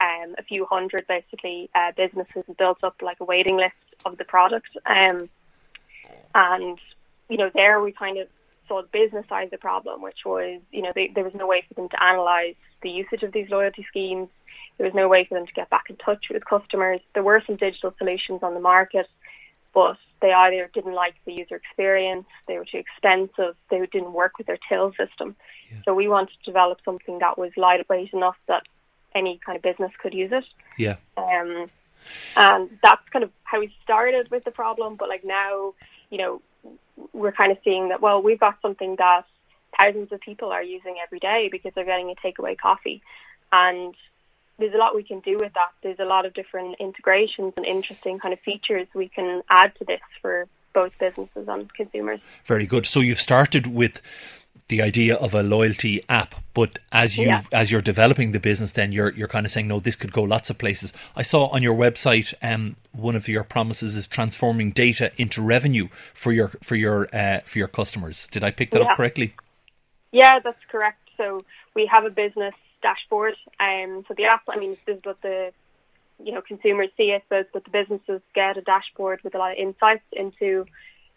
um, 0.01 0.33
a 0.39 0.43
few 0.43 0.65
hundred 0.65 1.05
basically 1.07 1.69
uh, 1.75 1.91
businesses 1.95 2.43
and 2.47 2.57
built 2.57 2.83
up 2.83 2.95
like 3.03 3.19
a 3.19 3.23
waiting 3.23 3.55
list 3.55 3.75
of 4.03 4.17
the 4.17 4.25
product. 4.25 4.69
Um, 4.87 5.29
and 6.33 6.79
you 7.29 7.37
know 7.37 7.51
there 7.53 7.79
we 7.79 7.91
kind 7.91 8.17
of 8.17 8.27
saw 8.67 8.81
the 8.81 8.87
business 8.91 9.25
side 9.27 9.45
of 9.45 9.51
the 9.51 9.57
problem, 9.57 10.01
which 10.01 10.19
was 10.25 10.61
you 10.71 10.81
know 10.81 10.91
they, 10.93 11.11
there 11.13 11.23
was 11.23 11.33
no 11.35 11.47
way 11.47 11.63
for 11.67 11.73
them 11.73 11.89
to 11.89 11.97
analyse 11.99 12.55
the 12.81 12.89
usage 12.89 13.23
of 13.23 13.31
these 13.31 13.49
loyalty 13.49 13.85
schemes. 13.89 14.29
There 14.77 14.85
was 14.85 14.95
no 14.95 15.07
way 15.07 15.25
for 15.25 15.35
them 15.35 15.45
to 15.45 15.53
get 15.53 15.69
back 15.69 15.89
in 15.89 15.95
touch 15.97 16.25
with 16.31 16.45
customers. 16.45 16.99
There 17.13 17.23
were 17.23 17.41
some 17.45 17.57
digital 17.57 17.93
solutions 17.97 18.41
on 18.41 18.53
the 18.53 18.59
market, 18.59 19.07
but 19.73 19.97
they 20.21 20.31
either 20.31 20.69
didn't 20.73 20.93
like 20.93 21.15
the 21.25 21.33
user 21.33 21.55
experience, 21.55 22.25
they 22.47 22.57
were 22.57 22.65
too 22.65 22.77
expensive, 22.77 23.55
they 23.69 23.85
didn't 23.91 24.13
work 24.13 24.37
with 24.37 24.47
their 24.47 24.57
till 24.69 24.93
system. 24.93 25.35
Yeah. 25.69 25.79
So 25.85 25.93
we 25.93 26.07
wanted 26.07 26.29
to 26.39 26.45
develop 26.45 26.79
something 26.85 27.19
that 27.19 27.37
was 27.37 27.51
lightweight 27.57 28.13
enough 28.13 28.37
that 28.47 28.63
any 29.13 29.39
kind 29.45 29.55
of 29.57 29.61
business 29.61 29.91
could 30.01 30.13
use 30.13 30.31
it. 30.31 30.45
Yeah. 30.77 30.95
Um, 31.17 31.69
and 32.35 32.69
that's 32.83 33.07
kind 33.11 33.23
of 33.23 33.31
how 33.43 33.59
we 33.59 33.73
started 33.83 34.31
with 34.31 34.43
the 34.43 34.51
problem. 34.51 34.95
But 34.95 35.09
like 35.09 35.23
now, 35.23 35.73
you 36.09 36.17
know, 36.17 36.41
we're 37.13 37.31
kind 37.31 37.51
of 37.51 37.57
seeing 37.63 37.89
that, 37.89 38.01
well, 38.01 38.21
we've 38.21 38.39
got 38.39 38.57
something 38.61 38.95
that 38.97 39.23
thousands 39.77 40.11
of 40.11 40.21
people 40.21 40.51
are 40.51 40.63
using 40.63 40.95
every 41.03 41.19
day 41.19 41.49
because 41.51 41.71
they're 41.73 41.85
getting 41.85 42.11
a 42.11 42.15
takeaway 42.15 42.57
coffee. 42.57 43.01
And 43.51 43.95
there's 44.59 44.73
a 44.73 44.77
lot 44.77 44.95
we 44.95 45.03
can 45.03 45.19
do 45.19 45.37
with 45.37 45.53
that. 45.53 45.71
There's 45.81 45.99
a 45.99 46.05
lot 46.05 46.25
of 46.25 46.33
different 46.33 46.75
integrations 46.79 47.53
and 47.57 47.65
interesting 47.65 48.19
kind 48.19 48.33
of 48.33 48.39
features 48.39 48.87
we 48.93 49.09
can 49.09 49.41
add 49.49 49.73
to 49.79 49.85
this 49.85 50.01
for 50.21 50.47
both 50.73 50.91
businesses 50.99 51.47
and 51.47 51.71
consumers. 51.73 52.19
Very 52.45 52.65
good. 52.65 52.85
So 52.85 52.99
you've 52.99 53.21
started 53.21 53.67
with 53.67 54.01
the 54.67 54.81
idea 54.81 55.15
of 55.15 55.33
a 55.33 55.43
loyalty 55.43 56.03
app, 56.07 56.35
but 56.53 56.79
as 56.91 57.17
you 57.17 57.27
yeah. 57.27 57.43
as 57.51 57.71
you're 57.71 57.81
developing 57.81 58.31
the 58.31 58.39
business, 58.39 58.71
then 58.71 58.91
you're 58.91 59.11
you're 59.11 59.27
kind 59.27 59.45
of 59.45 59.51
saying, 59.51 59.67
no, 59.67 59.79
this 59.79 59.95
could 59.95 60.13
go 60.13 60.23
lots 60.23 60.49
of 60.49 60.57
places. 60.57 60.93
I 61.15 61.21
saw 61.21 61.47
on 61.47 61.61
your 61.61 61.75
website, 61.75 62.33
um, 62.41 62.75
one 62.91 63.15
of 63.15 63.27
your 63.27 63.43
promises 63.43 63.95
is 63.95 64.07
transforming 64.07 64.71
data 64.71 65.11
into 65.17 65.41
revenue 65.41 65.87
for 66.13 66.31
your 66.31 66.49
for 66.61 66.75
your 66.75 67.07
uh, 67.13 67.39
for 67.45 67.59
your 67.59 67.67
customers. 67.67 68.27
Did 68.29 68.43
I 68.43 68.51
pick 68.51 68.71
that 68.71 68.81
yeah. 68.81 68.91
up 68.91 68.97
correctly? 68.97 69.33
Yeah, 70.11 70.39
that's 70.39 70.63
correct. 70.71 71.09
So 71.17 71.43
we 71.75 71.89
have 71.91 72.05
a 72.05 72.09
business 72.09 72.53
dashboard. 72.81 73.35
Um, 73.59 74.05
so 74.07 74.13
the 74.15 74.25
app, 74.25 74.43
I 74.47 74.57
mean, 74.57 74.77
this 74.85 74.97
is 74.97 75.03
what 75.03 75.21
the 75.21 75.51
you 76.23 76.31
know 76.31 76.41
consumers 76.41 76.89
see, 76.95 77.13
I 77.13 77.21
suppose, 77.21 77.45
but 77.51 77.63
the 77.63 77.71
businesses 77.71 78.21
get 78.33 78.57
a 78.57 78.61
dashboard 78.61 79.21
with 79.23 79.35
a 79.35 79.37
lot 79.37 79.51
of 79.51 79.57
insights 79.57 80.03
into 80.11 80.65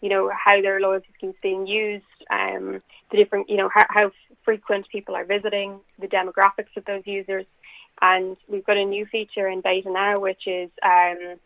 you 0.01 0.09
know 0.09 0.29
how 0.29 0.61
their 0.61 0.79
loyalty 0.79 1.07
schemes 1.17 1.35
being 1.41 1.67
used, 1.67 2.05
um, 2.29 2.81
the 3.11 3.17
different 3.17 3.49
you 3.49 3.57
know 3.57 3.69
how, 3.73 3.85
how 3.89 4.11
frequent 4.43 4.87
people 4.89 5.15
are 5.15 5.25
visiting, 5.25 5.79
the 5.99 6.07
demographics 6.07 6.75
of 6.75 6.85
those 6.85 7.03
users, 7.05 7.45
and 8.01 8.37
we've 8.47 8.65
got 8.65 8.77
a 8.77 8.85
new 8.85 9.05
feature 9.05 9.47
in 9.47 9.61
beta 9.61 9.91
now, 9.91 10.19
which 10.19 10.47
is 10.47 10.69
um, 10.83 11.37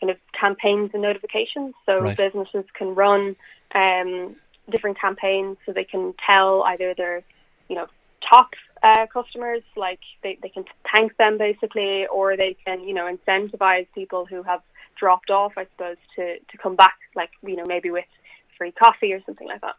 kind 0.00 0.10
of 0.10 0.16
campaigns 0.38 0.90
and 0.92 1.02
notifications. 1.02 1.74
So 1.86 2.00
right. 2.00 2.16
businesses 2.16 2.64
can 2.74 2.94
run 2.94 3.36
um, 3.74 4.36
different 4.70 5.00
campaigns, 5.00 5.56
so 5.64 5.72
they 5.72 5.84
can 5.84 6.14
tell 6.26 6.62
either 6.64 6.94
their 6.94 7.22
you 7.68 7.76
know 7.76 7.86
top 8.28 8.50
uh, 8.82 9.06
customers, 9.12 9.62
like 9.76 10.00
they, 10.22 10.38
they 10.42 10.48
can 10.48 10.64
thank 10.90 11.16
them 11.16 11.38
basically, 11.38 12.06
or 12.06 12.36
they 12.36 12.56
can, 12.64 12.86
you 12.86 12.94
know, 12.94 13.12
incentivize 13.12 13.86
people 13.94 14.26
who 14.26 14.42
have 14.42 14.60
dropped 14.98 15.30
off, 15.30 15.52
I 15.56 15.64
suppose, 15.64 15.96
to, 16.16 16.38
to 16.38 16.58
come 16.58 16.76
back, 16.76 16.98
like, 17.14 17.30
you 17.42 17.56
know, 17.56 17.64
maybe 17.66 17.90
with 17.90 18.04
free 18.58 18.72
coffee 18.72 19.12
or 19.12 19.22
something 19.24 19.46
like 19.46 19.60
that. 19.60 19.76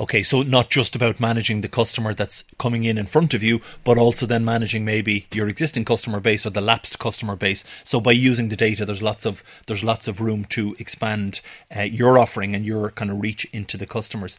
Okay, 0.00 0.22
so 0.22 0.42
not 0.42 0.70
just 0.70 0.96
about 0.96 1.20
managing 1.20 1.60
the 1.60 1.68
customer 1.68 2.14
that's 2.14 2.44
coming 2.58 2.84
in 2.84 2.98
in 2.98 3.06
front 3.06 3.34
of 3.34 3.42
you, 3.42 3.60
but 3.84 3.98
also 3.98 4.26
then 4.26 4.44
managing 4.44 4.84
maybe 4.84 5.26
your 5.32 5.48
existing 5.48 5.84
customer 5.84 6.18
base 6.18 6.46
or 6.46 6.50
the 6.50 6.60
lapsed 6.60 6.98
customer 6.98 7.36
base. 7.36 7.62
So 7.84 8.00
by 8.00 8.12
using 8.12 8.48
the 8.48 8.56
data, 8.56 8.84
there's 8.86 9.02
lots 9.02 9.26
of 9.26 9.44
there's 9.66 9.84
lots 9.84 10.08
of 10.08 10.20
room 10.20 10.46
to 10.46 10.74
expand 10.78 11.42
uh, 11.76 11.82
your 11.82 12.18
offering 12.18 12.54
and 12.54 12.64
your 12.64 12.90
kind 12.90 13.10
of 13.10 13.22
reach 13.22 13.44
into 13.52 13.76
the 13.76 13.86
customers. 13.86 14.36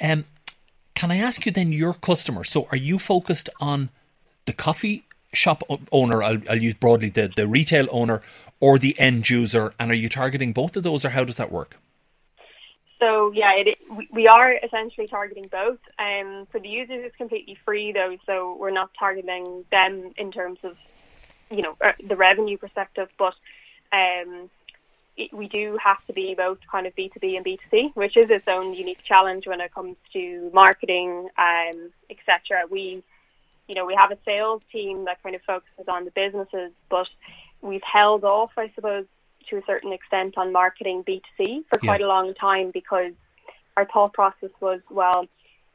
Um, 0.00 0.24
can 0.94 1.12
I 1.12 1.18
ask 1.18 1.46
you 1.46 1.52
then 1.52 1.70
your 1.72 1.94
customer? 1.94 2.42
So 2.42 2.66
are 2.72 2.76
you 2.76 2.98
focused 2.98 3.48
on 3.60 3.90
the 4.46 4.52
coffee 4.52 5.04
shop 5.32 5.62
owner? 5.92 6.22
I'll, 6.22 6.42
I'll 6.50 6.62
use 6.62 6.74
broadly 6.74 7.10
the, 7.10 7.30
the 7.34 7.46
retail 7.46 7.86
owner 7.92 8.20
or 8.60 8.78
the 8.78 8.98
end 8.98 9.28
user, 9.28 9.72
and 9.78 9.90
are 9.90 9.94
you 9.94 10.08
targeting 10.08 10.52
both 10.52 10.76
of 10.76 10.82
those, 10.82 11.04
or 11.04 11.10
how 11.10 11.24
does 11.24 11.36
that 11.36 11.52
work? 11.52 11.76
So 12.98 13.30
yeah, 13.32 13.52
it, 13.54 13.78
we 14.12 14.26
are 14.26 14.52
essentially 14.52 15.06
targeting 15.06 15.48
both. 15.48 15.78
Um, 15.98 16.46
for 16.50 16.58
the 16.58 16.68
users, 16.68 17.04
it's 17.04 17.16
completely 17.16 17.56
free 17.64 17.92
though, 17.92 18.16
so 18.26 18.56
we're 18.58 18.70
not 18.70 18.90
targeting 18.98 19.64
them 19.70 20.12
in 20.16 20.32
terms 20.32 20.58
of 20.64 20.76
you 21.50 21.62
know 21.62 21.76
uh, 21.80 21.92
the 22.06 22.16
revenue 22.16 22.58
perspective, 22.58 23.08
but 23.16 23.34
um, 23.92 24.50
we 25.32 25.48
do 25.48 25.78
have 25.82 26.04
to 26.06 26.12
be 26.12 26.34
both 26.34 26.58
kind 26.70 26.86
of 26.86 26.94
B2B 26.94 27.36
and 27.36 27.44
B2C, 27.44 27.94
which 27.94 28.16
is 28.16 28.30
its 28.30 28.46
own 28.46 28.74
unique 28.74 29.02
challenge 29.04 29.46
when 29.46 29.60
it 29.60 29.74
comes 29.74 29.96
to 30.12 30.50
marketing, 30.52 31.28
um, 31.38 31.90
etc. 32.10 32.64
We, 32.70 33.02
you 33.66 33.74
know, 33.74 33.84
we 33.84 33.94
have 33.94 34.10
a 34.10 34.18
sales 34.24 34.62
team 34.70 35.04
that 35.06 35.22
kind 35.22 35.34
of 35.34 35.42
focuses 35.42 35.88
on 35.88 36.04
the 36.04 36.10
businesses, 36.12 36.72
but 36.88 37.08
we've 37.62 37.82
held 37.82 38.24
off, 38.24 38.50
I 38.56 38.70
suppose, 38.74 39.06
to 39.50 39.56
a 39.56 39.62
certain 39.66 39.92
extent 39.92 40.34
on 40.36 40.52
marketing 40.52 41.04
B2C 41.04 41.64
for 41.68 41.78
quite 41.78 42.00
yeah. 42.00 42.06
a 42.06 42.08
long 42.08 42.34
time 42.34 42.70
because 42.72 43.12
our 43.76 43.86
thought 43.86 44.12
process 44.12 44.50
was, 44.60 44.80
well, 44.90 45.26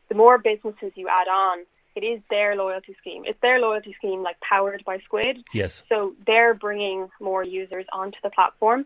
the 0.10 0.16
more 0.16 0.38
businesses 0.38 0.92
you 0.96 1.08
add 1.08 1.28
on, 1.28 1.66
it 1.96 2.04
is 2.04 2.22
their 2.30 2.56
loyalty 2.56 2.96
scheme. 3.00 3.24
It's 3.26 3.40
their 3.42 3.60
loyalty 3.60 3.96
scheme, 3.98 4.24
like 4.24 4.40
powered 4.42 4.84
by 4.86 5.00
Squid. 5.00 5.44
Yes. 5.54 5.84
So 5.90 6.16
they're 6.26 6.54
bringing 6.54 7.10
more 7.20 7.44
users 7.44 7.86
onto 7.94 8.18
the 8.24 8.30
platform. 8.30 8.86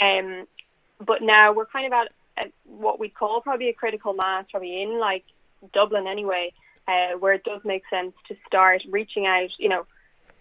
Um, 0.00 0.46
but 1.04 1.22
now 1.22 1.52
we're 1.52 1.66
kind 1.66 1.86
of 1.86 1.92
at, 1.92 2.12
at 2.36 2.52
what 2.64 2.98
we 2.98 3.08
call 3.08 3.40
probably 3.40 3.68
a 3.68 3.72
critical 3.72 4.12
mass, 4.12 4.44
probably 4.50 4.82
in 4.82 4.98
like 4.98 5.24
Dublin 5.72 6.06
anyway, 6.06 6.52
uh, 6.88 7.16
where 7.18 7.32
it 7.32 7.44
does 7.44 7.60
make 7.64 7.82
sense 7.90 8.12
to 8.28 8.36
start 8.46 8.82
reaching 8.90 9.26
out, 9.26 9.50
you 9.58 9.68
know, 9.68 9.86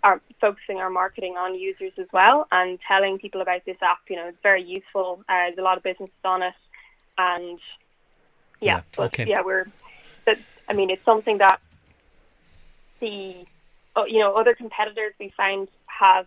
our, 0.07 0.21
focusing 0.39 0.77
our 0.77 0.89
marketing 0.89 1.35
on 1.37 1.55
users 1.55 1.91
as 1.97 2.07
well 2.13 2.47
and 2.51 2.79
telling 2.87 3.19
people 3.19 3.41
about 3.41 3.65
this 3.65 3.77
app. 3.81 3.99
You 4.09 4.15
know, 4.15 4.27
it's 4.27 4.41
very 4.41 4.63
useful. 4.63 5.19
Uh, 5.27 5.47
there's 5.47 5.57
a 5.57 5.61
lot 5.61 5.77
of 5.77 5.83
businesses 5.83 6.23
on 6.23 6.41
it, 6.43 6.53
and 7.17 7.59
yeah, 8.61 8.77
yeah 8.77 8.81
but 8.95 9.05
okay. 9.07 9.25
yeah, 9.27 9.41
we're. 9.43 9.65
But, 10.25 10.37
I 10.69 10.73
mean, 10.73 10.89
it's 10.89 11.05
something 11.05 11.37
that 11.37 11.59
the 12.99 13.45
uh, 13.95 14.05
you 14.05 14.19
know, 14.19 14.35
other 14.35 14.53
competitors 14.53 15.13
we 15.19 15.33
find 15.35 15.67
have 15.87 16.25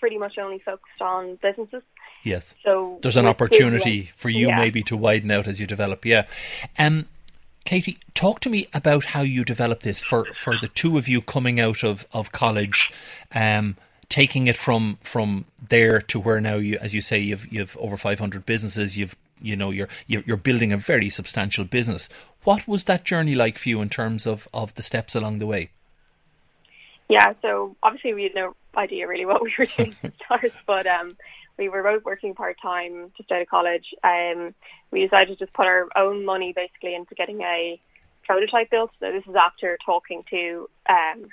pretty 0.00 0.18
much 0.18 0.38
only 0.38 0.60
focused 0.60 1.00
on 1.00 1.38
businesses. 1.42 1.82
Yes. 2.22 2.54
So 2.64 2.98
there's 3.02 3.16
an 3.16 3.26
opportunity 3.26 4.10
for 4.16 4.28
you 4.28 4.48
yeah. 4.48 4.56
maybe 4.56 4.82
to 4.84 4.96
widen 4.96 5.30
out 5.30 5.46
as 5.46 5.60
you 5.60 5.66
develop. 5.66 6.04
Yeah. 6.04 6.26
Um, 6.78 7.06
Katie, 7.68 7.98
talk 8.14 8.40
to 8.40 8.48
me 8.48 8.66
about 8.72 9.04
how 9.04 9.20
you 9.20 9.44
developed 9.44 9.82
this 9.82 10.02
for, 10.02 10.24
for 10.32 10.56
the 10.58 10.68
two 10.68 10.96
of 10.96 11.06
you 11.06 11.20
coming 11.20 11.60
out 11.60 11.84
of, 11.84 12.06
of 12.14 12.32
college, 12.32 12.90
um, 13.34 13.76
taking 14.08 14.46
it 14.46 14.56
from 14.56 14.96
from 15.02 15.44
there 15.68 16.00
to 16.00 16.18
where 16.18 16.40
now 16.40 16.54
you, 16.54 16.78
as 16.80 16.94
you 16.94 17.02
say, 17.02 17.18
you've 17.18 17.52
you've 17.52 17.76
over 17.76 17.98
500 17.98 18.46
businesses. 18.46 18.96
You've 18.96 19.14
you 19.42 19.54
know 19.54 19.70
you're 19.70 19.90
you're 20.06 20.38
building 20.38 20.72
a 20.72 20.78
very 20.78 21.10
substantial 21.10 21.66
business. 21.66 22.08
What 22.44 22.66
was 22.66 22.84
that 22.84 23.04
journey 23.04 23.34
like 23.34 23.58
for 23.58 23.68
you 23.68 23.82
in 23.82 23.90
terms 23.90 24.26
of, 24.26 24.48
of 24.54 24.72
the 24.76 24.82
steps 24.82 25.14
along 25.14 25.38
the 25.38 25.46
way? 25.46 25.68
Yeah, 27.10 27.34
so 27.42 27.76
obviously 27.82 28.14
we 28.14 28.22
had 28.22 28.34
no 28.34 28.56
idea 28.78 29.06
really 29.06 29.26
what 29.26 29.42
we 29.42 29.52
were 29.58 29.66
doing 29.66 29.94
to 30.00 30.12
start, 30.24 30.52
but 30.66 30.86
um, 30.86 31.18
we 31.58 31.68
were 31.68 31.82
both 31.82 32.04
working 32.04 32.34
part 32.34 32.56
time 32.62 33.10
just 33.16 33.30
out 33.32 33.42
of 33.42 33.48
college. 33.48 33.86
Um, 34.04 34.54
we 34.90 35.02
decided 35.02 35.36
to 35.36 35.44
just 35.44 35.52
put 35.52 35.66
our 35.66 35.88
own 35.96 36.24
money 36.24 36.52
basically 36.54 36.94
into 36.94 37.14
getting 37.14 37.40
a 37.42 37.80
prototype 38.24 38.70
built. 38.70 38.90
So 39.00 39.10
this 39.10 39.24
is 39.28 39.34
after 39.34 39.76
talking 39.84 40.22
to 40.30 40.70
um, 40.88 41.28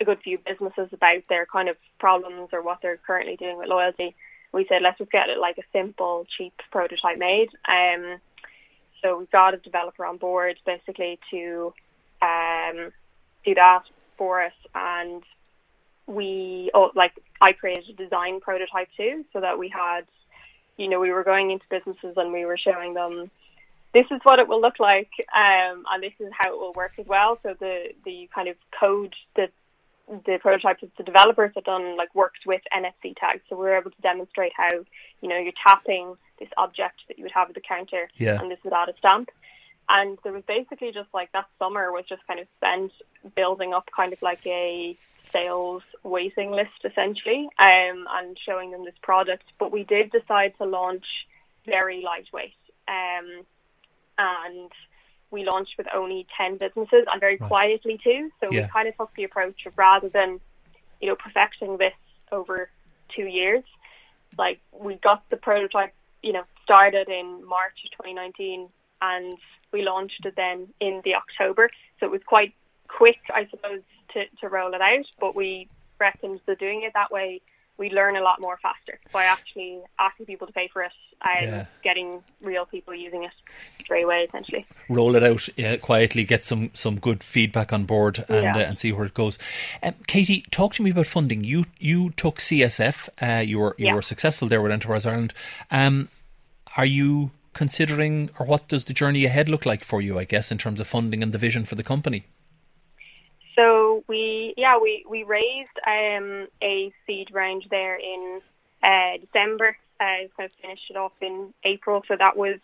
a 0.00 0.04
good 0.04 0.18
few 0.22 0.38
businesses 0.38 0.88
about 0.92 1.22
their 1.28 1.46
kind 1.46 1.68
of 1.68 1.76
problems 1.98 2.50
or 2.52 2.62
what 2.62 2.78
they're 2.82 2.98
currently 2.98 3.36
doing 3.36 3.58
with 3.58 3.68
loyalty. 3.68 4.14
We 4.52 4.66
said 4.68 4.82
let's 4.82 4.98
just 4.98 5.10
get 5.10 5.30
it 5.30 5.38
like 5.38 5.56
a 5.58 5.62
simple, 5.72 6.26
cheap 6.36 6.52
prototype 6.70 7.18
made. 7.18 7.48
Um, 7.66 8.18
so 9.02 9.18
we 9.18 9.26
got 9.26 9.54
a 9.54 9.56
developer 9.56 10.04
on 10.04 10.18
board 10.18 10.58
basically 10.66 11.18
to 11.30 11.72
um, 12.20 12.92
do 13.44 13.54
that 13.54 13.82
for 14.16 14.44
us, 14.44 14.52
and 14.74 15.22
we 16.06 16.70
oh, 16.74 16.90
like 16.94 17.12
I 17.42 17.52
created 17.52 17.90
a 17.90 18.04
design 18.04 18.40
prototype 18.40 18.88
too, 18.96 19.24
so 19.32 19.40
that 19.40 19.58
we 19.58 19.68
had, 19.68 20.02
you 20.76 20.88
know, 20.88 21.00
we 21.00 21.10
were 21.10 21.24
going 21.24 21.50
into 21.50 21.64
businesses 21.68 22.14
and 22.16 22.32
we 22.32 22.44
were 22.44 22.56
showing 22.56 22.94
them 22.94 23.30
this 23.92 24.06
is 24.10 24.20
what 24.22 24.38
it 24.38 24.48
will 24.48 24.60
look 24.60 24.78
like, 24.78 25.10
um, 25.34 25.84
and 25.90 26.02
this 26.02 26.14
is 26.18 26.32
how 26.38 26.54
it 26.54 26.58
will 26.58 26.72
work 26.72 26.92
as 26.98 27.06
well. 27.06 27.38
So 27.42 27.54
the 27.58 27.92
the 28.04 28.28
kind 28.34 28.48
of 28.48 28.56
code 28.78 29.14
that 29.36 29.50
the 30.08 30.38
prototypes 30.40 30.80
that 30.80 30.96
the 30.96 31.02
developers 31.02 31.52
had 31.54 31.64
done 31.64 31.96
like 31.96 32.14
worked 32.14 32.46
with 32.46 32.62
NFC 32.72 33.14
tags, 33.16 33.42
so 33.48 33.56
we 33.56 33.64
were 33.64 33.76
able 33.76 33.90
to 33.90 34.02
demonstrate 34.02 34.52
how 34.56 34.70
you 35.20 35.28
know 35.28 35.38
you're 35.38 35.52
tapping 35.66 36.16
this 36.38 36.48
object 36.56 37.00
that 37.08 37.18
you 37.18 37.24
would 37.24 37.32
have 37.32 37.48
at 37.48 37.54
the 37.54 37.60
counter, 37.60 38.08
yeah. 38.16 38.40
and 38.40 38.50
this 38.50 38.58
would 38.64 38.72
add 38.72 38.88
a 38.88 38.96
stamp. 38.98 39.30
And 39.88 40.16
there 40.22 40.32
was 40.32 40.44
basically 40.46 40.92
just 40.92 41.12
like 41.12 41.32
that 41.32 41.46
summer 41.58 41.92
was 41.92 42.04
just 42.08 42.26
kind 42.26 42.40
of 42.40 42.46
spent 42.56 42.92
building 43.34 43.74
up 43.74 43.88
kind 43.94 44.12
of 44.12 44.22
like 44.22 44.46
a 44.46 44.96
sales 45.32 45.82
waiting 46.02 46.50
list 46.50 46.84
essentially 46.84 47.48
um, 47.58 48.06
and 48.10 48.38
showing 48.44 48.70
them 48.70 48.84
this 48.84 48.94
product. 49.02 49.44
But 49.58 49.72
we 49.72 49.84
did 49.84 50.10
decide 50.10 50.54
to 50.58 50.64
launch 50.64 51.04
very 51.66 52.02
lightweight. 52.02 52.54
Um, 52.88 53.44
and 54.18 54.70
we 55.30 55.44
launched 55.44 55.74
with 55.78 55.86
only 55.94 56.26
10 56.36 56.58
businesses 56.58 57.06
and 57.10 57.20
very 57.20 57.36
right. 57.36 57.48
quietly 57.48 57.98
too. 58.02 58.30
So 58.40 58.50
yeah. 58.50 58.62
we 58.62 58.68
kind 58.68 58.88
of 58.88 58.96
took 58.96 59.14
the 59.16 59.24
approach 59.24 59.66
of 59.66 59.72
rather 59.76 60.08
than, 60.08 60.40
you 61.00 61.08
know, 61.08 61.16
perfecting 61.16 61.78
this 61.78 61.94
over 62.30 62.68
two 63.14 63.24
years, 63.24 63.64
like 64.38 64.60
we 64.72 64.94
got 64.96 65.28
the 65.30 65.36
prototype, 65.36 65.92
you 66.22 66.32
know, 66.32 66.44
started 66.64 67.08
in 67.08 67.46
March 67.46 67.78
of 67.84 67.90
2019 67.92 68.68
and 69.00 69.38
we 69.72 69.82
launched 69.82 70.24
it 70.24 70.34
then 70.36 70.68
in 70.80 71.00
the 71.04 71.14
October. 71.14 71.70
So 71.98 72.06
it 72.06 72.12
was 72.12 72.20
quite 72.24 72.54
quick, 72.88 73.18
I 73.32 73.46
suppose, 73.50 73.82
to, 74.14 74.24
to 74.40 74.48
roll 74.48 74.74
it 74.74 74.80
out, 74.80 75.06
but 75.20 75.34
we 75.34 75.68
reckoned 75.98 76.40
that 76.46 76.58
doing 76.58 76.82
it 76.82 76.92
that 76.94 77.10
way, 77.10 77.40
we 77.78 77.90
learn 77.90 78.16
a 78.16 78.20
lot 78.20 78.40
more 78.40 78.58
faster 78.60 78.98
by 79.12 79.24
actually 79.24 79.80
asking 79.98 80.26
people 80.26 80.46
to 80.46 80.52
pay 80.52 80.68
for 80.72 80.82
it 80.82 80.92
and 81.24 81.46
yeah. 81.46 81.66
getting 81.82 82.22
real 82.40 82.66
people 82.66 82.94
using 82.94 83.24
it 83.24 83.32
straight 83.80 84.04
away, 84.04 84.26
essentially. 84.28 84.66
Roll 84.88 85.16
it 85.16 85.22
out 85.22 85.48
uh, 85.58 85.78
quietly, 85.78 86.24
get 86.24 86.44
some, 86.44 86.70
some 86.74 86.98
good 86.98 87.22
feedback 87.22 87.72
on 87.72 87.84
board, 87.84 88.24
and 88.28 88.44
yeah. 88.44 88.56
uh, 88.56 88.60
and 88.60 88.78
see 88.78 88.92
where 88.92 89.06
it 89.06 89.14
goes. 89.14 89.38
Um, 89.82 89.94
Katie, 90.06 90.44
talk 90.50 90.74
to 90.74 90.82
me 90.82 90.90
about 90.90 91.06
funding. 91.06 91.44
You 91.44 91.64
you 91.78 92.10
took 92.10 92.38
CSF. 92.38 93.08
Uh, 93.20 93.42
you 93.42 93.58
were 93.58 93.74
you 93.78 93.86
yeah. 93.86 93.94
were 93.94 94.02
successful 94.02 94.48
there 94.48 94.60
with 94.60 94.72
Enterprise 94.72 95.06
Ireland. 95.06 95.32
Um, 95.70 96.08
are 96.76 96.86
you 96.86 97.30
considering, 97.52 98.30
or 98.38 98.46
what 98.46 98.68
does 98.68 98.84
the 98.84 98.94
journey 98.94 99.24
ahead 99.24 99.48
look 99.48 99.66
like 99.66 99.84
for 99.84 100.00
you? 100.00 100.18
I 100.18 100.24
guess 100.24 100.50
in 100.50 100.58
terms 100.58 100.80
of 100.80 100.86
funding 100.86 101.22
and 101.22 101.32
the 101.32 101.38
vision 101.38 101.64
for 101.64 101.74
the 101.74 101.82
company. 101.82 102.24
So 103.56 104.04
we, 104.08 104.54
yeah, 104.56 104.78
we 104.78 105.04
we 105.08 105.24
raised 105.24 105.78
um, 105.86 106.46
a 106.62 106.92
seed 107.06 107.28
round 107.32 107.66
there 107.70 107.96
in 107.96 108.40
uh, 108.82 109.18
December. 109.20 109.76
Uh, 110.00 110.26
kind 110.36 110.50
of 110.50 110.52
finished 110.60 110.90
it 110.90 110.96
off 110.96 111.12
in 111.20 111.52
April. 111.64 112.02
So 112.08 112.16
that 112.18 112.36
was 112.36 112.58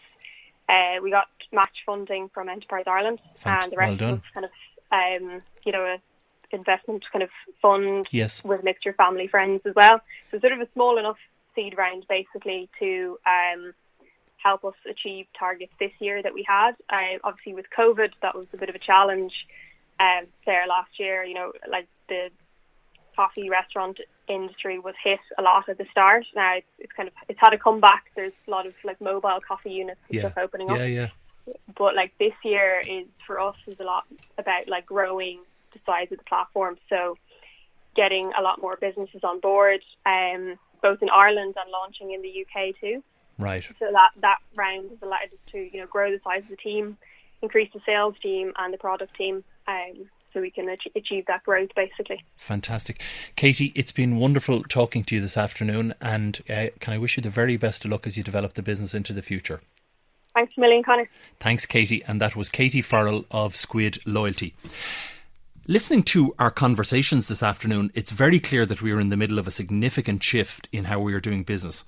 uh, 0.69 1.03
we 1.03 1.11
got 1.11 1.29
match 1.53 1.85
funding 1.87 2.29
from 2.33 2.49
Enterprise 2.49 2.85
Ireland, 2.87 3.21
Thanks. 3.39 3.65
and 3.65 3.73
the 3.73 3.77
rest 3.77 4.01
well 4.01 4.13
was 4.13 4.21
kind 4.35 4.47
of 4.47 4.53
um, 4.91 5.43
you 5.65 5.73
know 5.73 5.85
a 5.85 5.99
investment 6.51 7.05
kind 7.13 7.23
of 7.23 7.31
fund 7.61 8.07
yes. 8.11 8.43
with 8.43 8.65
mixture 8.65 8.93
family 8.93 9.27
friends 9.29 9.61
as 9.67 9.75
well. 9.75 10.01
So 10.31 10.39
sort 10.41 10.53
of 10.53 10.61
a 10.61 10.69
small 10.73 10.99
enough 10.99 11.19
seed 11.55 11.77
round 11.77 12.07
basically 12.09 12.69
to 12.79 13.19
um, 13.27 13.75
help 14.37 14.65
us 14.65 14.75
achieve 14.89 15.27
targets 15.39 15.73
this 15.79 15.93
year 15.99 16.23
that 16.23 16.33
we 16.33 16.45
had. 16.47 16.73
Uh, 16.89 17.19
obviously 17.25 17.55
with 17.55 17.67
COVID, 17.77 18.11
that 18.23 18.35
was 18.35 18.47
a 18.53 18.57
bit 18.57 18.69
of 18.69 18.75
a 18.75 18.79
challenge 18.79 19.33
um, 20.01 20.27
there 20.47 20.67
last 20.67 20.99
year. 20.99 21.25
You 21.25 21.35
know, 21.35 21.53
like 21.71 21.89
the 22.09 22.31
coffee 23.17 23.51
restaurant 23.51 23.99
industry 24.29 24.79
was 24.79 24.95
hit 25.03 25.19
a 25.39 25.43
lot 25.43 25.69
at 25.69 25.79
the 25.79 25.87
start. 25.91 26.25
Now 26.37 26.57
it's, 26.57 26.67
it's 26.79 26.93
kind 26.93 27.09
of 27.09 27.15
it's 27.29 27.39
had 27.41 27.53
a 27.53 27.59
comeback. 27.59 28.05
There's 28.15 28.33
a 28.47 28.51
lot 28.51 28.67
of 28.67 28.75
like 28.85 29.01
mobile 29.01 29.41
coffee 29.47 29.73
units 29.73 30.01
and 30.09 30.15
yeah. 30.15 30.21
stuff 30.23 30.39
opening 30.39 30.71
up. 30.71 30.79
Yeah, 30.79 30.85
yeah. 30.85 31.09
But 31.77 31.97
like 31.97 32.13
this 32.19 32.35
year 32.45 32.81
is 32.87 33.07
for 33.27 33.41
us 33.41 33.57
is 33.67 33.81
a 33.81 33.85
lot 33.85 34.05
about 34.37 34.69
like 34.69 34.87
growing 34.87 35.41
the 35.73 35.81
size 35.85 36.09
of 36.13 36.19
the 36.19 36.25
platform. 36.25 36.77
So 36.89 37.17
getting 37.97 38.31
a 38.39 38.43
lot 38.43 38.61
more 38.61 38.77
businesses 38.77 39.25
on 39.25 39.41
board, 39.41 39.81
um, 40.07 40.57
both 40.81 41.03
in 41.03 41.09
Ireland 41.11 41.55
and 41.61 41.71
launching 41.73 42.13
in 42.13 42.23
the 42.23 42.45
UK 42.45 42.79
too. 42.81 43.03
Right. 43.39 43.65
So 43.79 43.87
that 43.93 44.11
that 44.21 44.39
round 44.55 44.91
has 44.91 44.99
allowed 45.03 45.33
us 45.33 45.41
to 45.53 45.59
you 45.59 45.81
know 45.81 45.87
grow 45.87 46.11
the 46.11 46.21
size 46.23 46.43
of 46.45 46.51
the 46.51 46.57
team, 46.57 46.97
increase 47.43 47.71
the 47.73 47.81
sales 47.85 48.15
team 48.23 48.53
and 48.59 48.73
the 48.73 48.79
product 48.79 49.17
team, 49.17 49.43
um, 49.69 50.09
so 50.33 50.41
we 50.41 50.51
can 50.51 50.69
achieve 50.95 51.25
that 51.27 51.45
growth 51.45 51.71
basically. 51.77 52.25
Fantastic. 52.37 53.01
Katie, 53.37 53.73
it's 53.75 53.93
been 53.93 54.19
wonderful 54.19 54.63
talking 54.65 55.05
to 55.05 55.15
you 55.15 55.21
this 55.21 55.37
afternoon 55.37 55.95
and 56.01 56.43
uh, 56.51 56.67
can 56.81 56.95
I 56.95 56.99
wish 56.99 57.17
you 57.17 57.23
the 57.23 57.31
very 57.31 57.57
best 57.57 57.85
of 57.85 57.91
luck 57.91 58.07
as 58.07 58.17
you 58.17 58.23
develop 58.23 58.55
the 58.55 58.63
business 58.63 58.95
into 58.95 59.13
the 59.13 59.23
future. 59.23 59.61
Thanks 60.35 60.53
a 60.57 60.61
million, 60.61 60.83
Connor. 60.85 61.09
Thanks, 61.41 61.67
Katie. 61.67 62.05
And 62.05 62.21
that 62.21 62.37
was 62.37 62.49
Katie 62.49 62.83
Farrell 62.83 63.25
of 63.31 63.57
Squid 63.57 63.99
Loyalty. 64.07 64.55
Listening 65.67 66.03
to 66.05 66.35
our 66.39 66.51
conversations 66.51 67.29
this 67.29 67.43
afternoon, 67.43 67.91
it's 67.95 68.11
very 68.11 68.39
clear 68.39 68.65
that 68.65 68.81
we 68.81 68.93
are 68.93 69.01
in 69.01 69.09
the 69.09 69.17
middle 69.17 69.39
of 69.39 69.47
a 69.47 69.51
significant 69.51 70.23
shift 70.23 70.69
in 70.73 70.85
how 70.85 71.01
we 71.01 71.13
are 71.13 71.21
doing 71.21 71.43
business. 71.43 71.85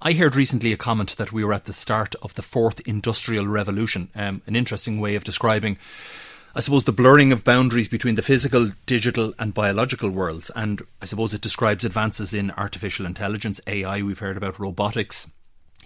I 0.00 0.14
heard 0.14 0.34
recently 0.34 0.72
a 0.72 0.76
comment 0.76 1.16
that 1.18 1.32
we 1.32 1.44
were 1.44 1.52
at 1.52 1.66
the 1.66 1.72
start 1.72 2.16
of 2.22 2.34
the 2.34 2.42
fourth 2.42 2.80
industrial 2.80 3.46
revolution, 3.46 4.08
um, 4.16 4.42
an 4.46 4.56
interesting 4.56 4.98
way 4.98 5.14
of 5.14 5.22
describing 5.22 5.78
I 6.54 6.60
suppose, 6.60 6.84
the 6.84 6.92
blurring 6.92 7.32
of 7.32 7.44
boundaries 7.44 7.88
between 7.88 8.14
the 8.14 8.22
physical, 8.22 8.72
digital, 8.84 9.32
and 9.38 9.54
biological 9.54 10.10
worlds. 10.10 10.50
And 10.54 10.82
I 11.00 11.06
suppose 11.06 11.32
it 11.32 11.40
describes 11.40 11.84
advances 11.84 12.34
in 12.34 12.50
artificial 12.52 13.06
intelligence, 13.06 13.60
AI, 13.66 14.02
we've 14.02 14.18
heard 14.18 14.36
about 14.36 14.58
robotics. 14.58 15.28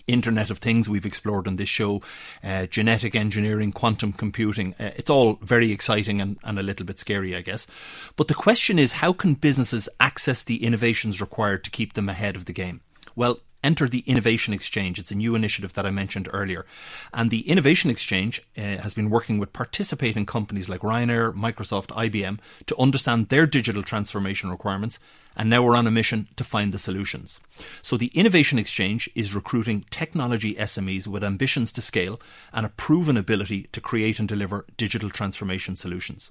Internet 0.07 0.50
of 0.50 0.59
Things 0.59 0.88
we've 0.88 1.07
explored 1.07 1.48
on 1.48 1.57
this 1.57 1.68
show, 1.68 2.00
uh, 2.42 2.66
genetic 2.66 3.16
engineering, 3.16 3.72
quantum 3.72 4.12
computing. 4.12 4.74
Uh, 4.79 4.90
it's 4.96 5.11
all 5.11 5.35
very 5.42 5.72
exciting 5.72 6.20
and, 6.20 6.38
and 6.44 6.59
a 6.59 6.62
little 6.62 6.87
bit 6.87 6.98
scary, 6.98 7.35
I 7.35 7.40
guess. 7.40 7.66
But 8.14 8.29
the 8.29 8.35
question 8.35 8.79
is 8.79 8.92
how 8.92 9.12
can 9.12 9.35
businesses 9.35 9.88
access 9.98 10.44
the 10.44 10.62
innovations 10.64 11.20
required 11.20 11.64
to 11.64 11.70
keep 11.70 11.94
them 11.94 12.09
ahead 12.09 12.37
of 12.37 12.44
the 12.44 12.52
game? 12.52 12.83
Well, 13.16 13.40
enter 13.66 13.88
the 13.88 14.05
Innovation 14.07 14.55
Exchange. 14.55 15.00
It's 15.00 15.11
a 15.11 15.16
new 15.16 15.35
initiative 15.35 15.72
that 15.72 15.85
I 15.85 15.90
mentioned 15.90 16.29
earlier. 16.33 16.64
And 17.12 17.31
the 17.31 17.40
Innovation 17.40 17.90
Exchange 17.90 18.40
uh, 18.57 18.61
has 18.79 18.94
been 18.94 19.11
working 19.11 19.38
with 19.38 19.52
participating 19.52 20.24
companies 20.24 20.68
like 20.68 20.83
Ryanair, 20.83 21.35
Microsoft, 21.35 21.88
IBM 21.88 22.38
to 22.66 22.79
understand 22.79 23.29
their 23.29 23.44
digital 23.44 23.83
transformation 23.83 24.50
requirements. 24.50 25.00
And 25.37 25.50
now 25.50 25.64
we're 25.64 25.76
on 25.76 25.88
a 25.88 25.90
mission 25.90 26.29
to 26.37 26.44
find 26.44 26.72
the 26.72 26.79
solutions. 26.79 27.40
So 27.83 27.96
the 27.96 28.12
Innovation 28.14 28.59
Exchange 28.59 29.11
is 29.16 29.35
recruiting 29.35 29.85
technology 29.90 30.55
SMEs 30.55 31.09
with 31.09 31.24
ambitions 31.24 31.72
to 31.72 31.83
scale 31.83 32.20
and 32.52 32.64
a 32.64 32.70
proven 32.70 33.16
ability 33.16 33.68
to 33.72 33.81
create 33.81 34.20
and 34.20 34.29
deliver 34.29 34.64
digital 34.76 35.11
transformation 35.11 35.74
solutions. 35.74 36.31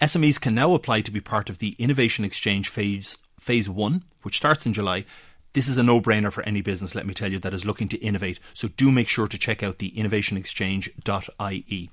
SMEs 0.00 0.40
can 0.40 0.54
now 0.54 0.74
apply 0.74 1.00
to 1.00 1.10
be 1.10 1.20
part 1.20 1.50
of 1.50 1.58
the 1.58 1.74
Innovation 1.78 2.24
Exchange 2.24 2.68
phase 2.68 3.16
phase 3.40 3.68
1, 3.68 4.02
which 4.22 4.36
starts 4.36 4.64
in 4.64 4.72
July 4.72 5.04
this 5.56 5.68
is 5.68 5.78
a 5.78 5.82
no 5.82 6.02
brainer 6.02 6.30
for 6.30 6.42
any 6.42 6.60
business, 6.60 6.94
let 6.94 7.06
me 7.06 7.14
tell 7.14 7.32
you, 7.32 7.38
that 7.38 7.54
is 7.54 7.64
looking 7.64 7.88
to 7.88 7.96
innovate. 7.96 8.38
So 8.52 8.68
do 8.68 8.92
make 8.92 9.08
sure 9.08 9.26
to 9.26 9.38
check 9.38 9.62
out 9.62 9.78
the 9.78 9.90
innovationexchange.ie. 9.92 11.90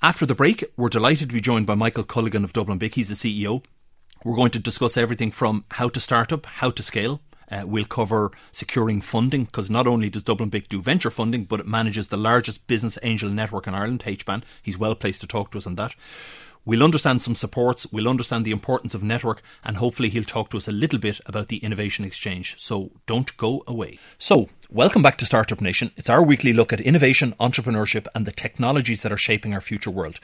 After 0.00 0.26
the 0.26 0.34
break, 0.36 0.64
we're 0.76 0.88
delighted 0.90 1.28
to 1.28 1.34
be 1.34 1.40
joined 1.40 1.66
by 1.66 1.74
Michael 1.74 2.04
Culligan 2.04 2.44
of 2.44 2.52
Dublin 2.52 2.78
BIC. 2.78 2.94
He's 2.94 3.08
the 3.08 3.16
CEO. 3.16 3.64
We're 4.24 4.36
going 4.36 4.52
to 4.52 4.60
discuss 4.60 4.96
everything 4.96 5.32
from 5.32 5.64
how 5.72 5.88
to 5.88 5.98
start 5.98 6.32
up, 6.32 6.46
how 6.46 6.70
to 6.70 6.84
scale, 6.84 7.20
uh, 7.50 7.64
we'll 7.66 7.84
cover 7.84 8.30
securing 8.52 9.00
funding 9.00 9.44
because 9.44 9.68
not 9.68 9.88
only 9.88 10.08
does 10.08 10.22
Dublin 10.22 10.50
BIC 10.50 10.68
do 10.68 10.80
venture 10.80 11.10
funding, 11.10 11.44
but 11.44 11.58
it 11.58 11.66
manages 11.66 12.08
the 12.08 12.16
largest 12.16 12.66
business 12.68 12.96
angel 13.02 13.28
network 13.28 13.66
in 13.66 13.74
Ireland, 13.74 14.04
HBAN. 14.06 14.44
He's 14.62 14.78
well 14.78 14.94
placed 14.94 15.20
to 15.22 15.26
talk 15.26 15.50
to 15.50 15.58
us 15.58 15.66
on 15.66 15.74
that. 15.74 15.96
We'll 16.64 16.82
understand 16.82 17.22
some 17.22 17.34
supports, 17.34 17.86
we'll 17.90 18.08
understand 18.08 18.44
the 18.44 18.50
importance 18.50 18.94
of 18.94 19.02
network, 19.02 19.42
and 19.64 19.78
hopefully 19.78 20.10
he'll 20.10 20.24
talk 20.24 20.50
to 20.50 20.58
us 20.58 20.68
a 20.68 20.72
little 20.72 20.98
bit 20.98 21.18
about 21.24 21.48
the 21.48 21.56
Innovation 21.58 22.04
Exchange. 22.04 22.56
So 22.58 22.90
don't 23.06 23.34
go 23.38 23.64
away. 23.66 23.98
So, 24.18 24.50
welcome 24.70 25.02
back 25.02 25.16
to 25.18 25.26
Startup 25.26 25.60
Nation. 25.60 25.90
It's 25.96 26.10
our 26.10 26.22
weekly 26.22 26.52
look 26.52 26.70
at 26.70 26.80
innovation, 26.80 27.34
entrepreneurship, 27.40 28.06
and 28.14 28.26
the 28.26 28.32
technologies 28.32 29.00
that 29.02 29.10
are 29.12 29.16
shaping 29.16 29.54
our 29.54 29.62
future 29.62 29.90
world. 29.90 30.20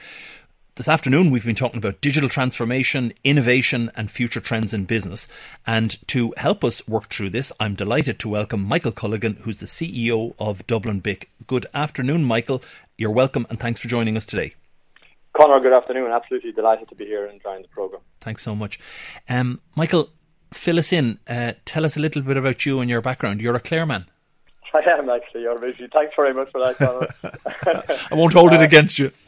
This 0.75 0.87
afternoon, 0.87 1.31
we've 1.31 1.43
been 1.43 1.55
talking 1.55 1.79
about 1.79 2.01
digital 2.01 2.29
transformation, 2.29 3.13
innovation, 3.23 3.89
and 3.95 4.11
future 4.11 4.39
trends 4.39 4.75
in 4.75 4.85
business. 4.85 5.27
And 5.65 5.97
to 6.09 6.35
help 6.37 6.63
us 6.63 6.87
work 6.87 7.09
through 7.09 7.31
this, 7.31 7.51
I'm 7.59 7.73
delighted 7.73 8.19
to 8.19 8.29
welcome 8.29 8.63
Michael 8.63 8.91
Culligan, 8.91 9.39
who's 9.39 9.57
the 9.57 9.65
CEO 9.65 10.35
of 10.37 10.67
Dublin 10.67 10.99
BIC. 10.99 11.31
Good 11.47 11.65
afternoon, 11.73 12.25
Michael. 12.25 12.61
You're 12.95 13.09
welcome, 13.09 13.47
and 13.49 13.59
thanks 13.59 13.81
for 13.81 13.87
joining 13.87 14.15
us 14.15 14.27
today. 14.27 14.53
Conor, 15.37 15.59
good 15.59 15.73
afternoon. 15.73 16.11
Absolutely 16.11 16.51
delighted 16.51 16.89
to 16.89 16.95
be 16.95 17.05
here 17.05 17.27
and 17.27 17.39
join 17.41 17.61
the 17.61 17.67
programme. 17.67 18.01
Thanks 18.21 18.41
so 18.41 18.55
much. 18.55 18.79
Um, 19.29 19.61
Michael, 19.75 20.09
fill 20.51 20.79
us 20.79 20.91
in. 20.91 21.19
Uh, 21.27 21.53
tell 21.63 21.85
us 21.85 21.95
a 21.95 21.99
little 21.99 22.23
bit 22.23 22.37
about 22.37 22.65
you 22.65 22.79
and 22.79 22.89
your 22.89 23.01
background. 23.01 23.39
You're 23.39 23.55
a 23.55 23.59
Clare 23.59 23.85
man. 23.85 24.07
I 24.73 24.81
am 24.97 25.09
actually. 25.09 25.41
You're 25.41 25.59
busy. 25.59 25.87
Thanks 25.93 26.13
very 26.15 26.33
much 26.33 26.51
for 26.51 26.59
that, 26.59 26.77
Conor. 26.77 27.13
I 28.11 28.15
won't 28.15 28.33
hold 28.33 28.53
it 28.53 28.61
against 28.61 28.97
you. 28.97 29.11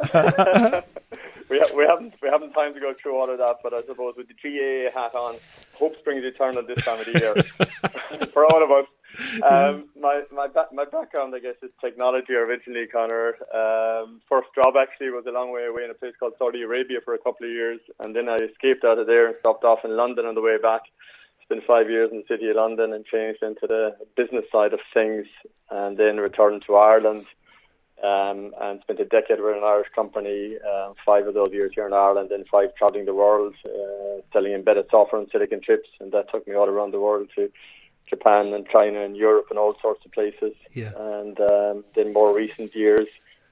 we, 1.50 1.60
ha- 1.60 1.76
we 1.76 1.86
haven't 1.86 2.14
we 2.22 2.30
haven't 2.30 2.54
time 2.54 2.74
to 2.74 2.80
go 2.80 2.94
through 3.02 3.16
all 3.16 3.30
of 3.30 3.38
that, 3.38 3.58
but 3.64 3.74
I 3.74 3.82
suppose 3.84 4.16
with 4.18 4.28
the 4.28 4.34
GAA 4.34 5.00
hat 5.00 5.14
on, 5.16 5.36
hope 5.74 5.96
springs 6.00 6.24
eternal 6.26 6.64
this 6.64 6.84
time 6.84 7.00
of 7.00 7.06
the 7.06 7.20
year 7.20 8.28
for 8.34 8.46
all 8.46 8.64
of 8.64 8.72
us. 8.72 8.86
Um, 9.44 9.90
my 10.00 10.24
my 10.32 10.48
ba- 10.48 10.72
my 10.74 10.86
background, 10.86 11.34
I 11.36 11.40
guess, 11.40 11.56
is 11.62 11.72
technology 11.82 12.34
originally, 12.34 12.88
Conor. 12.88 13.36
Um, 13.54 14.22
first 14.30 14.50
job 14.56 14.76
actually 14.80 15.10
was 15.10 15.26
a 15.28 15.32
long 15.32 15.52
way 15.52 15.66
away 15.66 15.84
in 15.84 15.92
a 15.92 15.94
place 15.94 16.14
called 16.20 16.34
Saudi 16.38 16.62
Arabia 16.62 17.00
for 17.04 17.14
a 17.14 17.18
couple 17.18 17.46
of 17.48 17.52
years, 17.52 17.80
and 18.00 18.16
then 18.16 18.30
I 18.30 18.38
escaped 18.38 18.84
out 18.84 19.00
of 19.00 19.08
there 19.08 19.28
and 19.28 19.36
stopped 19.40 19.64
off 19.64 19.80
in 19.84 19.96
London 19.96 20.26
on 20.26 20.36
the 20.36 20.42
way 20.42 20.58
back. 20.58 20.82
Spent 21.44 21.64
five 21.66 21.90
years 21.90 22.12
in 22.12 22.18
the 22.20 22.28
city 22.28 22.50
of 22.50 22.58
London 22.58 22.94
and 22.94 23.06
changed 23.06 23.42
into 23.42 23.66
the 23.68 23.96
business 24.16 24.46
side 24.52 24.74
of 24.74 24.80
things, 24.94 25.26
and 25.70 25.98
then 25.98 26.18
returned 26.18 26.64
to 26.68 26.76
Ireland 26.76 27.26
um, 28.04 28.54
and 28.62 28.82
spent 28.82 29.00
a 29.00 29.06
decade 29.06 29.42
with 29.42 29.58
an 29.58 29.64
Irish 29.64 29.90
company, 29.94 30.58
uh, 30.58 30.94
five 31.06 31.28
of 31.28 31.34
those 31.34 31.52
years 31.52 31.72
here 31.76 31.88
in 31.88 31.94
Ireland, 31.94 32.32
and 32.32 32.48
five 32.48 32.76
travelling 32.76 33.06
the 33.06 33.14
world, 33.14 33.56
uh, 33.66 34.22
selling 34.32 34.54
embedded 34.54 34.88
software 34.90 35.22
and 35.22 35.30
silicon 35.32 35.62
chips, 35.62 35.90
and 36.00 36.12
that 36.12 36.32
took 36.32 36.48
me 36.48 36.56
all 36.56 36.70
around 36.70 36.92
the 36.92 37.00
world 37.00 37.28
to 37.36 37.52
Japan 38.10 38.54
and 38.54 38.68
China 38.68 39.04
and 39.04 39.16
Europe 39.16 39.48
and 39.50 39.60
all 39.60 39.76
sorts 39.82 40.06
of 40.06 40.12
places. 40.12 40.54
Yeah. 40.74 40.92
And 40.98 41.40
um, 41.40 41.84
then 41.96 42.14
more 42.14 42.36
recent 42.36 42.76
years, 42.76 43.08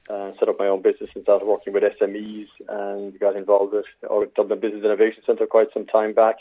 uh, 0.10 0.32
set 0.39 0.48
up 0.48 0.58
my 0.58 0.67
own 0.67 0.82
business 0.82 1.10
and 1.15 1.24
started 1.24 1.46
working 1.46 1.74
with 1.74 1.84
SMEs 1.84 2.48
and 2.70 3.20
got 3.20 3.36
involved 3.36 3.74
with 3.74 3.86
our 4.10 4.26
Dublin 4.28 4.60
Business 4.60 4.84
Innovation 4.84 5.22
Centre 5.26 5.46
quite 5.46 5.67
some 5.74 5.86
time 5.86 6.13
back. 6.13 6.38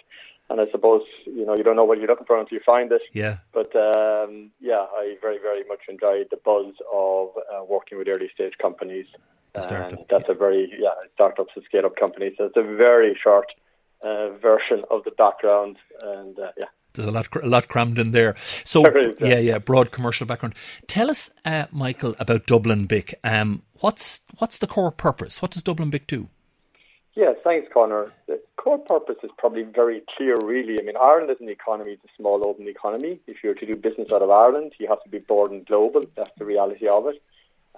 And 0.48 0.60
I 0.60 0.70
suppose 0.70 1.02
you 1.24 1.44
know 1.44 1.56
you 1.56 1.64
don't 1.64 1.74
know 1.74 1.84
what 1.84 1.98
you're 1.98 2.06
looking 2.06 2.26
for 2.26 2.38
until 2.38 2.56
you 2.56 2.62
find 2.64 2.92
it. 2.92 3.02
Yeah. 3.12 3.38
But 3.52 3.74
um, 3.74 4.52
yeah, 4.60 4.86
I 4.94 5.16
very 5.20 5.38
very 5.38 5.64
much 5.66 5.80
enjoyed 5.88 6.28
the 6.30 6.36
buzz 6.36 6.72
of 6.92 7.30
uh, 7.52 7.64
working 7.64 7.98
with 7.98 8.06
early 8.06 8.30
stage 8.32 8.52
companies. 8.62 9.06
And 9.56 9.98
that's 10.08 10.28
a 10.28 10.34
very 10.34 10.70
yeah 10.78 10.94
startups 11.14 11.52
and 11.56 11.64
scale 11.64 11.86
up 11.86 11.96
companies. 11.96 12.34
So 12.38 12.44
it's 12.44 12.56
a 12.56 12.62
very 12.62 13.18
short 13.20 13.46
uh, 14.02 14.30
version 14.40 14.84
of 14.90 15.02
the 15.04 15.10
background, 15.10 15.78
and 16.00 16.38
uh, 16.38 16.52
yeah. 16.56 16.66
There's 16.96 17.06
a 17.06 17.12
lot, 17.12 17.28
a 17.42 17.46
lot 17.46 17.68
crammed 17.68 17.98
in 17.98 18.10
there. 18.10 18.34
So, 18.64 18.84
is, 18.84 19.14
yeah. 19.20 19.28
yeah, 19.28 19.38
yeah, 19.38 19.58
broad 19.58 19.92
commercial 19.92 20.26
background. 20.26 20.54
Tell 20.86 21.10
us, 21.10 21.30
uh, 21.44 21.66
Michael, 21.70 22.14
about 22.18 22.46
Dublin 22.46 22.86
BIC. 22.86 23.18
Um, 23.22 23.62
what's 23.80 24.20
what's 24.38 24.58
the 24.58 24.66
core 24.66 24.90
purpose? 24.90 25.40
What 25.40 25.52
does 25.52 25.62
Dublin 25.62 25.90
BIC 25.90 26.06
do? 26.06 26.28
Yeah, 27.14 27.32
thanks, 27.42 27.66
Conor. 27.72 28.12
The 28.26 28.38
core 28.56 28.78
purpose 28.78 29.16
is 29.22 29.30
probably 29.38 29.62
very 29.62 30.02
clear, 30.16 30.36
really. 30.36 30.78
I 30.78 30.82
mean, 30.84 30.96
Ireland 31.00 31.30
is 31.30 31.38
an 31.40 31.48
economy 31.48 31.92
is 31.92 31.98
a 32.04 32.08
small, 32.14 32.46
open 32.46 32.68
economy. 32.68 33.20
If 33.26 33.38
you're 33.42 33.54
to 33.54 33.66
do 33.66 33.74
business 33.74 34.08
out 34.12 34.20
of 34.20 34.30
Ireland, 34.30 34.72
you 34.78 34.86
have 34.88 35.02
to 35.04 35.08
be 35.08 35.18
broad 35.18 35.50
and 35.50 35.64
global. 35.64 36.02
That's 36.14 36.30
the 36.36 36.44
reality 36.44 36.86
of 36.86 37.06
it. 37.06 37.22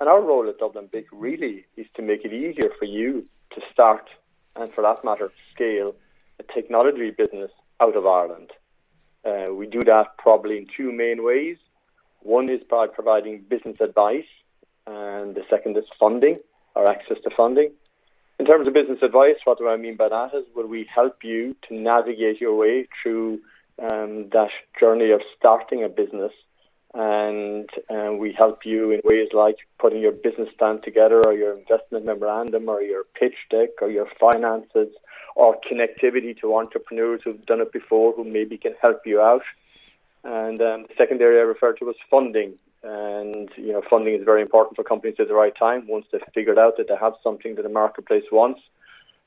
And 0.00 0.09
our 0.09 0.20
role 0.20 0.48
at 0.48 0.59
Dublin 0.59 0.88
BIC 0.92 1.07
really 1.12 1.66
is 1.76 1.87
to 1.94 2.02
make 2.02 2.24
it 2.24 2.33
easier 2.33 2.70
for 2.78 2.85
you 2.85 3.26
to 3.54 3.61
start, 3.72 4.09
and 4.57 4.72
for 4.72 4.83
that 4.83 5.04
matter, 5.04 5.33
scale 5.54 5.94
a 6.40 6.42
technology 6.52 7.11
business 7.11 7.50
out 7.81 7.96
of 7.96 8.07
Ireland. 8.07 8.50
Uh, 9.24 9.52
we 9.54 9.66
do 9.66 9.81
that 9.85 10.16
probably 10.18 10.59
in 10.59 10.66
two 10.76 10.92
main 10.92 11.24
ways. 11.24 11.57
One 12.20 12.50
is 12.50 12.61
by 12.68 12.87
providing 12.87 13.44
business 13.48 13.76
advice, 13.81 14.31
and 14.87 15.35
the 15.35 15.42
second 15.50 15.76
is 15.76 15.85
funding 15.98 16.38
or 16.74 16.90
access 16.90 17.18
to 17.24 17.31
funding. 17.37 17.72
In 18.38 18.46
terms 18.46 18.66
of 18.68 18.74
business 18.74 18.98
advice, 19.02 19.37
what 19.44 19.59
do 19.59 19.68
I 19.68 19.76
mean 19.76 19.96
by 19.96 20.09
that 20.09 20.31
is 20.35 20.44
will 20.54 20.66
we 20.66 20.88
help 20.94 21.24
you 21.24 21.57
to 21.68 21.74
navigate 21.74 22.40
your 22.40 22.54
way 22.57 22.87
through 23.02 23.40
um, 23.81 24.28
that 24.31 24.50
journey 24.78 25.11
of 25.11 25.20
starting 25.37 25.83
a 25.85 25.88
business 25.88 26.33
and 26.94 27.68
uh, 27.90 28.12
we 28.12 28.35
help 28.37 28.64
you 28.64 28.90
in 28.92 29.00
ways 29.04 29.28
like 29.33 29.57
putting 29.78 30.00
your 30.00 30.12
business 30.12 30.48
plan 30.59 30.81
together 30.83 31.20
or 31.26 31.35
your 31.35 31.59
investment 31.59 32.04
memorandum 32.04 32.68
or 32.68 32.81
your 32.81 33.04
pitch 33.18 33.37
deck 33.50 33.70
or 33.83 33.90
your 33.90 34.09
finances 34.18 34.88
or 35.38 35.57
connectivity 35.70 36.37
to 36.40 36.57
entrepreneurs 36.57 37.20
who've 37.22 37.46
done 37.46 37.61
it 37.61 37.72
before 37.72 38.12
who 38.12 38.24
maybe 38.24 38.59
can 38.59 38.74
help 38.83 39.01
you 39.07 39.20
out. 39.20 39.44
And 40.24 40.61
um, 40.61 40.83
the 40.88 40.94
second 40.98 41.22
area 41.22 41.40
I 41.40 41.44
refer 41.44 41.72
to 41.74 41.85
was 41.85 41.94
funding. 42.11 42.55
And, 42.83 43.48
you 43.57 43.72
know, 43.72 43.81
funding 43.88 44.14
is 44.14 44.24
very 44.24 44.42
important 44.42 44.74
for 44.74 44.83
companies 44.83 45.14
at 45.20 45.29
the 45.29 45.35
right 45.35 45.57
time 45.57 45.87
once 45.87 46.07
they've 46.11 46.20
figured 46.35 46.59
out 46.59 46.77
that 46.77 46.88
they 46.88 46.96
have 46.96 47.12
something 47.22 47.55
that 47.55 47.62
the 47.62 47.68
marketplace 47.68 48.24
wants. 48.33 48.61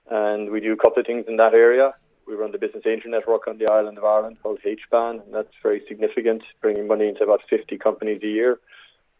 And 0.09 0.51
we 0.51 0.59
do 0.59 0.73
a 0.73 0.75
couple 0.75 0.99
of 0.99 1.07
things 1.07 1.25
in 1.29 1.37
that 1.37 1.53
area. 1.53 1.93
We 2.27 2.35
run 2.35 2.51
the 2.51 2.57
Business 2.57 2.83
Angel 2.85 3.09
Network 3.09 3.47
on 3.47 3.57
the 3.57 3.71
island 3.71 3.97
of 3.97 4.03
Ireland 4.03 4.37
called 4.43 4.59
HBAN, 4.65 5.23
and 5.23 5.33
that's 5.33 5.53
very 5.63 5.81
significant, 5.87 6.43
bringing 6.59 6.87
money 6.87 7.07
into 7.07 7.23
about 7.23 7.41
50 7.49 7.77
companies 7.77 8.21
a 8.21 8.27
year. 8.27 8.59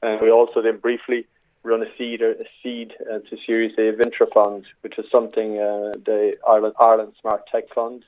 And 0.01 0.19
we 0.21 0.29
also 0.29 0.61
then 0.61 0.77
briefly 0.77 1.25
run 1.63 1.83
a 1.83 1.97
seed, 1.97 2.21
or 2.21 2.31
a 2.31 2.45
seed 2.61 2.93
uh, 3.11 3.19
to 3.19 3.37
Series 3.45 3.73
A 3.77 3.91
venture 3.91 4.27
fund, 4.33 4.65
which 4.81 4.97
is 4.97 5.05
something 5.11 5.59
uh, 5.59 5.93
the 6.05 6.37
Ireland, 6.47 6.75
Ireland 6.79 7.13
Smart 7.21 7.47
Tech 7.51 7.73
Fund, 7.73 8.03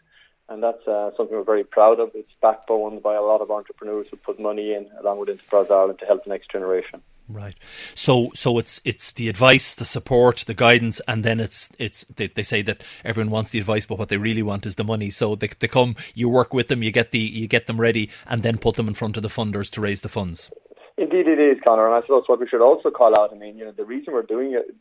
and 0.50 0.62
that's 0.62 0.86
uh, 0.88 1.12
something 1.16 1.36
we're 1.36 1.44
very 1.44 1.64
proud 1.64 2.00
of. 2.00 2.12
It's 2.14 2.32
backboned 2.42 3.02
by 3.02 3.16
a 3.16 3.22
lot 3.22 3.42
of 3.42 3.52
entrepreneurs 3.52 4.08
who 4.10 4.18
put 4.18 4.40
money 4.40 4.74
in, 4.74 4.90
along 5.00 5.20
with 5.20 5.30
Enterprise 5.30 5.68
Ireland, 5.70 6.00
to 6.00 6.06
help 6.06 6.24
the 6.24 6.30
next 6.30 6.52
generation. 6.52 7.02
Right. 7.30 7.56
So 7.96 8.32
so 8.36 8.58
it's 8.58 8.82
it's 8.84 9.14
the 9.14 9.30
advice, 9.30 9.76
the 9.76 9.86
support, 9.86 10.44
the 10.46 10.54
guidance, 10.54 11.00
and 11.08 11.24
then 11.24 11.40
it's 11.40 11.70
it's 11.80 12.06
they, 12.16 12.28
they 12.28 12.44
say 12.44 12.62
that 12.64 12.84
everyone 13.06 13.32
wants 13.32 13.52
the 13.52 13.60
advice, 13.60 13.86
but 13.86 13.98
what 13.98 14.10
they 14.10 14.18
really 14.18 14.44
want 14.44 14.66
is 14.66 14.76
the 14.76 14.84
money. 14.84 15.10
So 15.10 15.36
they 15.36 15.50
they 15.60 15.70
come, 15.70 15.96
you 16.14 16.28
work 16.28 16.54
with 16.54 16.68
them, 16.68 16.84
you 16.84 16.92
get 16.92 17.12
the 17.12 17.20
you 17.20 17.48
get 17.48 17.66
them 17.66 17.80
ready, 17.80 18.10
and 18.28 18.44
then 18.44 18.58
put 18.58 18.76
them 18.76 18.90
in 18.90 18.94
front 18.94 19.16
of 19.16 19.24
the 19.24 19.30
funders 19.30 19.72
to 19.72 19.82
raise 19.82 20.02
the 20.02 20.10
funds. 20.10 20.52
Indeed, 20.98 21.30
it 21.30 21.40
is, 21.40 21.58
Connor, 21.66 21.88
and 21.88 21.96
I 21.96 22.02
suppose 22.02 22.24
what 22.28 22.40
we 22.40 22.48
should 22.48 22.62
also 22.62 22.92
call 22.92 23.20
out. 23.20 23.32
I 23.34 23.38
mean, 23.38 23.58
you 23.58 23.66
know, 23.66 23.72
the 23.72 23.86
reason 23.86 24.14
we're 24.14 24.22
doing 24.22 24.54
it, 24.54 24.76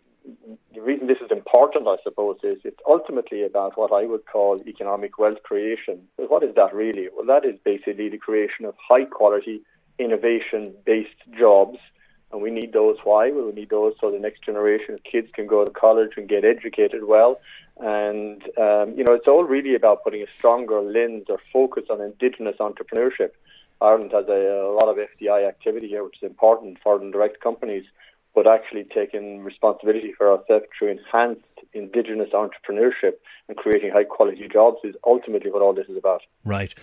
the 0.74 0.80
reason 0.80 1.06
this 1.06 1.18
is 1.24 1.30
important, 1.30 1.88
I 1.88 1.96
suppose, 2.04 2.38
is 2.42 2.56
it's 2.64 2.80
ultimately 2.86 3.44
about 3.44 3.78
what 3.78 3.92
I 3.92 4.04
would 4.04 4.26
call 4.26 4.60
economic 4.66 5.18
wealth 5.18 5.42
creation. 5.42 6.06
But 6.16 6.30
what 6.30 6.42
is 6.42 6.54
that 6.54 6.74
really? 6.74 7.08
Well, 7.14 7.26
that 7.26 7.48
is 7.48 7.58
basically 7.64 8.08
the 8.08 8.18
creation 8.18 8.66
of 8.66 8.74
high 8.76 9.06
quality, 9.06 9.62
innovation 9.98 10.74
based 10.84 11.16
jobs 11.38 11.78
and 12.32 12.40
we 12.40 12.50
need 12.50 12.72
those. 12.72 12.96
Why? 13.04 13.30
Well, 13.30 13.46
we 13.46 13.52
need 13.52 13.70
those 13.70 13.94
so 14.00 14.10
the 14.10 14.18
next 14.18 14.42
generation 14.42 14.94
of 14.94 15.04
kids 15.04 15.28
can 15.34 15.46
go 15.46 15.64
to 15.64 15.70
college 15.70 16.12
and 16.16 16.28
get 16.28 16.44
educated 16.44 17.04
well. 17.04 17.40
And, 17.78 18.42
um, 18.58 18.94
you 18.96 19.04
know, 19.04 19.14
it's 19.14 19.28
all 19.28 19.44
really 19.44 19.74
about 19.74 20.02
putting 20.02 20.22
a 20.22 20.26
stronger 20.38 20.80
lens 20.80 21.26
or 21.28 21.38
focus 21.52 21.84
on 21.90 22.00
Indigenous 22.00 22.56
entrepreneurship. 22.58 23.32
Ireland 23.82 24.12
has 24.12 24.26
a, 24.28 24.32
a 24.32 24.74
lot 24.80 24.88
of 24.88 24.96
FDI 24.96 25.48
activity 25.48 25.88
here, 25.88 26.04
which 26.04 26.16
is 26.22 26.26
important 26.30 26.78
for 26.82 26.98
direct 26.98 27.40
companies, 27.40 27.84
but 28.34 28.46
actually 28.46 28.84
taking 28.84 29.42
responsibility 29.42 30.12
for 30.16 30.30
ourselves 30.30 30.66
through 30.78 30.92
enhanced 30.92 31.42
Indigenous 31.74 32.28
entrepreneurship 32.34 33.14
and 33.48 33.56
creating 33.56 33.92
high 33.92 34.04
quality 34.04 34.46
jobs 34.52 34.78
is 34.84 34.94
ultimately 35.06 35.50
what 35.50 35.62
all 35.62 35.72
this 35.72 35.88
is 35.88 35.96
about. 35.96 36.20
Right. 36.44 36.74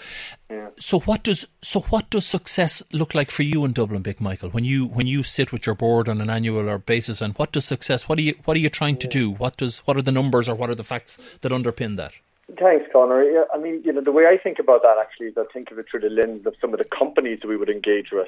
Yeah. 0.50 0.70
So 0.80 1.00
what 1.02 1.22
does 1.22 1.46
so 1.62 1.82
what 1.82 2.10
does 2.10 2.26
success 2.26 2.82
look 2.92 3.14
like 3.14 3.30
for 3.30 3.44
you 3.44 3.66
in 3.66 3.74
Dublin, 3.74 4.02
BIC 4.02 4.20
Michael? 4.20 4.50
When 4.50 4.64
you 4.64 4.88
when 4.88 5.06
you 5.06 5.22
sit 5.22 5.52
with 5.52 5.68
your 5.68 5.76
board 5.76 6.10
on 6.10 6.22
an 6.22 6.30
annual 6.32 6.68
or 6.68 6.80
basis, 6.80 7.22
and 7.22 7.36
what 7.36 7.52
does 7.52 7.66
success? 7.66 8.10
What 8.10 8.18
are 8.18 8.24
you 8.24 8.34
what 8.46 8.58
are 8.58 8.60
you 8.60 8.70
trying 8.70 8.98
to 8.98 9.08
do? 9.08 9.30
What 9.30 9.58
does 9.58 9.80
what 9.80 9.96
are 9.96 10.02
the 10.02 10.12
numbers 10.12 10.50
or 10.50 10.56
what 10.56 10.72
are 10.72 10.76
the 10.76 10.84
facts 10.84 11.20
that 11.42 11.52
underpin 11.52 11.96
that? 11.98 12.14
Thanks, 12.58 12.86
Connor. 12.92 13.24
Yeah, 13.24 13.44
I 13.54 13.58
mean, 13.58 13.82
you 13.86 13.94
know, 13.94 14.02
the 14.02 14.12
way 14.12 14.26
I 14.26 14.38
think 14.42 14.60
about 14.60 14.82
that 14.82 14.98
actually 15.00 15.28
is 15.28 15.38
I 15.38 15.44
think 15.54 15.72
of 15.72 15.78
it 15.78 15.86
through 15.90 16.02
the 16.02 16.10
lens 16.10 16.46
of 16.46 16.56
some 16.60 16.74
of 16.74 16.80
the 16.80 16.86
companies 16.86 17.40
that 17.42 17.48
we 17.48 17.58
would 17.58 17.70
engage 17.70 18.12
with. 18.12 18.28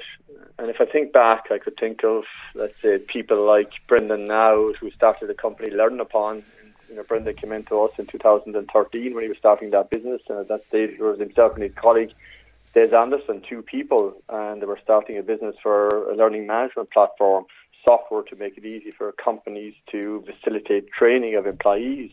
And 0.58 0.70
if 0.70 0.80
I 0.80 0.84
think 0.84 1.12
back, 1.12 1.46
I 1.50 1.58
could 1.58 1.76
think 1.76 2.04
of, 2.04 2.24
let's 2.54 2.74
say, 2.80 2.98
people 2.98 3.44
like 3.44 3.70
Brendan 3.88 4.26
Noud, 4.28 4.76
who 4.80 4.90
started 4.92 5.28
the 5.28 5.34
company 5.34 5.70
LearnUpon. 5.70 6.42
You 6.88 6.96
know, 6.96 7.02
Brendan 7.02 7.34
came 7.34 7.52
into 7.52 7.80
us 7.80 7.90
in 7.98 8.06
2013 8.06 9.14
when 9.14 9.22
he 9.22 9.28
was 9.28 9.38
starting 9.38 9.70
that 9.70 9.90
business, 9.90 10.20
and 10.28 10.38
at 10.38 10.48
that 10.48 10.66
stage, 10.68 10.98
there 10.98 11.08
was 11.08 11.18
himself 11.18 11.54
and 11.54 11.62
his 11.62 11.74
colleague 11.74 12.12
Des 12.74 12.94
Anderson, 12.96 13.42
two 13.46 13.62
people, 13.62 14.14
and 14.28 14.62
they 14.62 14.66
were 14.66 14.78
starting 14.82 15.18
a 15.18 15.22
business 15.22 15.56
for 15.62 15.88
a 16.10 16.16
learning 16.16 16.46
management 16.46 16.90
platform, 16.90 17.44
software 17.86 18.22
to 18.22 18.36
make 18.36 18.56
it 18.56 18.64
easy 18.64 18.90
for 18.90 19.12
companies 19.12 19.74
to 19.90 20.24
facilitate 20.26 20.90
training 20.90 21.34
of 21.34 21.46
employees. 21.46 22.10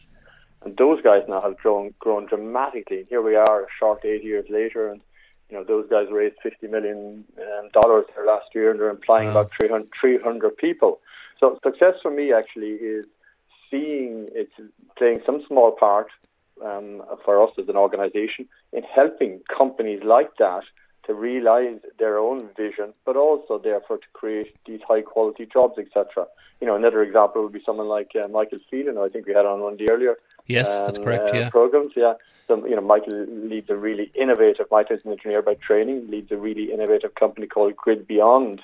And 0.63 0.75
those 0.77 1.01
guys 1.01 1.23
now 1.27 1.41
have 1.41 1.57
grown 1.57 1.93
grown 1.99 2.25
dramatically. 2.25 3.05
Here 3.09 3.21
we 3.21 3.35
are, 3.35 3.63
a 3.63 3.67
short 3.79 4.03
eight 4.03 4.23
years 4.23 4.45
later, 4.49 4.89
and 4.89 5.01
you 5.49 5.57
know 5.57 5.63
those 5.63 5.87
guys 5.89 6.07
raised 6.11 6.35
fifty 6.43 6.67
million 6.67 7.23
um, 7.37 7.69
dollars 7.73 8.05
there 8.15 8.25
last 8.25 8.47
year, 8.53 8.71
and 8.71 8.79
they're 8.79 8.89
employing 8.89 9.27
wow. 9.27 9.41
about 9.41 9.51
300, 9.59 9.89
300 9.99 10.57
people. 10.57 10.99
So 11.39 11.57
success 11.63 11.95
for 12.01 12.11
me 12.11 12.33
actually 12.33 12.73
is 12.73 13.05
seeing 13.71 14.27
it 14.31 14.49
playing 14.97 15.21
some 15.25 15.43
small 15.47 15.71
part 15.71 16.07
um, 16.65 17.01
for 17.23 17.41
us 17.41 17.51
as 17.57 17.69
an 17.69 17.77
organisation 17.77 18.47
in 18.73 18.83
helping 18.83 19.41
companies 19.55 20.01
like 20.03 20.35
that 20.37 20.63
to 21.05 21.13
realise 21.13 21.79
their 21.97 22.19
own 22.19 22.49
vision, 22.55 22.93
but 23.05 23.15
also 23.15 23.57
therefore 23.57 23.97
to 23.97 24.07
create 24.13 24.55
these 24.67 24.81
high 24.87 25.01
quality 25.01 25.47
jobs, 25.51 25.79
etc. 25.79 26.27
You 26.61 26.67
know, 26.67 26.75
another 26.75 27.01
example 27.01 27.43
would 27.43 27.53
be 27.53 27.63
someone 27.65 27.87
like 27.87 28.11
uh, 28.15 28.27
Michael 28.27 28.59
Phelan, 28.69 28.97
I 28.97 29.09
think 29.09 29.25
we 29.25 29.33
had 29.33 29.45
on 29.45 29.61
one 29.61 29.77
the 29.77 29.89
earlier 29.89 30.17
yes, 30.49 30.69
um, 30.69 30.85
that's 30.85 30.97
correct, 30.97 31.33
yeah. 31.33 31.49
programs. 31.49 31.93
Yeah, 31.95 32.13
so 32.47 32.65
you 32.65 32.75
know, 32.75 32.81
Michael 32.81 33.25
leads 33.29 33.69
a 33.69 33.75
really 33.77 34.11
innovative. 34.19 34.67
Michael 34.69 34.97
is 34.97 35.01
an 35.05 35.11
engineer 35.11 35.41
by 35.41 35.53
training, 35.55 36.09
leads 36.09 36.31
a 36.31 36.37
really 36.37 36.73
innovative 36.73 37.15
company 37.15 37.47
called 37.47 37.75
GridBeyond, 37.77 38.59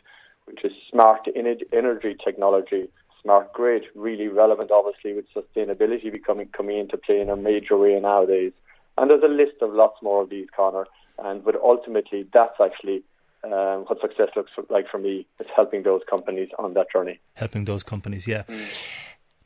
which 0.45 0.65
is 0.65 0.73
smart 0.91 1.27
energy 1.35 2.15
technology 2.23 2.89
smart 3.25 3.51
grid, 3.53 3.85
really 3.95 4.27
relevant, 4.27 4.69
obviously, 4.71 5.13
with 5.13 5.25
sustainability 5.33 6.13
becoming 6.13 6.47
coming 6.55 6.77
into 6.77 6.95
play 6.95 7.19
in 7.19 7.29
a 7.29 7.35
major 7.35 7.75
way 7.75 7.99
nowadays. 7.99 8.53
And 8.97 9.09
there's 9.09 9.23
a 9.23 9.27
list 9.27 9.61
of 9.61 9.73
lots 9.73 10.01
more 10.01 10.21
of 10.21 10.29
these, 10.29 10.47
Connor. 10.55 10.85
And 11.17 11.43
but 11.43 11.55
ultimately, 11.61 12.27
that's 12.31 12.59
actually 12.63 13.03
um, 13.43 13.85
what 13.87 13.99
success 13.99 14.29
looks 14.35 14.51
like 14.69 14.85
for 14.89 14.99
me. 14.99 15.25
It's 15.39 15.49
helping 15.55 15.83
those 15.83 16.01
companies 16.09 16.49
on 16.59 16.75
that 16.75 16.87
journey. 16.93 17.19
Helping 17.33 17.65
those 17.65 17.83
companies, 17.83 18.27
yeah. 18.27 18.43
Mm. 18.43 18.67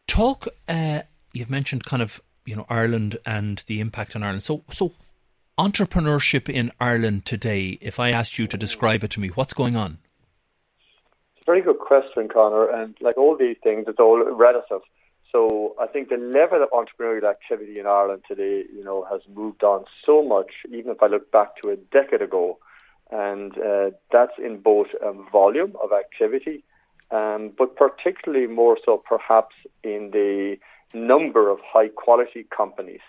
Talk. 0.08 0.48
Uh, 0.68 1.04
you've 1.34 1.50
mentioned 1.50 1.86
kind 1.86 2.04
of 2.04 2.22
you 2.46 2.56
know 2.56 2.66
Ireland 2.70 3.18
and 3.26 3.64
the 3.68 3.80
impact 3.80 4.16
on 4.16 4.24
Ireland. 4.24 4.44
So 4.44 4.64
so 4.70 4.94
entrepreneurship 5.60 6.48
in 6.48 6.72
Ireland 6.80 7.26
today. 7.26 7.78
If 7.82 8.00
I 8.00 8.12
asked 8.12 8.40
you 8.40 8.48
to 8.48 8.58
describe 8.58 9.04
it 9.04 9.12
to 9.12 9.20
me, 9.20 9.28
what's 9.30 9.54
going 9.54 9.76
on? 9.76 9.98
It's 11.36 11.42
a 11.42 11.46
very 11.46 11.62
good 11.62 11.80
question, 11.80 12.30
Connor. 12.30 12.70
And 12.70 12.96
like 13.02 13.18
all 13.18 13.36
these 13.38 13.58
things, 13.62 13.86
it's 13.88 14.00
all 14.00 14.24
relative. 14.24 14.82
So 15.32 15.76
I 15.80 15.86
think 15.86 16.10
the 16.10 16.18
level 16.18 16.64
of 16.64 16.70
entrepreneurial 16.72 17.30
activity 17.30 17.78
in 17.78 17.86
Ireland 17.86 18.24
today, 18.28 18.64
you 18.74 18.84
know, 18.84 19.06
has 19.12 19.22
moved 19.36 19.64
on 19.64 19.86
so 20.06 20.24
much. 20.24 20.52
Even 20.68 20.92
if 20.92 21.04
I 21.04 21.08
look 21.08 21.30
back 21.32 21.62
to 21.62 21.70
a 21.70 21.76
decade 21.76 22.22
ago, 22.22 22.58
and 23.12 23.52
uh, 23.58 23.92
that's 24.12 24.34
in 24.44 24.62
both 24.62 24.88
um, 25.06 25.28
volume 25.32 25.76
of 25.84 25.92
activity, 25.92 26.64
um, 27.12 27.52
but 27.58 27.76
particularly 27.76 28.48
more 28.48 28.78
so 28.86 28.98
perhaps 28.98 29.56
in 29.84 30.12
the 30.12 30.58
number 30.94 31.50
of 31.50 31.60
high 31.64 31.90
quality 31.90 32.46
companies. 32.56 33.02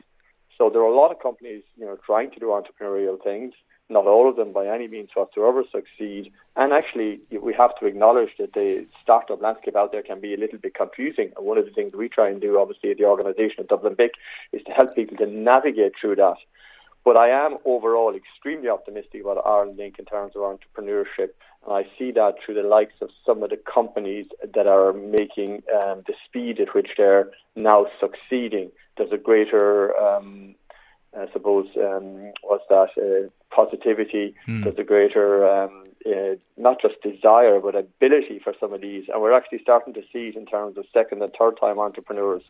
So 0.56 0.68
there 0.68 0.82
are 0.82 0.92
a 0.92 0.94
lot 0.94 1.10
of 1.10 1.20
companies, 1.20 1.62
you 1.76 1.86
know, 1.86 1.96
trying 2.04 2.30
to 2.32 2.38
do 2.38 2.46
entrepreneurial 2.46 3.22
things, 3.22 3.54
not 3.88 4.06
all 4.06 4.28
of 4.28 4.36
them 4.36 4.52
by 4.52 4.66
any 4.66 4.88
means 4.88 5.08
whatsoever 5.14 5.64
succeed. 5.72 6.32
And 6.54 6.72
actually, 6.72 7.20
we 7.30 7.54
have 7.54 7.74
to 7.80 7.86
acknowledge 7.86 8.30
that 8.38 8.52
the 8.52 8.86
startup 9.02 9.40
landscape 9.40 9.74
out 9.74 9.90
there 9.92 10.02
can 10.02 10.20
be 10.20 10.34
a 10.34 10.38
little 10.38 10.58
bit 10.58 10.74
confusing. 10.74 11.32
And 11.36 11.46
one 11.46 11.58
of 11.58 11.64
the 11.64 11.72
things 11.72 11.94
we 11.94 12.08
try 12.08 12.28
and 12.28 12.40
do, 12.40 12.58
obviously, 12.60 12.90
at 12.90 12.98
the 12.98 13.04
organisation 13.04 13.60
of 13.60 13.68
Dublin 13.68 13.94
BIC, 13.94 14.12
is 14.52 14.62
to 14.64 14.72
help 14.72 14.94
people 14.94 15.16
to 15.16 15.26
navigate 15.26 15.94
through 16.00 16.16
that. 16.16 16.36
But 17.04 17.18
I 17.18 17.30
am 17.30 17.56
overall 17.64 18.14
extremely 18.14 18.68
optimistic 18.68 19.22
about 19.22 19.44
Ireland 19.44 19.78
Inc. 19.78 19.98
in 19.98 20.04
terms 20.04 20.34
of 20.36 20.42
entrepreneurship. 20.42 21.30
And 21.66 21.74
I 21.74 21.88
see 21.98 22.10
that 22.12 22.36
through 22.44 22.54
the 22.54 22.62
likes 22.62 22.94
of 23.00 23.10
some 23.24 23.42
of 23.42 23.50
the 23.50 23.56
companies 23.58 24.26
that 24.54 24.66
are 24.66 24.92
making 24.92 25.62
um, 25.82 26.02
the 26.06 26.14
speed 26.26 26.60
at 26.60 26.74
which 26.74 26.90
they're 26.96 27.30
now 27.56 27.86
succeeding. 28.00 28.70
There's 28.96 29.12
a 29.12 29.18
greater 29.18 29.96
um, 29.96 30.54
I 31.16 31.26
suppose, 31.32 31.66
um, 31.76 32.32
was 32.44 32.60
that 32.68 32.90
uh, 32.96 33.28
positivity. 33.54 34.34
Mm. 34.46 34.62
There's 34.62 34.78
a 34.78 34.84
greater, 34.84 35.44
um, 35.44 35.84
uh, 36.06 36.36
not 36.56 36.80
just 36.80 37.02
desire, 37.02 37.58
but 37.58 37.74
ability 37.74 38.40
for 38.42 38.54
some 38.60 38.72
of 38.72 38.80
these. 38.80 39.06
And 39.12 39.20
we're 39.20 39.36
actually 39.36 39.58
starting 39.60 39.92
to 39.94 40.02
see 40.12 40.28
it 40.28 40.36
in 40.36 40.46
terms 40.46 40.78
of 40.78 40.84
second 40.92 41.20
and 41.22 41.34
third 41.36 41.58
time 41.60 41.80
entrepreneurs. 41.80 42.42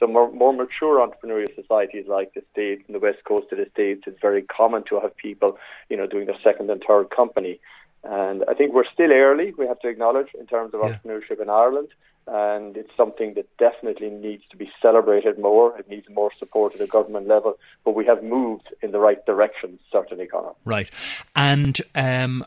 So, 0.00 0.08
more, 0.08 0.32
more 0.32 0.52
mature 0.52 0.98
entrepreneurial 1.06 1.54
societies 1.54 2.06
like 2.08 2.34
the 2.34 2.42
States 2.52 2.82
and 2.88 2.96
the 2.96 3.00
West 3.00 3.18
Coast 3.24 3.52
of 3.52 3.58
the 3.58 3.68
States, 3.72 4.02
it's 4.06 4.20
very 4.20 4.42
common 4.42 4.82
to 4.88 4.98
have 4.98 5.16
people, 5.16 5.56
you 5.88 5.96
know, 5.96 6.08
doing 6.08 6.26
their 6.26 6.38
second 6.42 6.70
and 6.70 6.82
third 6.86 7.10
company. 7.10 7.60
And 8.04 8.44
I 8.48 8.54
think 8.54 8.72
we're 8.72 8.90
still 8.92 9.12
early, 9.12 9.52
we 9.58 9.66
have 9.66 9.80
to 9.80 9.88
acknowledge, 9.88 10.28
in 10.38 10.46
terms 10.46 10.72
of 10.74 10.80
yeah. 10.80 10.98
entrepreneurship 11.04 11.42
in 11.42 11.50
Ireland 11.50 11.88
and 12.30 12.76
it's 12.76 12.90
something 12.96 13.34
that 13.34 13.46
definitely 13.56 14.10
needs 14.10 14.42
to 14.50 14.56
be 14.56 14.70
celebrated 14.82 15.38
more. 15.38 15.76
It 15.78 15.88
needs 15.88 16.08
more 16.10 16.30
support 16.38 16.74
at 16.74 16.78
the 16.78 16.86
government 16.86 17.26
level, 17.26 17.58
but 17.84 17.94
we 17.94 18.04
have 18.04 18.22
moved 18.22 18.68
in 18.82 18.92
the 18.92 18.98
right 18.98 19.24
direction, 19.24 19.78
certainly, 19.90 20.26
Connor. 20.26 20.52
Right, 20.64 20.90
and 21.34 21.80
um, 21.94 22.44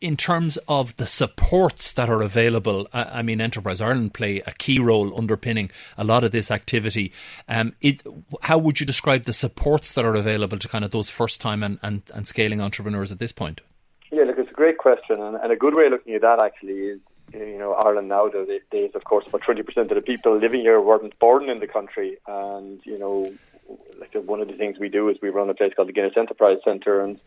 in 0.00 0.16
terms 0.16 0.58
of 0.68 0.96
the 0.96 1.06
supports 1.06 1.92
that 1.92 2.10
are 2.10 2.22
available, 2.22 2.88
I 2.92 3.22
mean, 3.22 3.40
Enterprise 3.40 3.80
Ireland 3.80 4.12
play 4.12 4.42
a 4.44 4.52
key 4.52 4.80
role 4.80 5.16
underpinning 5.16 5.70
a 5.96 6.02
lot 6.02 6.24
of 6.24 6.32
this 6.32 6.50
activity. 6.50 7.12
Um, 7.48 7.74
it, 7.80 8.02
how 8.42 8.58
would 8.58 8.80
you 8.80 8.86
describe 8.86 9.24
the 9.24 9.32
supports 9.32 9.92
that 9.92 10.04
are 10.04 10.16
available 10.16 10.58
to 10.58 10.68
kind 10.68 10.84
of 10.84 10.90
those 10.90 11.10
first-time 11.10 11.62
and, 11.62 11.78
and, 11.82 12.02
and 12.12 12.26
scaling 12.26 12.60
entrepreneurs 12.60 13.12
at 13.12 13.20
this 13.20 13.32
point? 13.32 13.60
Yeah, 14.10 14.24
look, 14.24 14.38
it's 14.38 14.45
a 14.45 14.45
great 14.56 14.78
question, 14.78 15.20
and, 15.20 15.36
and 15.36 15.52
a 15.52 15.56
good 15.56 15.76
way 15.76 15.86
of 15.86 15.92
looking 15.92 16.14
at 16.14 16.22
that 16.22 16.42
actually 16.42 16.78
is 16.92 17.00
you 17.32 17.58
know, 17.58 17.72
Ireland 17.74 18.08
nowadays, 18.08 18.90
of 18.94 19.04
course, 19.04 19.26
about 19.26 19.42
20% 19.42 19.60
of 19.76 19.88
the 19.88 20.00
people 20.00 20.38
living 20.38 20.60
here 20.60 20.80
weren't 20.80 21.18
born 21.18 21.48
in 21.48 21.60
the 21.60 21.66
country. 21.66 22.18
And, 22.26 22.80
you 22.84 22.98
know, 22.98 23.32
like 23.98 24.14
one 24.14 24.40
of 24.40 24.48
the 24.48 24.54
things 24.54 24.78
we 24.78 24.88
do 24.88 25.08
is 25.08 25.16
we 25.20 25.30
run 25.30 25.50
a 25.50 25.54
place 25.54 25.72
called 25.74 25.88
the 25.88 25.92
Guinness 25.92 26.16
Enterprise 26.16 26.58
Centre. 26.64 27.00
And, 27.00 27.18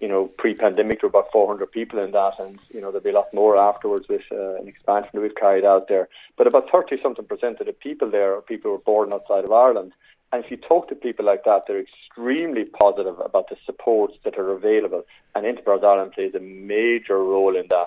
you 0.00 0.08
know, 0.08 0.26
pre-pandemic, 0.26 1.00
there 1.00 1.10
were 1.10 1.18
about 1.18 1.32
400 1.32 1.70
people 1.72 1.98
in 1.98 2.12
that. 2.12 2.34
And, 2.38 2.58
you 2.70 2.80
know, 2.80 2.90
there'll 2.90 3.04
be 3.04 3.10
a 3.10 3.14
lot 3.14 3.34
more 3.34 3.56
afterwards 3.56 4.08
with 4.08 4.22
uh, 4.30 4.54
an 4.54 4.68
expansion 4.68 5.10
that 5.14 5.20
we've 5.20 5.34
carried 5.34 5.64
out 5.64 5.88
there. 5.88 6.08
But 6.36 6.46
about 6.46 6.70
30 6.70 7.02
something 7.02 7.26
percent 7.26 7.60
of 7.60 7.66
the 7.66 7.72
people 7.72 8.10
there 8.10 8.36
are 8.36 8.42
people 8.42 8.70
who 8.70 8.76
were 8.76 8.82
born 8.82 9.12
outside 9.12 9.44
of 9.44 9.52
Ireland. 9.52 9.92
And 10.32 10.44
if 10.44 10.50
you 10.50 10.56
talk 10.56 10.88
to 10.88 10.94
people 10.94 11.24
like 11.24 11.44
that, 11.44 11.62
they're 11.66 11.80
extremely 11.80 12.64
positive 12.64 13.18
about 13.18 13.48
the 13.48 13.56
supports 13.64 14.14
that 14.24 14.38
are 14.38 14.50
available. 14.50 15.04
And 15.34 15.46
Enterprise 15.46 15.80
Ireland 15.82 16.12
plays 16.12 16.34
a 16.34 16.40
major 16.40 17.16
role 17.16 17.56
in 17.56 17.66
that. 17.70 17.86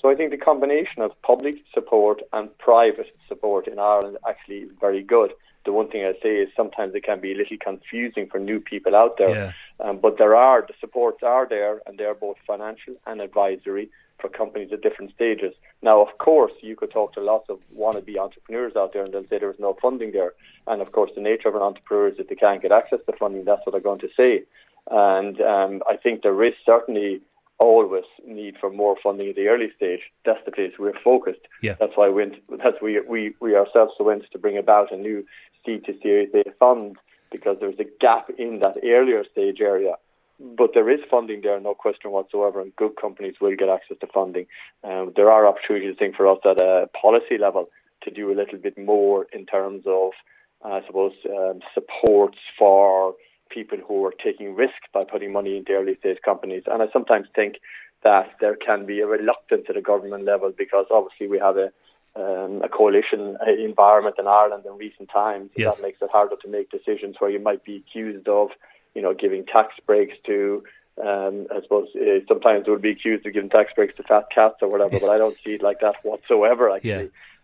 So 0.00 0.10
I 0.10 0.14
think 0.14 0.30
the 0.30 0.36
combination 0.36 1.02
of 1.02 1.10
public 1.22 1.56
support 1.72 2.22
and 2.32 2.56
private 2.58 3.14
support 3.28 3.68
in 3.68 3.78
Ireland 3.78 4.16
actually 4.28 4.58
is 4.58 4.70
very 4.80 5.02
good. 5.02 5.32
The 5.64 5.72
one 5.72 5.88
thing 5.88 6.04
I 6.04 6.12
say 6.20 6.38
is 6.38 6.48
sometimes 6.56 6.94
it 6.94 7.04
can 7.04 7.20
be 7.20 7.32
a 7.32 7.36
little 7.36 7.56
confusing 7.58 8.26
for 8.26 8.40
new 8.40 8.58
people 8.58 8.96
out 8.96 9.16
there, 9.16 9.30
yeah. 9.30 9.52
um, 9.78 9.98
but 9.98 10.18
there 10.18 10.34
are 10.34 10.62
the 10.62 10.74
supports 10.80 11.22
are 11.22 11.46
there, 11.48 11.80
and 11.86 11.98
they 11.98 12.04
are 12.04 12.16
both 12.16 12.36
financial 12.44 12.94
and 13.06 13.20
advisory 13.20 13.88
for 14.22 14.30
companies 14.30 14.70
at 14.72 14.80
different 14.80 15.12
stages. 15.12 15.52
Now, 15.82 16.00
of 16.00 16.16
course, 16.16 16.52
you 16.62 16.76
could 16.76 16.92
talk 16.92 17.12
to 17.14 17.20
lots 17.20 17.50
of 17.50 17.58
wannabe 17.76 18.16
entrepreneurs 18.16 18.74
out 18.76 18.94
there, 18.94 19.04
and 19.04 19.12
they'll 19.12 19.28
say 19.28 19.38
there's 19.38 19.58
no 19.58 19.76
funding 19.82 20.12
there. 20.12 20.32
And 20.66 20.80
of 20.80 20.92
course, 20.92 21.10
the 21.14 21.20
nature 21.20 21.48
of 21.48 21.56
an 21.56 21.62
entrepreneur 21.62 22.08
is 22.08 22.16
that 22.16 22.28
they 22.30 22.36
can't 22.36 22.62
get 22.62 22.72
access 22.72 23.00
to 23.04 23.12
funding. 23.18 23.44
That's 23.44 23.60
what 23.66 23.72
they're 23.72 23.80
going 23.80 24.00
to 24.00 24.08
say. 24.16 24.44
And 24.90 25.40
um, 25.40 25.82
I 25.86 25.96
think 25.96 26.22
there 26.22 26.42
is 26.42 26.54
certainly 26.64 27.20
always 27.58 28.04
need 28.26 28.56
for 28.60 28.70
more 28.70 28.96
funding 29.02 29.28
at 29.28 29.36
the 29.36 29.48
early 29.48 29.70
stage. 29.76 30.00
That's 30.24 30.44
the 30.44 30.52
place 30.52 30.72
we're 30.78 30.98
focused. 31.04 31.46
Yeah. 31.60 31.76
That's 31.78 31.92
why 31.96 32.08
we, 32.08 32.24
that's 32.50 32.80
we, 32.82 33.00
we, 33.00 33.34
we 33.40 33.54
ourselves 33.54 33.92
went 34.00 34.24
to 34.32 34.38
bring 34.38 34.58
about 34.58 34.92
a 34.92 34.96
new 34.96 35.24
C 35.64 35.78
to 35.86 35.94
Series 36.02 36.30
A 36.34 36.50
fund 36.58 36.96
because 37.30 37.56
there's 37.60 37.78
a 37.78 37.86
gap 38.00 38.30
in 38.38 38.60
that 38.60 38.76
earlier 38.84 39.24
stage 39.30 39.60
area. 39.60 39.94
But 40.42 40.70
there 40.74 40.90
is 40.90 41.00
funding 41.08 41.42
there, 41.42 41.60
no 41.60 41.74
question 41.74 42.10
whatsoever, 42.10 42.60
and 42.60 42.74
good 42.74 42.96
companies 43.00 43.36
will 43.40 43.54
get 43.54 43.68
access 43.68 43.96
to 44.00 44.08
funding. 44.08 44.46
Um, 44.82 45.12
there 45.14 45.30
are 45.30 45.46
opportunities, 45.46 45.94
I 45.96 45.98
think, 45.98 46.16
for 46.16 46.26
us 46.26 46.38
at 46.44 46.60
a 46.60 46.88
policy 47.00 47.38
level 47.38 47.70
to 48.02 48.10
do 48.10 48.32
a 48.32 48.34
little 48.34 48.58
bit 48.58 48.76
more 48.76 49.26
in 49.32 49.46
terms 49.46 49.84
of, 49.86 50.10
I 50.64 50.84
suppose, 50.86 51.12
um, 51.30 51.60
supports 51.74 52.38
for 52.58 53.14
people 53.50 53.78
who 53.86 54.04
are 54.04 54.14
taking 54.24 54.56
risk 54.56 54.80
by 54.92 55.04
putting 55.04 55.32
money 55.32 55.56
into 55.56 55.72
early 55.72 55.96
stage 55.98 56.18
companies. 56.24 56.64
And 56.66 56.82
I 56.82 56.86
sometimes 56.92 57.28
think 57.36 57.56
that 58.02 58.30
there 58.40 58.56
can 58.56 58.84
be 58.84 59.00
a 59.00 59.06
reluctance 59.06 59.66
at 59.68 59.76
a 59.76 59.82
government 59.82 60.24
level 60.24 60.52
because 60.56 60.86
obviously 60.90 61.28
we 61.28 61.38
have 61.38 61.56
a 61.56 61.70
um, 62.14 62.60
a 62.62 62.68
coalition 62.68 63.38
uh, 63.40 63.50
environment 63.50 64.16
in 64.18 64.26
Ireland 64.26 64.64
in 64.66 64.76
recent 64.76 65.08
times. 65.10 65.50
Yes. 65.56 65.76
That 65.76 65.82
makes 65.82 66.02
it 66.02 66.10
harder 66.12 66.36
to 66.42 66.48
make 66.48 66.70
decisions 66.70 67.16
where 67.18 67.30
you 67.30 67.40
might 67.40 67.64
be 67.64 67.76
accused 67.76 68.28
of, 68.28 68.50
you 68.94 69.02
know, 69.02 69.14
giving 69.14 69.44
tax 69.44 69.74
breaks 69.86 70.16
to. 70.26 70.62
Um, 71.02 71.46
I 71.50 71.62
suppose 71.62 71.88
uh, 71.96 72.20
sometimes 72.28 72.64
it 72.66 72.70
would 72.70 72.82
be 72.82 72.90
accused 72.90 73.24
of 73.26 73.32
giving 73.32 73.48
tax 73.48 73.72
breaks 73.74 73.96
to 73.96 74.02
fat 74.02 74.24
cats 74.34 74.56
or 74.60 74.68
whatever, 74.68 75.00
but 75.00 75.08
I 75.08 75.16
don't 75.16 75.36
see 75.42 75.52
it 75.52 75.62
like 75.62 75.80
that 75.80 75.96
whatsoever. 76.02 76.70
Actually, 76.70 76.90
Yeah. 76.90 77.02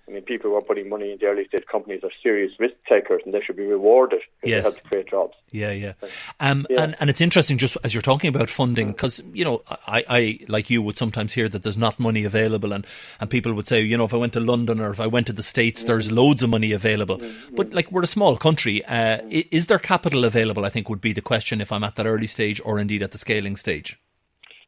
I 0.09 0.12
mean, 0.12 0.22
people 0.22 0.50
who 0.50 0.56
are 0.56 0.62
putting 0.62 0.88
money 0.88 1.12
into 1.12 1.26
early 1.26 1.46
stage 1.46 1.64
companies 1.70 2.00
are 2.02 2.11
serious 2.22 2.52
risk 2.59 2.74
takers, 2.88 3.20
and 3.24 3.34
they 3.34 3.40
should 3.42 3.56
be 3.56 3.66
rewarded 3.66 4.20
Yes. 4.42 4.64
they 4.64 4.70
help 4.70 4.74
to 4.76 4.82
create 4.88 5.09
jobs. 5.11 5.34
Yeah, 5.50 5.72
yeah. 5.72 5.92
Um, 6.40 6.66
Yeah. 6.70 6.82
And, 6.84 6.96
and 7.00 7.11
it's 7.11 7.20
interesting 7.20 7.59
just 7.59 7.76
as 7.84 7.92
you're 7.92 8.02
talking 8.02 8.28
about 8.34 8.48
funding, 8.48 8.88
mm. 8.88 8.96
because, 8.96 9.20
you 9.34 9.44
know, 9.44 9.62
I, 9.86 10.04
I, 10.09 10.38
like 10.48 10.70
you, 10.70 10.80
would 10.82 10.96
sometimes 10.96 11.32
hear 11.34 11.48
that 11.48 11.62
there's 11.62 11.76
not 11.76 11.98
money 12.00 12.24
available, 12.24 12.72
and, 12.72 12.86
and 13.20 13.28
people 13.28 13.52
would 13.52 13.66
say, 13.68 13.82
you 13.82 13.96
know, 13.98 14.04
if 14.04 14.14
I 14.14 14.16
went 14.16 14.32
to 14.32 14.40
London 14.40 14.80
or 14.80 14.90
if 14.90 15.00
I 15.00 15.06
went 15.06 15.26
to 15.26 15.32
the 15.32 15.42
States, 15.42 15.84
there's 15.84 16.09
mm. 16.09 16.16
loads 16.16 16.42
of 16.42 16.48
money 16.50 16.72
available. 16.72 17.18
Mm, 17.18 17.54
but, 17.54 17.72
like, 17.74 17.92
we're 17.92 18.02
a 18.02 18.06
small 18.06 18.36
country. 18.38 18.84
Uh, 18.86 19.18
i- 19.30 19.48
is 19.50 19.66
there 19.66 19.78
capital 19.78 20.24
available, 20.24 20.64
I 20.64 20.70
think, 20.70 20.88
would 20.88 21.00
be 21.02 21.12
the 21.12 21.20
question 21.20 21.61
if 21.61 21.70
I'm 21.70 21.84
at 21.84 21.96
that 21.96 22.06
early 22.06 22.26
stage 22.26 22.61
or 22.64 22.78
indeed 22.78 23.02
at 23.02 23.12
the 23.12 23.18
scaling 23.18 23.56
stage? 23.56 23.98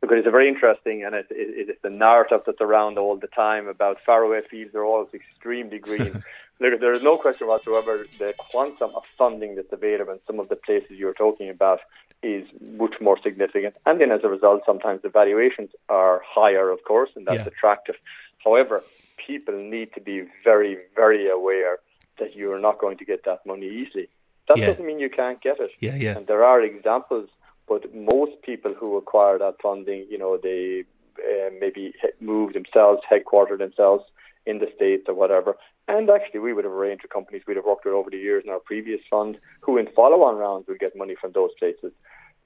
Because 0.00 0.18
it's 0.18 0.26
a 0.26 0.30
very 0.30 0.48
interesting, 0.48 1.04
and 1.04 1.14
it, 1.14 1.26
it, 1.30 1.68
it's 1.68 1.82
the 1.82 1.90
narrative 1.90 2.40
that's 2.46 2.60
around 2.62 2.98
all 2.98 3.16
the 3.18 3.26
time 3.26 3.68
about 3.68 3.98
faraway 4.04 4.40
fields 4.50 4.74
are 4.74 4.84
always 4.84 5.12
extremely 5.12 5.78
green. 5.78 6.22
there, 6.58 6.78
there 6.78 6.94
is 6.94 7.02
no 7.02 7.18
question 7.18 7.46
whatsoever 7.46 8.08
the 8.18 8.32
quantum 8.38 8.92
of 8.94 9.02
funding 9.18 9.56
that's 9.56 9.72
available 9.72 10.14
in 10.14 10.20
some 10.26 10.40
of 10.40 10.48
the 10.48 10.56
places 10.56 10.92
you're 10.92 11.12
talking 11.12 11.50
about 11.50 11.80
is 12.22 12.44
much 12.78 12.94
more 13.00 13.18
significant. 13.22 13.74
And 13.84 14.00
then 14.00 14.10
as 14.10 14.20
a 14.24 14.28
result, 14.28 14.62
sometimes 14.64 15.02
the 15.02 15.10
valuations 15.10 15.70
are 15.90 16.22
higher, 16.26 16.70
of 16.70 16.82
course, 16.84 17.10
and 17.14 17.26
that's 17.26 17.36
Yeah. 17.36 17.46
attractive. 17.48 17.96
However, 18.44 18.84
people 19.26 19.54
need 19.54 19.92
to 19.94 20.00
be 20.00 20.26
very, 20.44 20.78
very 20.96 21.28
aware 21.28 21.78
that 22.18 22.34
you're 22.34 22.58
not 22.58 22.78
going 22.78 22.96
to 22.98 23.04
get 23.04 23.24
that 23.24 23.44
money 23.44 23.66
easily. 23.66 24.08
That 24.48 24.56
Yeah. 24.58 24.66
doesn't 24.68 24.84
mean 24.86 24.98
you 24.98 25.10
can't 25.10 25.40
get 25.42 25.60
it. 25.60 25.70
Yeah, 25.78 25.94
yeah. 25.96 26.16
And 26.16 26.26
there 26.26 26.42
are 26.44 26.60
examples, 26.62 27.28
but 27.70 27.94
most 27.94 28.32
people 28.42 28.74
who 28.74 28.96
acquire 28.96 29.38
that 29.38 29.54
funding, 29.62 30.04
you 30.10 30.18
know, 30.18 30.36
they 30.36 30.82
uh, 31.18 31.50
maybe 31.60 31.94
move 32.20 32.52
themselves, 32.52 33.00
headquarter 33.08 33.56
themselves 33.56 34.02
in 34.44 34.58
the 34.58 34.66
States 34.74 35.04
or 35.06 35.14
whatever. 35.14 35.56
And 35.86 36.10
actually, 36.10 36.40
we 36.40 36.52
would 36.52 36.64
have 36.64 36.72
a 36.72 36.76
range 36.76 37.02
of 37.04 37.10
companies 37.10 37.42
we'd 37.46 37.56
have 37.56 37.64
worked 37.64 37.84
with 37.84 37.94
over 37.94 38.10
the 38.10 38.18
years 38.18 38.42
in 38.44 38.50
our 38.50 38.58
previous 38.58 39.00
fund 39.08 39.38
who, 39.60 39.78
in 39.78 39.86
follow 39.94 40.24
on 40.24 40.36
rounds, 40.36 40.66
would 40.66 40.80
get 40.80 40.96
money 40.96 41.14
from 41.20 41.30
those 41.30 41.50
places. 41.60 41.92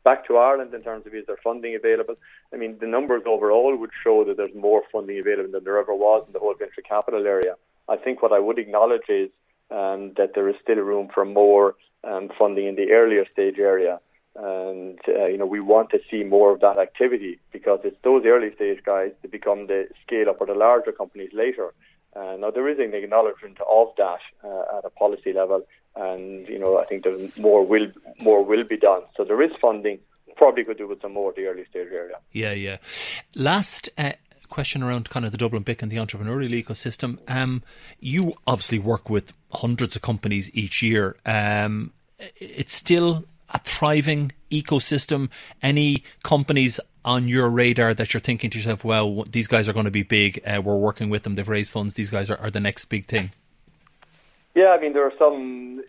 Back 0.04 0.26
to 0.26 0.36
Ireland 0.36 0.74
in 0.74 0.82
terms 0.82 1.06
of 1.06 1.14
is 1.14 1.24
there 1.26 1.38
funding 1.42 1.74
available? 1.74 2.16
I 2.52 2.56
mean, 2.58 2.76
the 2.78 2.86
numbers 2.86 3.22
overall 3.26 3.74
would 3.74 3.92
show 4.04 4.24
that 4.24 4.36
there's 4.36 4.54
more 4.54 4.82
funding 4.92 5.18
available 5.18 5.52
than 5.52 5.64
there 5.64 5.78
ever 5.78 5.94
was 5.94 6.24
in 6.26 6.34
the 6.34 6.38
whole 6.38 6.54
venture 6.54 6.82
capital 6.86 7.26
area. 7.26 7.54
I 7.88 7.96
think 7.96 8.20
what 8.20 8.32
I 8.32 8.40
would 8.40 8.58
acknowledge 8.58 9.08
is 9.08 9.30
um, 9.70 10.12
that 10.18 10.32
there 10.34 10.50
is 10.50 10.56
still 10.62 10.76
room 10.76 11.08
for 11.14 11.24
more 11.24 11.76
um, 12.02 12.28
funding 12.38 12.66
in 12.66 12.76
the 12.76 12.92
earlier 12.92 13.24
stage 13.32 13.58
area. 13.58 14.00
And, 14.36 14.98
uh, 15.06 15.26
you 15.26 15.38
know, 15.38 15.46
we 15.46 15.60
want 15.60 15.90
to 15.90 16.00
see 16.10 16.24
more 16.24 16.52
of 16.52 16.60
that 16.60 16.78
activity 16.78 17.38
because 17.52 17.80
it's 17.84 17.96
those 18.02 18.24
early 18.26 18.52
stage 18.54 18.82
guys 18.84 19.12
that 19.22 19.30
become 19.30 19.68
the 19.68 19.88
scale 20.04 20.28
up 20.28 20.40
or 20.40 20.46
the 20.46 20.54
larger 20.54 20.92
companies 20.92 21.30
later. 21.32 21.72
Uh, 22.16 22.36
now, 22.38 22.50
there 22.50 22.68
is 22.68 22.78
an 22.78 22.94
acknowledgement 22.94 23.58
of 23.68 23.88
that 23.96 24.20
uh, 24.44 24.78
at 24.78 24.84
a 24.84 24.90
policy 24.90 25.32
level. 25.32 25.64
And, 25.96 26.48
you 26.48 26.58
know, 26.58 26.78
I 26.78 26.84
think 26.84 27.04
there's 27.04 27.36
more 27.38 27.64
will, 27.64 27.86
more 28.20 28.44
will 28.44 28.64
be 28.64 28.76
done. 28.76 29.02
So 29.16 29.24
there 29.24 29.40
is 29.42 29.52
funding. 29.60 30.00
Probably 30.36 30.64
could 30.64 30.78
do 30.78 30.88
with 30.88 31.00
some 31.00 31.12
more 31.12 31.30
at 31.30 31.36
the 31.36 31.46
early 31.46 31.64
stage 31.70 31.88
area. 31.92 32.16
Yeah, 32.32 32.52
yeah. 32.52 32.78
Last 33.36 33.88
uh, 33.96 34.12
question 34.48 34.82
around 34.82 35.10
kind 35.10 35.24
of 35.24 35.30
the 35.30 35.38
Dublin 35.38 35.62
BIC 35.62 35.82
and 35.82 35.92
the 35.92 35.96
entrepreneurial 35.96 36.50
ecosystem. 36.60 37.18
Um, 37.28 37.62
you 38.00 38.34
obviously 38.48 38.80
work 38.80 39.08
with 39.08 39.32
hundreds 39.52 39.94
of 39.94 40.02
companies 40.02 40.50
each 40.52 40.82
year. 40.82 41.16
Um, 41.24 41.92
it's 42.36 42.72
still 42.72 43.24
a 43.50 43.58
thriving 43.58 44.32
ecosystem. 44.50 45.28
Any 45.62 46.04
companies 46.22 46.80
on 47.04 47.28
your 47.28 47.50
radar 47.50 47.92
that 47.94 48.14
you're 48.14 48.20
thinking 48.20 48.50
to 48.50 48.58
yourself, 48.58 48.84
well, 48.84 49.24
these 49.24 49.46
guys 49.46 49.68
are 49.68 49.72
going 49.72 49.84
to 49.84 49.90
be 49.90 50.02
big. 50.02 50.40
Uh, 50.46 50.60
we're 50.62 50.76
working 50.76 51.10
with 51.10 51.22
them. 51.22 51.34
They've 51.34 51.48
raised 51.48 51.72
funds. 51.72 51.94
These 51.94 52.10
guys 52.10 52.30
are, 52.30 52.38
are 52.38 52.50
the 52.50 52.60
next 52.60 52.86
big 52.86 53.06
thing. 53.06 53.32
Yeah, 54.54 54.68
I 54.68 54.80
mean, 54.80 54.92
there 54.92 55.04
are 55.04 55.12
some, 55.18 55.82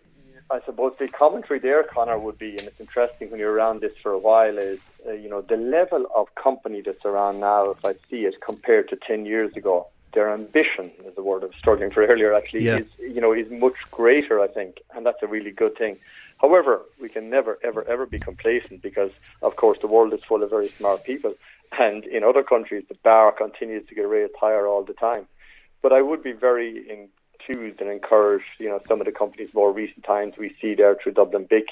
I 0.49 0.59
suppose 0.65 0.93
the 0.97 1.07
commentary 1.07 1.59
there, 1.59 1.83
Connor, 1.83 2.17
would 2.17 2.37
be, 2.37 2.51
and 2.57 2.61
it's 2.61 2.79
interesting 2.79 3.29
when 3.31 3.39
you're 3.39 3.53
around 3.53 3.81
this 3.81 3.93
for 4.01 4.11
a 4.11 4.17
while, 4.17 4.57
is, 4.57 4.79
uh, 5.07 5.11
you 5.11 5.29
know, 5.29 5.41
the 5.41 5.55
level 5.57 6.05
of 6.15 6.33
company 6.35 6.81
that's 6.81 7.05
around 7.05 7.39
now, 7.39 7.69
if 7.69 7.85
I 7.85 7.93
see 8.09 8.25
it, 8.25 8.41
compared 8.41 8.89
to 8.89 8.95
10 8.95 9.25
years 9.25 9.55
ago, 9.55 9.87
their 10.13 10.33
ambition, 10.33 10.91
is 11.05 11.13
the 11.15 11.21
word 11.21 11.43
I 11.43 11.47
was 11.47 11.55
struggling 11.57 11.91
for 11.91 12.03
earlier, 12.07 12.33
actually, 12.33 12.65
Yeah. 12.65 12.77
is, 12.77 12.87
you 12.99 13.21
know, 13.21 13.33
is 13.33 13.49
much 13.51 13.75
greater, 13.91 14.41
I 14.41 14.47
think, 14.47 14.77
and 14.95 15.05
that's 15.05 15.21
a 15.21 15.27
really 15.27 15.51
good 15.51 15.77
thing. 15.77 15.97
However, 16.45 16.81
we 17.01 17.09
can 17.09 17.29
never, 17.31 17.57
ever, 17.63 17.83
ever 17.89 18.05
be 18.05 18.19
complacent 18.19 18.83
because, 18.83 19.09
of 19.41 19.55
course, 19.55 19.79
the 19.81 19.87
world 19.87 20.13
is 20.13 20.19
full 20.27 20.43
of 20.43 20.51
very 20.51 20.67
smart 20.69 21.03
people. 21.03 21.33
And 21.79 22.05
in 22.05 22.23
other 22.23 22.43
countries, 22.43 22.83
the 22.87 22.97
bar 23.03 23.31
continues 23.31 23.87
to 23.87 23.95
get 23.95 24.07
raised 24.07 24.33
higher 24.39 24.67
all 24.67 24.83
the 24.83 24.93
time. 24.93 25.25
But 25.81 25.91
I 25.91 26.01
would 26.03 26.21
be 26.21 26.33
very 26.33 26.71
enthused 26.95 27.81
and 27.81 27.89
encouraged, 27.89 28.45
you 28.59 28.69
know, 28.69 28.79
some 28.87 29.01
of 29.01 29.05
the 29.07 29.11
companies 29.11 29.49
more 29.55 29.71
recent 29.71 30.03
times 30.05 30.35
we 30.37 30.55
see 30.61 30.75
there 30.75 30.95
through 31.01 31.13
Dublin 31.13 31.47
BIC, 31.49 31.65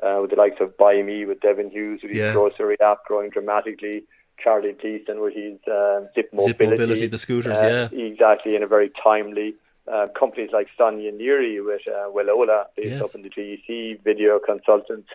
uh, 0.00 0.18
with 0.20 0.30
the 0.30 0.36
likes 0.36 0.60
of 0.60 0.76
Buymie, 0.76 1.26
with 1.26 1.40
Devan 1.40 1.72
Hughes, 1.72 2.00
with 2.02 2.12
his 2.12 2.20
Yeah. 2.20 2.32
grocery 2.32 2.76
app 2.80 3.04
growing 3.06 3.30
dramatically. 3.30 4.04
Charlie 4.42 4.72
Gleason 4.72 5.20
with 5.20 5.34
his 5.34 5.58
uh, 5.66 6.06
Zipp 6.16 6.32
Mobility. 6.32 6.52
Zipp 6.52 6.70
Mobility, 6.70 7.06
the 7.08 7.18
scooters, 7.18 7.58
uh, 7.58 7.88
yeah. 7.92 7.98
Exactly, 8.06 8.54
in 8.56 8.62
a 8.62 8.66
very 8.66 8.90
timely. 9.02 9.54
Uh, 9.90 10.06
companies 10.16 10.50
like 10.52 10.68
Sonia 10.78 11.10
Neary 11.10 11.64
with 11.64 11.80
uh, 11.88 12.08
Wellola, 12.14 12.66
based 12.76 12.90
Yes. 12.90 13.02
up 13.02 13.14
in 13.16 13.22
the 13.22 13.28
GEC, 13.30 14.00
video 14.04 14.38
consultants, 14.38 15.08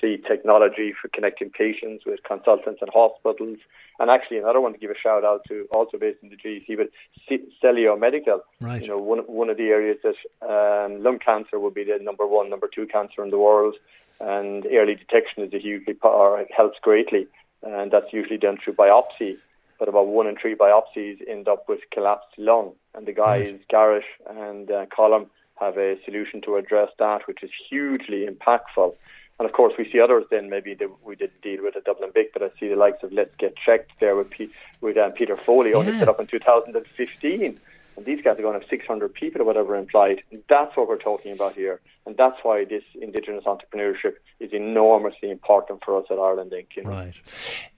the 0.00 0.16
technology 0.26 0.94
for 1.00 1.08
connecting 1.08 1.50
patients 1.50 2.04
with 2.06 2.20
consultants 2.22 2.80
and 2.80 2.90
hospitals. 2.94 3.58
And 3.98 4.10
actually, 4.10 4.38
another 4.38 4.60
one 4.60 4.72
to 4.72 4.78
give 4.78 4.90
a 4.90 4.96
shout 4.98 5.22
out 5.22 5.42
to, 5.48 5.66
also 5.74 5.98
based 5.98 6.18
in 6.22 6.30
the 6.30 6.36
GEC, 6.36 6.76
but 6.78 6.88
C- 7.28 7.46
Celio 7.62 7.98
Medical. 7.98 8.40
Right. 8.60 8.80
You 8.80 8.88
know, 8.88 8.98
one 8.98 9.18
one 9.26 9.50
of 9.50 9.58
the 9.58 9.68
areas 9.68 9.98
that 10.02 10.16
um, 10.48 11.02
lung 11.02 11.18
cancer 11.18 11.60
would 11.60 11.74
be 11.74 11.84
the 11.84 11.98
number 12.02 12.26
one, 12.26 12.48
number 12.48 12.68
two 12.74 12.86
cancer 12.86 13.22
in 13.22 13.30
the 13.30 13.38
world, 13.38 13.74
and 14.18 14.64
early 14.66 14.94
detection 14.94 15.42
is 15.44 15.52
a 15.52 15.58
hugely 15.58 15.94
or 16.02 16.40
it 16.40 16.48
helps 16.56 16.78
greatly, 16.80 17.26
and 17.62 17.90
that's 17.92 18.12
usually 18.14 18.38
done 18.38 18.56
through 18.64 18.74
biopsy. 18.74 19.36
But 19.82 19.88
about 19.88 20.06
one 20.06 20.28
in 20.28 20.36
three 20.36 20.54
biopsies 20.54 21.28
end 21.28 21.48
up 21.48 21.68
with 21.68 21.80
collapsed 21.90 22.38
lung, 22.38 22.74
and 22.94 23.04
the 23.04 23.12
guys 23.12 23.58
Garrett 23.68 24.04
and 24.30 24.70
uh, 24.70 24.86
Colm 24.96 25.26
have 25.58 25.76
a 25.76 25.96
solution 26.04 26.40
to 26.42 26.54
address 26.54 26.90
that, 27.00 27.26
which 27.26 27.42
is 27.42 27.50
hugely 27.68 28.28
impactful. 28.28 28.94
And 29.40 29.48
of 29.48 29.52
course, 29.52 29.74
we 29.76 29.90
see 29.90 29.98
others. 29.98 30.22
Then 30.30 30.48
maybe 30.48 30.74
that 30.74 30.88
we 31.04 31.16
did 31.16 31.32
deal 31.42 31.64
with 31.64 31.74
a 31.74 31.80
Dublin 31.80 32.12
BIC, 32.14 32.32
but 32.32 32.44
I 32.44 32.50
see 32.60 32.68
the 32.68 32.76
likes 32.76 33.02
of 33.02 33.10
LetsGetChecked 33.10 33.98
there 33.98 34.14
with 34.14 34.30
P- 34.30 34.52
with 34.80 34.96
um, 34.96 35.10
Peter 35.10 35.36
Foley, 35.36 35.74
only 35.74 35.98
set 35.98 36.08
up 36.08 36.20
in 36.20 36.28
2015. 36.28 37.60
And 37.96 38.06
these 38.06 38.22
guys 38.22 38.38
are 38.38 38.42
going 38.42 38.54
to 38.54 38.60
have 38.60 38.70
600 38.70 39.12
people 39.12 39.42
or 39.42 39.44
whatever 39.44 39.74
employed. 39.74 40.22
And 40.30 40.44
that's 40.48 40.76
what 40.76 40.86
we're 40.86 40.96
talking 40.96 41.32
about 41.32 41.54
here. 41.56 41.80
And 42.06 42.16
that's 42.16 42.38
why 42.44 42.64
this 42.64 42.84
Indigenous 43.00 43.44
entrepreneurship 43.44 44.14
is 44.38 44.52
enormously 44.52 45.30
important 45.30 45.84
for 45.84 45.98
us 45.98 46.06
at 46.08 46.18
Ireland 46.18 46.52
Inc. 46.52 46.76
You 46.76 46.84
know? 46.84 46.90
Right. 46.90 47.14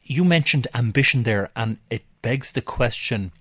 You 0.04 0.24
mentioned 0.24 0.66
ambition 0.74 1.22
there, 1.22 1.50
and 1.56 1.78
it 1.90 2.04
begs 2.20 2.52
the 2.52 2.60
question 2.60 3.32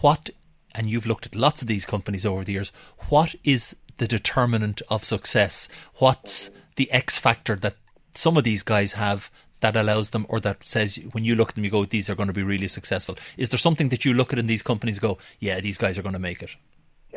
what, 0.00 0.30
and 0.74 0.88
you've 0.88 1.06
looked 1.06 1.26
at 1.26 1.34
lots 1.34 1.60
of 1.60 1.68
these 1.68 1.84
companies 1.84 2.24
over 2.24 2.42
the 2.42 2.52
years, 2.52 2.72
what 3.10 3.34
is 3.44 3.76
the 3.98 4.08
determinant 4.08 4.80
of 4.88 5.04
success? 5.04 5.68
What's 5.96 6.50
the 6.76 6.90
X 6.90 7.18
factor 7.18 7.54
that 7.56 7.76
some 8.14 8.38
of 8.38 8.44
these 8.44 8.62
guys 8.62 8.94
have 8.94 9.30
that 9.60 9.76
allows 9.76 10.10
them, 10.10 10.24
or 10.30 10.40
that 10.40 10.66
says 10.66 10.96
when 11.12 11.24
you 11.24 11.34
look 11.34 11.50
at 11.50 11.54
them, 11.54 11.64
you 11.64 11.70
go, 11.70 11.84
these 11.84 12.08
are 12.08 12.14
going 12.14 12.28
to 12.28 12.32
be 12.32 12.42
really 12.42 12.68
successful? 12.68 13.18
Is 13.36 13.50
there 13.50 13.58
something 13.58 13.90
that 13.90 14.06
you 14.06 14.14
look 14.14 14.32
at 14.32 14.38
in 14.38 14.46
these 14.46 14.62
companies, 14.62 14.98
go, 14.98 15.18
yeah, 15.38 15.60
these 15.60 15.76
guys 15.76 15.98
are 15.98 16.02
going 16.02 16.14
to 16.14 16.18
make 16.18 16.42
it? 16.42 16.56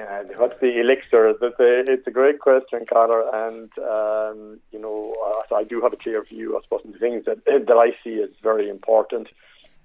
Yeah, 0.03 0.23
what's 0.37 0.59
the 0.59 0.81
elixir? 0.81 1.33
That's 1.39 1.59
a, 1.59 1.91
it's 1.91 2.05
a 2.07 2.11
great 2.11 2.39
question, 2.39 2.85
Connor. 2.91 3.23
And, 3.33 3.71
um, 3.77 4.59
you 4.71 4.79
know, 4.79 5.15
uh, 5.25 5.55
I 5.55 5.63
do 5.63 5.79
have 5.81 5.93
a 5.93 5.97
clear 5.97 6.21
view, 6.23 6.57
I 6.57 6.61
suppose, 6.63 6.81
the 6.91 6.99
things 6.99 7.23
that, 7.25 7.45
that 7.45 7.77
I 7.77 7.91
see 8.03 8.21
as 8.21 8.29
very 8.41 8.69
important. 8.69 9.29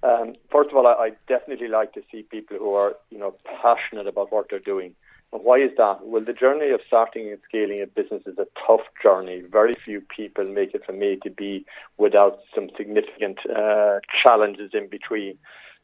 Um, 0.03 0.35
first 0.51 0.71
of 0.71 0.77
all, 0.77 0.87
I, 0.89 0.93
I 0.93 1.11
definitely 1.29 1.69
like 1.69 1.93
to 1.93 2.03
see 2.11 2.23
people 2.23 2.57
who 2.59 2.75
are, 2.75 2.97
you 3.11 3.19
know, 3.19 3.37
passionate 3.63 4.09
about 4.09 4.33
what 4.33 4.47
they're 4.51 4.59
doing. 4.59 4.95
And 5.33 5.45
why 5.45 5.59
is 5.59 5.71
that? 5.77 5.99
Well, 6.05 6.25
the 6.25 6.33
journey 6.33 6.71
of 6.71 6.81
starting 6.87 7.29
and 7.29 7.39
scaling 7.49 7.81
a 7.81 7.87
business 7.87 8.23
is 8.27 8.39
a 8.39 8.47
tough 8.67 8.87
journey. 9.01 9.43
Very 9.43 9.75
few 9.75 10.01
people 10.01 10.45
make 10.45 10.75
it 10.75 10.85
from 10.85 11.01
A 11.01 11.17
to 11.17 11.31
B 11.31 11.65
without 11.97 12.41
some 12.55 12.71
significant 12.77 13.39
uh, 13.47 14.01
challenges 14.25 14.71
in 14.75 14.89
between. 14.89 15.39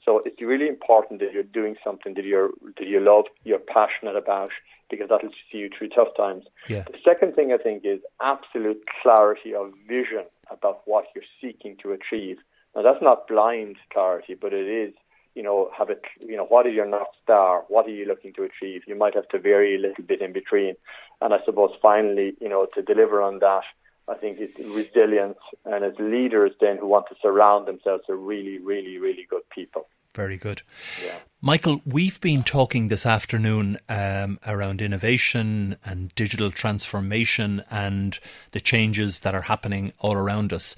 So 0.04 0.22
it's 0.24 0.40
really 0.40 0.68
important 0.68 1.20
that 1.20 1.32
you're 1.32 1.42
doing 1.42 1.76
something 1.82 2.14
that 2.14 2.24
you're 2.24 2.50
that 2.78 2.86
you 2.86 3.00
love, 3.00 3.24
you're 3.44 3.58
passionate 3.58 4.16
about, 4.16 4.50
because 4.90 5.08
that'll 5.08 5.30
see 5.50 5.58
you 5.58 5.70
through 5.76 5.88
tough 5.88 6.14
times. 6.16 6.44
Yeah. 6.68 6.84
The 6.90 6.98
second 7.04 7.34
thing 7.34 7.52
I 7.52 7.62
think 7.62 7.84
is 7.84 8.00
absolute 8.20 8.82
clarity 9.02 9.54
of 9.54 9.72
vision 9.88 10.24
about 10.50 10.82
what 10.84 11.06
you're 11.14 11.24
seeking 11.40 11.76
to 11.82 11.92
achieve. 11.92 12.36
Now 12.76 12.82
that's 12.82 13.02
not 13.02 13.28
blind 13.28 13.76
clarity, 13.92 14.34
but 14.34 14.52
it 14.52 14.68
is 14.68 14.94
you 15.34 15.42
know, 15.42 15.70
have 15.76 15.90
it, 15.90 16.02
you 16.20 16.36
know, 16.36 16.44
what 16.44 16.66
is 16.66 16.74
your 16.74 16.86
North 16.86 17.08
Star? 17.22 17.64
What 17.68 17.86
are 17.86 17.90
you 17.90 18.06
looking 18.06 18.32
to 18.34 18.44
achieve? 18.44 18.82
You 18.86 18.94
might 18.94 19.14
have 19.14 19.28
to 19.30 19.38
vary 19.38 19.74
a 19.74 19.78
little 19.78 20.04
bit 20.04 20.22
in 20.22 20.32
between. 20.32 20.76
And 21.20 21.34
I 21.34 21.38
suppose 21.44 21.72
finally, 21.82 22.34
you 22.40 22.48
know, 22.48 22.66
to 22.74 22.82
deliver 22.82 23.20
on 23.20 23.40
that, 23.40 23.64
I 24.06 24.14
think 24.14 24.38
it's 24.38 24.56
resilience 24.58 25.38
and 25.64 25.84
as 25.84 25.94
leaders 25.98 26.52
then 26.60 26.76
who 26.78 26.86
want 26.86 27.06
to 27.08 27.16
surround 27.20 27.66
themselves 27.66 28.04
with 28.08 28.18
really, 28.18 28.58
really, 28.58 28.98
really 28.98 29.26
good 29.28 29.48
people. 29.50 29.88
Very 30.14 30.36
good. 30.36 30.62
Yeah. 31.04 31.16
Michael, 31.40 31.82
we've 31.84 32.20
been 32.20 32.42
talking 32.42 32.88
this 32.88 33.04
afternoon 33.04 33.78
um, 33.88 34.38
around 34.46 34.80
innovation 34.80 35.76
and 35.84 36.14
digital 36.14 36.50
transformation 36.50 37.62
and 37.70 38.18
the 38.52 38.60
changes 38.60 39.20
that 39.20 39.34
are 39.34 39.42
happening 39.42 39.92
all 39.98 40.14
around 40.14 40.52
us. 40.52 40.74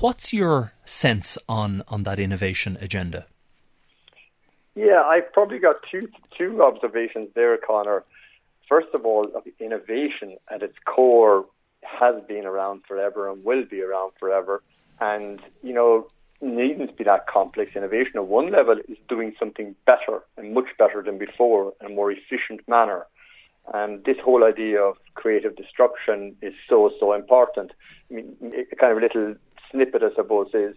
What's 0.00 0.32
your 0.32 0.72
sense 0.84 1.38
on, 1.48 1.82
on 1.88 2.02
that 2.02 2.18
innovation 2.18 2.76
agenda? 2.80 3.26
Yeah, 4.74 5.00
I've 5.02 5.32
probably 5.32 5.58
got 5.58 5.76
two 5.90 6.08
two 6.36 6.62
observations 6.62 7.30
there, 7.34 7.56
Connor. 7.56 8.04
First 8.68 8.88
of 8.92 9.06
all, 9.06 9.24
innovation 9.58 10.36
at 10.50 10.62
its 10.62 10.76
core 10.84 11.46
has 11.82 12.22
been 12.28 12.44
around 12.44 12.82
forever 12.86 13.30
and 13.30 13.42
will 13.42 13.64
be 13.64 13.80
around 13.80 14.12
forever. 14.18 14.62
And, 15.00 15.40
you 15.62 15.72
know, 15.72 16.08
needn't 16.40 16.90
to 16.90 16.96
be 16.96 17.04
that 17.04 17.26
complex. 17.26 17.72
Innovation 17.74 18.12
at 18.16 18.26
one 18.26 18.50
level 18.50 18.76
is 18.88 18.98
doing 19.08 19.34
something 19.38 19.74
better 19.86 20.22
and 20.36 20.54
much 20.54 20.68
better 20.78 21.02
than 21.02 21.18
before 21.18 21.72
in 21.80 21.86
a 21.86 21.90
more 21.90 22.10
efficient 22.10 22.66
manner. 22.68 23.06
And 23.74 24.04
this 24.04 24.16
whole 24.24 24.44
idea 24.44 24.80
of 24.80 24.96
creative 25.14 25.56
destruction 25.56 26.36
is 26.40 26.54
so, 26.68 26.90
so 27.00 27.12
important. 27.12 27.72
I 28.10 28.14
mean, 28.14 28.36
kind 28.78 28.92
of 28.92 28.98
a 28.98 29.00
little 29.00 29.34
snippet, 29.70 30.02
I 30.02 30.14
suppose, 30.14 30.48
is 30.54 30.76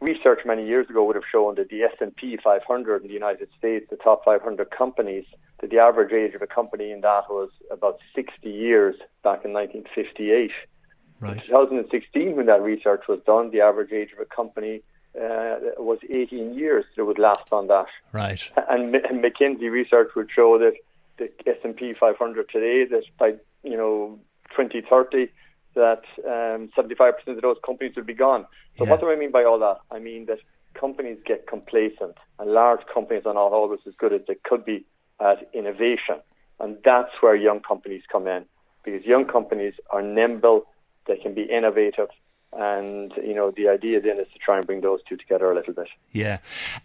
research 0.00 0.40
many 0.44 0.66
years 0.66 0.88
ago 0.88 1.04
would 1.04 1.14
have 1.14 1.24
shown 1.30 1.54
that 1.56 1.68
the 1.68 1.82
S&P 1.82 2.38
500 2.42 3.02
in 3.02 3.08
the 3.08 3.14
United 3.14 3.48
States, 3.56 3.86
the 3.90 3.96
top 3.96 4.24
500 4.24 4.70
companies, 4.70 5.24
that 5.60 5.70
the 5.70 5.78
average 5.78 6.12
age 6.12 6.34
of 6.34 6.42
a 6.42 6.46
company 6.46 6.90
in 6.90 7.02
that 7.02 7.28
was 7.28 7.50
about 7.70 7.98
60 8.14 8.48
years 8.48 8.96
back 9.22 9.44
in 9.44 9.52
1958. 9.52 10.50
Right. 11.20 11.36
In 11.36 11.42
2016, 11.42 12.36
when 12.36 12.46
that 12.46 12.62
research 12.62 13.02
was 13.08 13.20
done, 13.26 13.50
the 13.50 13.60
average 13.60 13.92
age 13.92 14.12
of 14.12 14.20
a 14.20 14.24
company 14.24 14.82
uh, 15.14 15.56
was 15.76 15.98
18 16.08 16.54
years 16.54 16.84
that 16.96 17.04
would 17.04 17.18
last 17.18 17.52
on 17.52 17.66
that. 17.66 17.86
Right. 18.12 18.42
And, 18.68 18.94
and 18.94 19.22
McKinsey 19.22 19.70
research 19.70 20.10
would 20.16 20.30
show 20.30 20.58
that 20.58 20.74
the 21.18 21.30
S&P 21.46 21.94
500 21.94 22.48
today, 22.48 22.84
that 22.90 23.04
by 23.18 23.34
you 23.62 23.76
know 23.76 24.18
2030, 24.56 25.28
that 25.74 26.02
um, 26.26 26.70
75% 26.76 27.12
of 27.26 27.42
those 27.42 27.58
companies 27.64 27.94
will 27.96 28.04
be 28.04 28.14
gone. 28.14 28.46
So 28.78 28.84
yeah. 28.84 28.90
what 28.90 29.00
do 29.00 29.10
I 29.10 29.16
mean 29.16 29.30
by 29.30 29.44
all 29.44 29.58
that? 29.58 29.78
I 29.90 29.98
mean 29.98 30.26
that 30.26 30.38
companies 30.74 31.18
get 31.26 31.46
complacent, 31.46 32.16
and 32.38 32.50
large 32.50 32.80
companies 32.92 33.24
are 33.26 33.34
not 33.34 33.52
always 33.52 33.80
as 33.86 33.94
good 33.98 34.12
as 34.12 34.22
they 34.26 34.36
could 34.44 34.64
be 34.64 34.86
at 35.20 35.48
innovation, 35.52 36.16
and 36.58 36.78
that's 36.84 37.12
where 37.20 37.36
young 37.36 37.60
companies 37.60 38.02
come 38.10 38.26
in 38.26 38.46
because 38.84 39.04
young 39.04 39.26
companies 39.26 39.74
are 39.90 40.02
nimble, 40.02 40.66
they 41.06 41.16
can 41.16 41.34
be 41.34 41.42
innovative, 41.42 42.08
and 42.52 43.12
you 43.16 43.34
know 43.34 43.50
the 43.50 43.68
idea 43.68 44.00
then 44.00 44.18
is 44.18 44.26
to 44.32 44.38
try 44.38 44.58
and 44.58 44.66
bring 44.66 44.80
those 44.80 45.00
two 45.08 45.16
together 45.16 45.50
a 45.50 45.54
little 45.54 45.74
bit. 45.74 45.88
Yeah. 46.12 46.38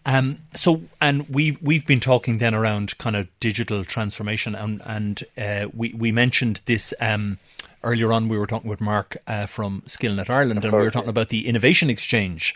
Um. 0.05 0.37
So, 0.53 0.81
and 1.01 1.27
we've 1.29 1.61
we've 1.61 1.85
been 1.85 1.99
talking 1.99 2.37
then 2.37 2.53
around 2.53 2.97
kind 2.97 3.15
of 3.15 3.27
digital 3.39 3.83
transformation, 3.85 4.55
and 4.55 4.81
and 4.85 5.23
uh, 5.37 5.67
we 5.73 5.93
we 5.93 6.11
mentioned 6.11 6.61
this 6.65 6.93
um 6.99 7.39
earlier 7.85 8.11
on 8.11 8.27
we 8.27 8.37
were 8.37 8.47
talking 8.47 8.69
with 8.69 8.81
Mark 8.81 9.17
uh, 9.27 9.45
from 9.45 9.83
Skillnet 9.85 10.29
Ireland, 10.29 10.65
and 10.65 10.73
we 10.73 10.79
were 10.79 10.91
talking 10.91 11.09
about 11.09 11.29
the 11.29 11.47
Innovation 11.47 11.89
Exchange. 11.89 12.55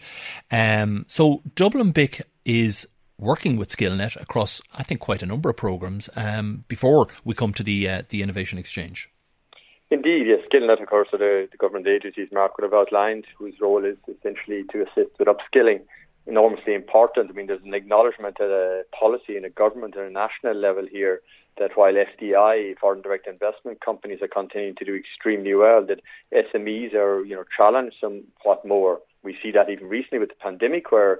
Um, 0.51 1.05
so 1.07 1.41
Dublin 1.55 1.91
BIC 1.91 2.27
is 2.45 2.87
working 3.17 3.57
with 3.57 3.69
Skillnet 3.69 4.19
across, 4.19 4.61
I 4.73 4.83
think, 4.83 4.99
quite 4.99 5.21
a 5.21 5.25
number 5.25 5.49
of 5.49 5.57
programs 5.57 6.09
um, 6.15 6.65
before 6.67 7.07
we 7.23 7.35
come 7.35 7.53
to 7.53 7.63
the 7.63 7.87
uh, 7.87 8.01
the 8.09 8.21
Innovation 8.21 8.57
Exchange. 8.57 9.09
Indeed, 9.91 10.27
yes. 10.27 10.45
Skillnet, 10.45 10.81
of 10.81 10.87
course, 10.87 11.07
are 11.13 11.17
the, 11.17 11.47
the 11.49 11.57
government 11.57 11.87
agencies 11.87 12.29
Mark 12.31 12.57
would 12.57 12.63
have 12.63 12.73
outlined, 12.73 13.25
whose 13.37 13.55
role 13.59 13.83
is 13.83 13.97
essentially 14.07 14.63
to 14.71 14.83
assist 14.83 15.17
with 15.17 15.27
upskilling 15.27 15.81
enormously 16.27 16.75
important. 16.75 17.29
I 17.29 17.33
mean, 17.33 17.47
there's 17.47 17.63
an 17.63 17.73
acknowledgement 17.73 18.39
at 18.39 18.49
a 18.49 18.83
policy 18.97 19.35
in 19.35 19.45
a 19.45 19.49
government 19.49 19.95
and 19.95 20.05
a 20.05 20.11
national 20.11 20.53
level 20.53 20.85
here 20.89 21.21
that 21.57 21.71
while 21.75 21.93
FDI, 21.93 22.77
foreign 22.77 23.01
direct 23.01 23.27
investment 23.27 23.83
companies, 23.83 24.21
are 24.21 24.27
continuing 24.27 24.75
to 24.75 24.85
do 24.85 24.95
extremely 24.95 25.55
well, 25.55 25.85
that 25.85 26.01
SMEs 26.31 26.93
are, 26.93 27.25
you 27.25 27.35
know, 27.35 27.43
challenged 27.55 27.95
somewhat 27.99 28.65
more. 28.65 28.99
We 29.23 29.35
see 29.41 29.51
that 29.51 29.69
even 29.69 29.89
recently 29.89 30.19
with 30.19 30.29
the 30.29 30.35
pandemic, 30.35 30.91
where 30.91 31.19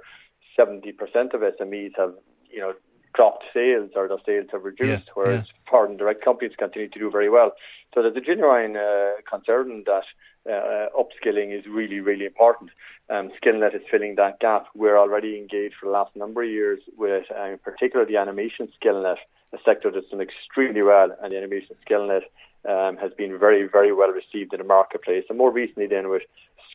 70% 0.58 0.94
of 1.34 1.40
SMEs 1.40 1.92
have, 1.98 2.14
you 2.50 2.60
know, 2.60 2.72
dropped 3.14 3.44
sales 3.52 3.90
or 3.96 4.08
their 4.08 4.18
sales 4.24 4.48
have 4.52 4.64
reduced, 4.64 5.06
yeah, 5.06 5.12
whereas 5.14 5.44
yeah. 5.46 5.70
foreign 5.70 5.96
direct 5.96 6.24
companies 6.24 6.52
continue 6.56 6.88
to 6.88 6.98
do 6.98 7.10
very 7.10 7.28
well. 7.28 7.52
So 7.94 8.02
there's 8.02 8.16
a 8.16 8.20
genuine 8.20 8.76
uh, 8.76 9.12
concern 9.28 9.84
that 9.86 10.04
uh, 10.48 10.86
upskilling 10.98 11.56
is 11.58 11.66
really, 11.66 12.00
really 12.00 12.24
important. 12.24 12.70
Um, 13.08 13.30
Skillnet 13.42 13.74
is 13.74 13.82
filling 13.90 14.14
that 14.16 14.38
gap. 14.38 14.66
We're 14.74 14.96
already 14.96 15.36
engaged 15.36 15.74
for 15.80 15.86
the 15.86 15.92
last 15.92 16.14
number 16.14 16.44
of 16.44 16.48
years 16.48 16.80
with, 16.96 17.24
uh, 17.36 17.44
in 17.44 17.58
particular, 17.58 18.06
the 18.06 18.16
animation 18.16 18.68
Skillnet, 18.80 19.16
a 19.52 19.58
sector 19.64 19.90
that's 19.90 20.08
done 20.08 20.20
extremely 20.20 20.82
well, 20.82 21.10
and 21.20 21.32
the 21.32 21.36
animation 21.36 21.74
Skillnet 21.84 22.22
um, 22.68 22.96
has 22.98 23.12
been 23.12 23.38
very, 23.38 23.66
very 23.66 23.92
well 23.92 24.10
received 24.10 24.52
in 24.52 24.58
the 24.58 24.64
marketplace. 24.64 25.24
And 25.28 25.38
more 25.38 25.50
recently, 25.50 25.88
then 25.88 26.08
with 26.08 26.22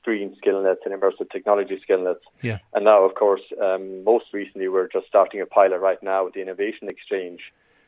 screen 0.06 0.36
skillnets 0.38 0.82
and 0.86 0.94
immersive 0.94 1.32
technology 1.32 1.80
skillnets. 1.82 2.22
Yeah. 2.44 2.60
And 2.74 2.86
now, 2.86 3.04
of 3.04 3.16
course, 3.16 3.42
um, 3.62 4.04
most 4.04 4.26
recently, 4.34 4.68
we're 4.68 4.88
just 4.88 5.08
starting 5.08 5.42
a 5.42 5.48
pilot 5.48 5.80
right 5.80 6.02
now 6.04 6.26
with 6.26 6.36
the 6.36 6.42
Innovation 6.42 6.88
Exchange. 6.88 7.42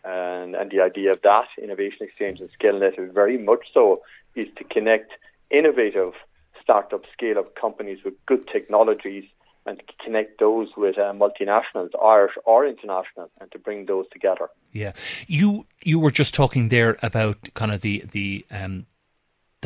And, 0.03 0.55
and 0.55 0.71
the 0.71 0.81
idea 0.81 1.11
of 1.11 1.21
that 1.21 1.47
Innovation 1.61 1.99
Exchange 2.01 2.39
and 2.39 2.49
Skillnet 2.57 2.99
is 2.99 3.13
very 3.13 3.37
much 3.37 3.65
so 3.71 4.01
is 4.35 4.47
to 4.57 4.63
connect 4.63 5.11
innovative 5.51 6.13
startup 6.61 7.03
scale 7.13 7.37
up 7.37 7.55
companies 7.55 7.99
with 8.03 8.13
good 8.25 8.47
technologies 8.47 9.25
and 9.67 9.81
connect 10.03 10.39
those 10.39 10.69
with 10.77 10.97
uh, 10.97 11.13
multinationals, 11.13 11.89
Irish 12.03 12.33
or 12.45 12.65
international, 12.65 13.29
and 13.39 13.51
to 13.51 13.59
bring 13.59 13.85
those 13.85 14.05
together. 14.11 14.47
Yeah, 14.71 14.93
you 15.27 15.65
you 15.83 15.99
were 15.99 16.11
just 16.11 16.33
talking 16.33 16.69
there 16.69 16.97
about 17.03 17.53
kind 17.53 17.73
of 17.73 17.81
the 17.81 18.05
the 18.11 18.45
um, 18.49 18.85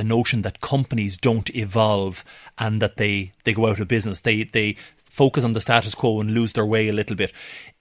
the 0.02 0.08
notion 0.08 0.42
that 0.42 0.62
companies 0.62 1.16
don't 1.16 1.56
evolve 1.56 2.26
and 2.58 2.82
that 2.82 2.98
they 2.98 3.32
they 3.44 3.54
go 3.54 3.68
out 3.68 3.80
of 3.80 3.88
business. 3.88 4.22
They 4.22 4.44
they 4.44 4.76
focus 4.98 5.44
on 5.44 5.54
the 5.54 5.62
status 5.62 5.94
quo 5.94 6.20
and 6.20 6.34
lose 6.34 6.54
their 6.54 6.66
way 6.66 6.90
a 6.90 6.94
little 6.94 7.16
bit. 7.16 7.32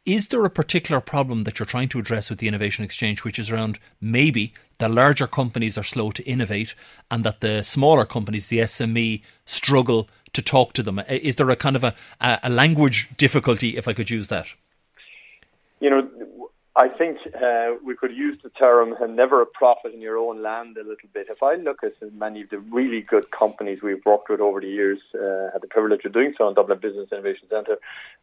Is 0.04 0.28
there 0.28 0.44
a 0.44 0.50
particular 0.50 1.00
problem 1.00 1.44
that 1.44 1.58
you're 1.58 1.64
trying 1.64 1.88
to 1.90 1.98
address 1.98 2.28
with 2.28 2.38
the 2.38 2.48
Innovation 2.48 2.84
Exchange, 2.84 3.24
which 3.24 3.38
is 3.38 3.50
around 3.50 3.78
maybe 4.02 4.52
the 4.78 4.88
larger 4.88 5.26
companies 5.26 5.78
are 5.78 5.82
slow 5.82 6.10
to 6.10 6.22
innovate 6.24 6.74
and 7.10 7.24
that 7.24 7.40
the 7.40 7.62
smaller 7.62 8.04
companies, 8.04 8.48
the 8.48 8.58
SME, 8.58 9.22
struggle 9.46 10.08
to 10.34 10.42
talk 10.42 10.74
to 10.74 10.82
them? 10.82 10.98
Is 11.08 11.36
there 11.36 11.48
a 11.48 11.56
kind 11.56 11.76
of 11.76 11.84
a, 11.84 11.94
a 12.20 12.50
language 12.50 13.08
difficulty, 13.16 13.78
if 13.78 13.88
I 13.88 13.94
could 13.94 14.10
use 14.10 14.28
that? 14.28 14.48
You 15.80 15.88
know, 15.88 16.08
I 16.76 16.86
think 16.88 17.18
uh, 17.34 17.74
we 17.84 17.96
could 17.96 18.12
use 18.12 18.38
the 18.44 18.50
term 18.50 18.94
never 19.16 19.42
a 19.42 19.46
profit 19.46 19.92
in 19.92 20.00
your 20.00 20.16
own 20.16 20.40
land 20.40 20.76
a 20.76 20.82
little 20.82 21.08
bit. 21.12 21.26
If 21.28 21.42
I 21.42 21.56
look 21.56 21.82
at 21.82 21.94
many 22.12 22.42
of 22.42 22.50
the 22.50 22.58
really 22.58 23.00
good 23.00 23.32
companies 23.32 23.82
we've 23.82 24.04
worked 24.06 24.30
with 24.30 24.40
over 24.40 24.60
the 24.60 24.68
years, 24.68 25.00
uh, 25.14 25.50
had 25.52 25.62
the 25.62 25.68
privilege 25.68 26.04
of 26.04 26.12
doing 26.12 26.32
so 26.38 26.46
in 26.48 26.54
Dublin 26.54 26.78
Business 26.80 27.08
Innovation 27.10 27.48
Centre, 27.50 27.78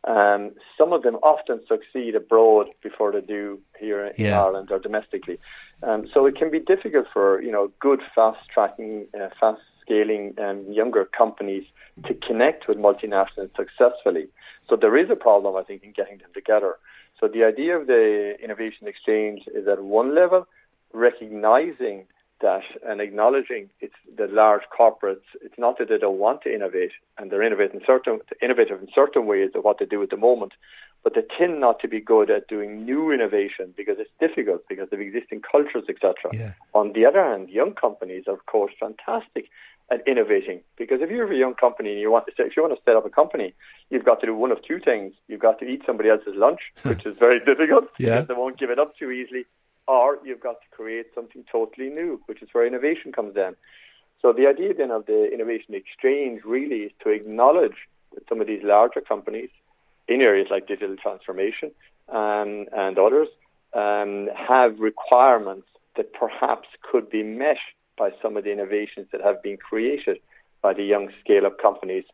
um, 0.05 0.51
some 0.77 0.93
of 0.93 1.03
them 1.03 1.15
often 1.15 1.59
succeed 1.67 2.15
abroad 2.15 2.67
before 2.81 3.11
they 3.11 3.19
do 3.19 3.59
here 3.77 4.05
in 4.05 4.25
yeah. 4.25 4.41
Ireland 4.41 4.71
or 4.71 4.79
domestically. 4.79 5.39
Um, 5.83 6.07
so 6.13 6.25
it 6.25 6.37
can 6.37 6.49
be 6.49 6.59
difficult 6.59 7.07
for 7.11 7.41
you 7.41 7.51
know 7.51 7.69
good, 7.81 8.01
fast 8.15 8.39
tracking, 8.53 9.07
uh, 9.13 9.27
fast 9.39 9.61
scaling 9.81 10.35
um, 10.39 10.71
younger 10.71 11.03
companies 11.05 11.65
to 12.05 12.13
connect 12.13 12.67
with 12.69 12.77
multinationals 12.77 13.49
successfully. 13.57 14.27
So 14.69 14.75
there 14.75 14.97
is 14.97 15.09
a 15.09 15.15
problem, 15.15 15.55
I 15.55 15.63
think, 15.63 15.83
in 15.83 15.91
getting 15.91 16.17
them 16.19 16.29
together. 16.33 16.75
So 17.19 17.27
the 17.27 17.43
idea 17.43 17.77
of 17.77 17.87
the 17.87 18.35
innovation 18.43 18.87
exchange 18.87 19.43
is 19.53 19.67
at 19.67 19.83
one 19.83 20.13
level, 20.13 20.47
recognizing 20.93 22.05
that 22.41 22.61
and 22.85 23.01
acknowledging 23.01 23.69
it's 23.79 23.95
the 24.15 24.27
large 24.27 24.61
corporates. 24.77 25.25
It's 25.41 25.57
not 25.57 25.79
that 25.79 25.89
they 25.89 25.97
don't 25.97 26.19
want 26.19 26.43
to 26.43 26.53
innovate, 26.53 26.91
and 27.17 27.31
they're 27.31 27.43
innovating 27.43 27.81
certain 27.85 28.19
innovative 28.41 28.79
in 28.81 28.87
certain 28.93 29.25
ways 29.25 29.51
of 29.55 29.63
what 29.63 29.79
they 29.79 29.85
do 29.85 30.03
at 30.03 30.11
the 30.11 30.17
moment, 30.17 30.53
but 31.03 31.15
they 31.15 31.23
tend 31.37 31.59
not 31.59 31.79
to 31.79 31.87
be 31.87 31.99
good 31.99 32.29
at 32.29 32.47
doing 32.47 32.85
new 32.85 33.11
innovation 33.11 33.73
because 33.75 33.95
it's 33.97 34.11
difficult 34.19 34.67
because 34.69 34.89
of 34.91 34.99
existing 34.99 35.41
cultures, 35.51 35.85
etc. 35.89 36.13
Yeah. 36.31 36.51
On 36.73 36.93
the 36.93 37.05
other 37.05 37.23
hand, 37.23 37.49
young 37.49 37.73
companies 37.73 38.25
are 38.27 38.33
of 38.33 38.45
course 38.45 38.73
fantastic 38.79 39.49
at 39.89 40.05
innovating 40.07 40.61
because 40.77 41.01
if 41.01 41.09
you're 41.09 41.31
a 41.31 41.37
young 41.37 41.53
company 41.53 41.91
and 41.91 41.99
you 41.99 42.11
want 42.11 42.25
to 42.25 42.43
if 42.43 42.57
you 42.57 42.63
want 42.63 42.75
to 42.75 42.81
set 42.83 42.95
up 42.95 43.05
a 43.05 43.09
company, 43.09 43.53
you've 43.89 44.05
got 44.05 44.19
to 44.19 44.25
do 44.25 44.35
one 44.35 44.51
of 44.51 44.61
two 44.63 44.79
things. 44.79 45.13
You've 45.27 45.39
got 45.39 45.59
to 45.59 45.65
eat 45.65 45.83
somebody 45.85 46.09
else's 46.09 46.35
lunch, 46.35 46.59
which 46.83 47.05
is 47.05 47.15
very 47.17 47.39
difficult 47.39 47.85
yeah. 47.97 48.15
because 48.15 48.27
they 48.27 48.33
won't 48.33 48.59
give 48.59 48.69
it 48.69 48.79
up 48.79 48.97
too 48.97 49.11
easily, 49.11 49.45
or 49.87 50.19
you've 50.25 50.41
got 50.41 50.61
to 50.61 50.67
create 50.75 51.07
something 51.15 51.45
totally 51.51 51.89
new, 51.89 52.21
which 52.25 52.41
is 52.41 52.49
where 52.51 52.65
innovation 52.65 53.11
comes 53.11 53.35
in. 53.37 53.55
So 54.21 54.33
the 54.33 54.47
idea 54.47 54.73
then 54.73 54.91
of 54.91 55.05
the 55.05 55.31
innovation 55.31 55.73
exchange 55.73 56.41
really 56.43 56.81
is 56.87 56.91
to 57.03 57.09
acknowledge 57.09 57.77
that 58.13 58.27
some 58.27 58.41
of 58.41 58.47
these 58.47 58.63
larger 58.63 59.01
companies 59.01 59.49
in 60.07 60.21
areas 60.21 60.47
like 60.49 60.67
digital 60.67 60.95
transformation 60.97 61.71
um, 62.09 62.65
and 62.75 62.97
others 62.97 63.27
um, 63.73 64.29
have 64.35 64.79
requirements 64.79 65.67
that 65.95 66.13
perhaps 66.13 66.67
could 66.89 67.09
be 67.09 67.23
met 67.23 67.57
by 67.97 68.11
some 68.21 68.37
of 68.37 68.43
the 68.43 68.51
innovations 68.51 69.07
that 69.11 69.21
have 69.21 69.41
been 69.41 69.57
created 69.57 70.19
by 70.61 70.73
the 70.73 70.83
young 70.83 71.09
scale 71.19 71.45
up 71.45 71.59
companies 71.61 72.05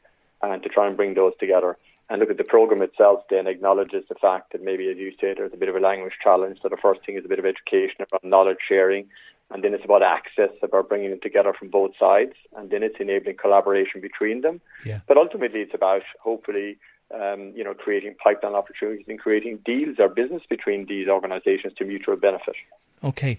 and 0.42 0.62
to 0.64 0.70
try 0.70 0.88
and 0.88 0.98
bring 0.98 1.14
those 1.14 1.34
together. 1.40 1.78
And 2.10 2.20
look 2.20 2.30
at 2.30 2.38
the 2.38 2.44
program 2.44 2.82
itself 2.82 3.24
then 3.30 3.48
acknowledges 3.48 4.04
the 4.10 4.16
fact 4.16 4.52
that 4.52 4.64
maybe, 4.64 4.90
as 4.90 4.98
you 4.98 5.12
say, 5.20 5.34
there's 5.34 5.54
a 5.54 5.58
bit 5.58 5.70
of 5.70 5.76
a 5.76 5.80
language 5.80 6.14
challenge. 6.22 6.60
So 6.62 6.70
the 6.70 6.78
first 6.78 7.06
thing 7.06 7.16
is 7.16 7.26
a 7.26 7.30
bit 7.30 7.40
of 7.40 7.46
education 7.46 8.02
about 8.02 8.24
knowledge 8.24 8.58
sharing. 8.68 9.08
And 9.52 9.64
then 9.64 9.74
it's 9.74 9.86
about 9.86 10.04
access, 10.04 10.50
about 10.62 10.90
bringing 10.90 11.12
them 11.12 11.20
together 11.22 11.54
from 11.58 11.70
both 11.70 11.92
sides. 12.00 12.34
And 12.58 12.70
then 12.70 12.84
it's 12.84 12.96
enabling 13.00 13.38
collaboration 13.38 14.02
between 14.02 14.42
them. 14.42 14.62
Yeah. 14.86 15.00
But 15.08 15.18
ultimately, 15.18 15.62
it's 15.62 15.74
about 15.74 16.04
hopefully 16.22 16.78
um, 17.14 17.54
you 17.56 17.64
know, 17.64 17.74
creating 17.74 18.16
pipeline 18.22 18.56
opportunities 18.56 19.06
and 19.08 19.20
creating 19.20 19.60
deals 19.66 19.98
or 20.00 20.10
business 20.10 20.42
between 20.50 20.86
these 20.88 21.08
organisations 21.08 21.74
to 21.78 21.86
mutual 21.86 22.16
benefit. 22.16 22.56
Okay. 23.04 23.38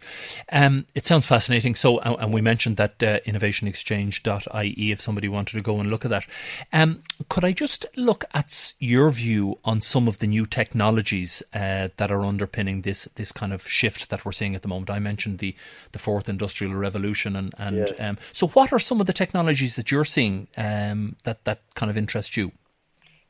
Um, 0.52 0.86
it 0.94 1.06
sounds 1.06 1.24
fascinating. 1.26 1.74
So, 1.74 1.98
and 1.98 2.34
we 2.34 2.42
mentioned 2.42 2.76
that 2.76 3.02
uh, 3.02 3.20
innovationexchange.ie 3.20 4.92
if 4.92 5.00
somebody 5.00 5.28
wanted 5.28 5.56
to 5.56 5.62
go 5.62 5.80
and 5.80 5.90
look 5.90 6.04
at 6.04 6.10
that. 6.10 6.26
Um, 6.72 7.02
could 7.30 7.44
I 7.44 7.52
just 7.52 7.86
look 7.96 8.24
at 8.34 8.74
your 8.78 9.10
view 9.10 9.58
on 9.64 9.80
some 9.80 10.06
of 10.06 10.18
the 10.18 10.26
new 10.26 10.44
technologies 10.44 11.42
uh, 11.54 11.88
that 11.96 12.10
are 12.10 12.20
underpinning 12.20 12.82
this 12.82 13.08
this 13.14 13.32
kind 13.32 13.52
of 13.52 13.66
shift 13.66 14.10
that 14.10 14.24
we're 14.24 14.32
seeing 14.32 14.54
at 14.54 14.60
the 14.60 14.68
moment? 14.68 14.90
I 14.90 14.98
mentioned 14.98 15.38
the, 15.38 15.56
the 15.92 15.98
fourth 15.98 16.28
industrial 16.28 16.74
revolution, 16.74 17.34
and, 17.34 17.54
and 17.56 17.94
um, 17.98 18.18
so 18.32 18.48
what 18.48 18.72
are 18.72 18.78
some 18.78 19.00
of 19.00 19.06
the 19.06 19.12
technologies 19.14 19.76
that 19.76 19.90
you're 19.90 20.04
seeing 20.04 20.48
um, 20.58 21.16
that, 21.24 21.44
that 21.44 21.62
kind 21.74 21.90
of 21.90 21.96
interest 21.96 22.36
you? 22.36 22.52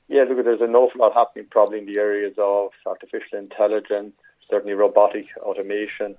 Yeah, 0.08 0.24
look, 0.24 0.44
there's 0.44 0.60
an 0.60 0.74
awful 0.74 1.00
lot 1.00 1.14
happening 1.14 1.46
probably 1.50 1.78
in 1.78 1.86
the 1.86 1.98
areas 1.98 2.34
of 2.38 2.70
artificial 2.86 3.38
intelligence, 3.38 4.14
certainly 4.50 4.74
robotic 4.74 5.26
automation. 5.42 6.16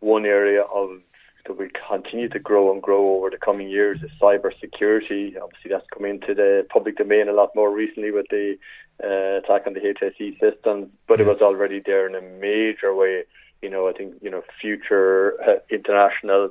One 0.00 0.24
area 0.24 0.62
of 0.62 1.00
that 1.48 1.56
will 1.56 1.68
continue 1.88 2.28
to 2.28 2.38
grow 2.38 2.70
and 2.72 2.82
grow 2.82 3.16
over 3.16 3.30
the 3.30 3.38
coming 3.38 3.68
years 3.68 4.02
is 4.02 4.10
cyber 4.20 4.50
security. 4.60 5.34
Obviously, 5.42 5.70
that's 5.70 5.86
come 5.92 6.04
into 6.04 6.34
the 6.34 6.66
public 6.68 6.96
domain 6.96 7.28
a 7.28 7.32
lot 7.32 7.54
more 7.54 7.72
recently 7.72 8.10
with 8.10 8.26
the 8.30 8.56
uh, 9.02 9.38
attack 9.38 9.66
on 9.66 9.74
the 9.74 9.80
HSE 9.80 10.38
system, 10.38 10.90
but 11.06 11.20
it 11.20 11.26
was 11.26 11.40
already 11.40 11.80
there 11.84 12.06
in 12.06 12.14
a 12.14 12.20
major 12.20 12.94
way. 12.94 13.24
You 13.62 13.70
know, 13.70 13.88
I 13.88 13.92
think 13.92 14.14
you 14.20 14.30
know 14.30 14.42
future 14.60 15.34
uh, 15.42 15.58
international 15.70 16.50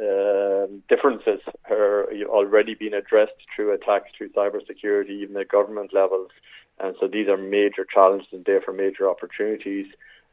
uh, 0.00 0.66
differences 0.88 1.40
are 1.68 2.08
already 2.26 2.74
being 2.74 2.94
addressed 2.94 3.32
through 3.54 3.74
attacks 3.74 4.10
through 4.16 4.30
cybersecurity, 4.30 5.10
even 5.10 5.36
at 5.36 5.48
government 5.48 5.92
levels. 5.92 6.30
And 6.78 6.94
so 6.98 7.06
these 7.06 7.28
are 7.28 7.36
major 7.36 7.84
challenges 7.84 8.28
and 8.32 8.44
therefore 8.44 8.72
major 8.72 9.08
opportunities. 9.10 9.86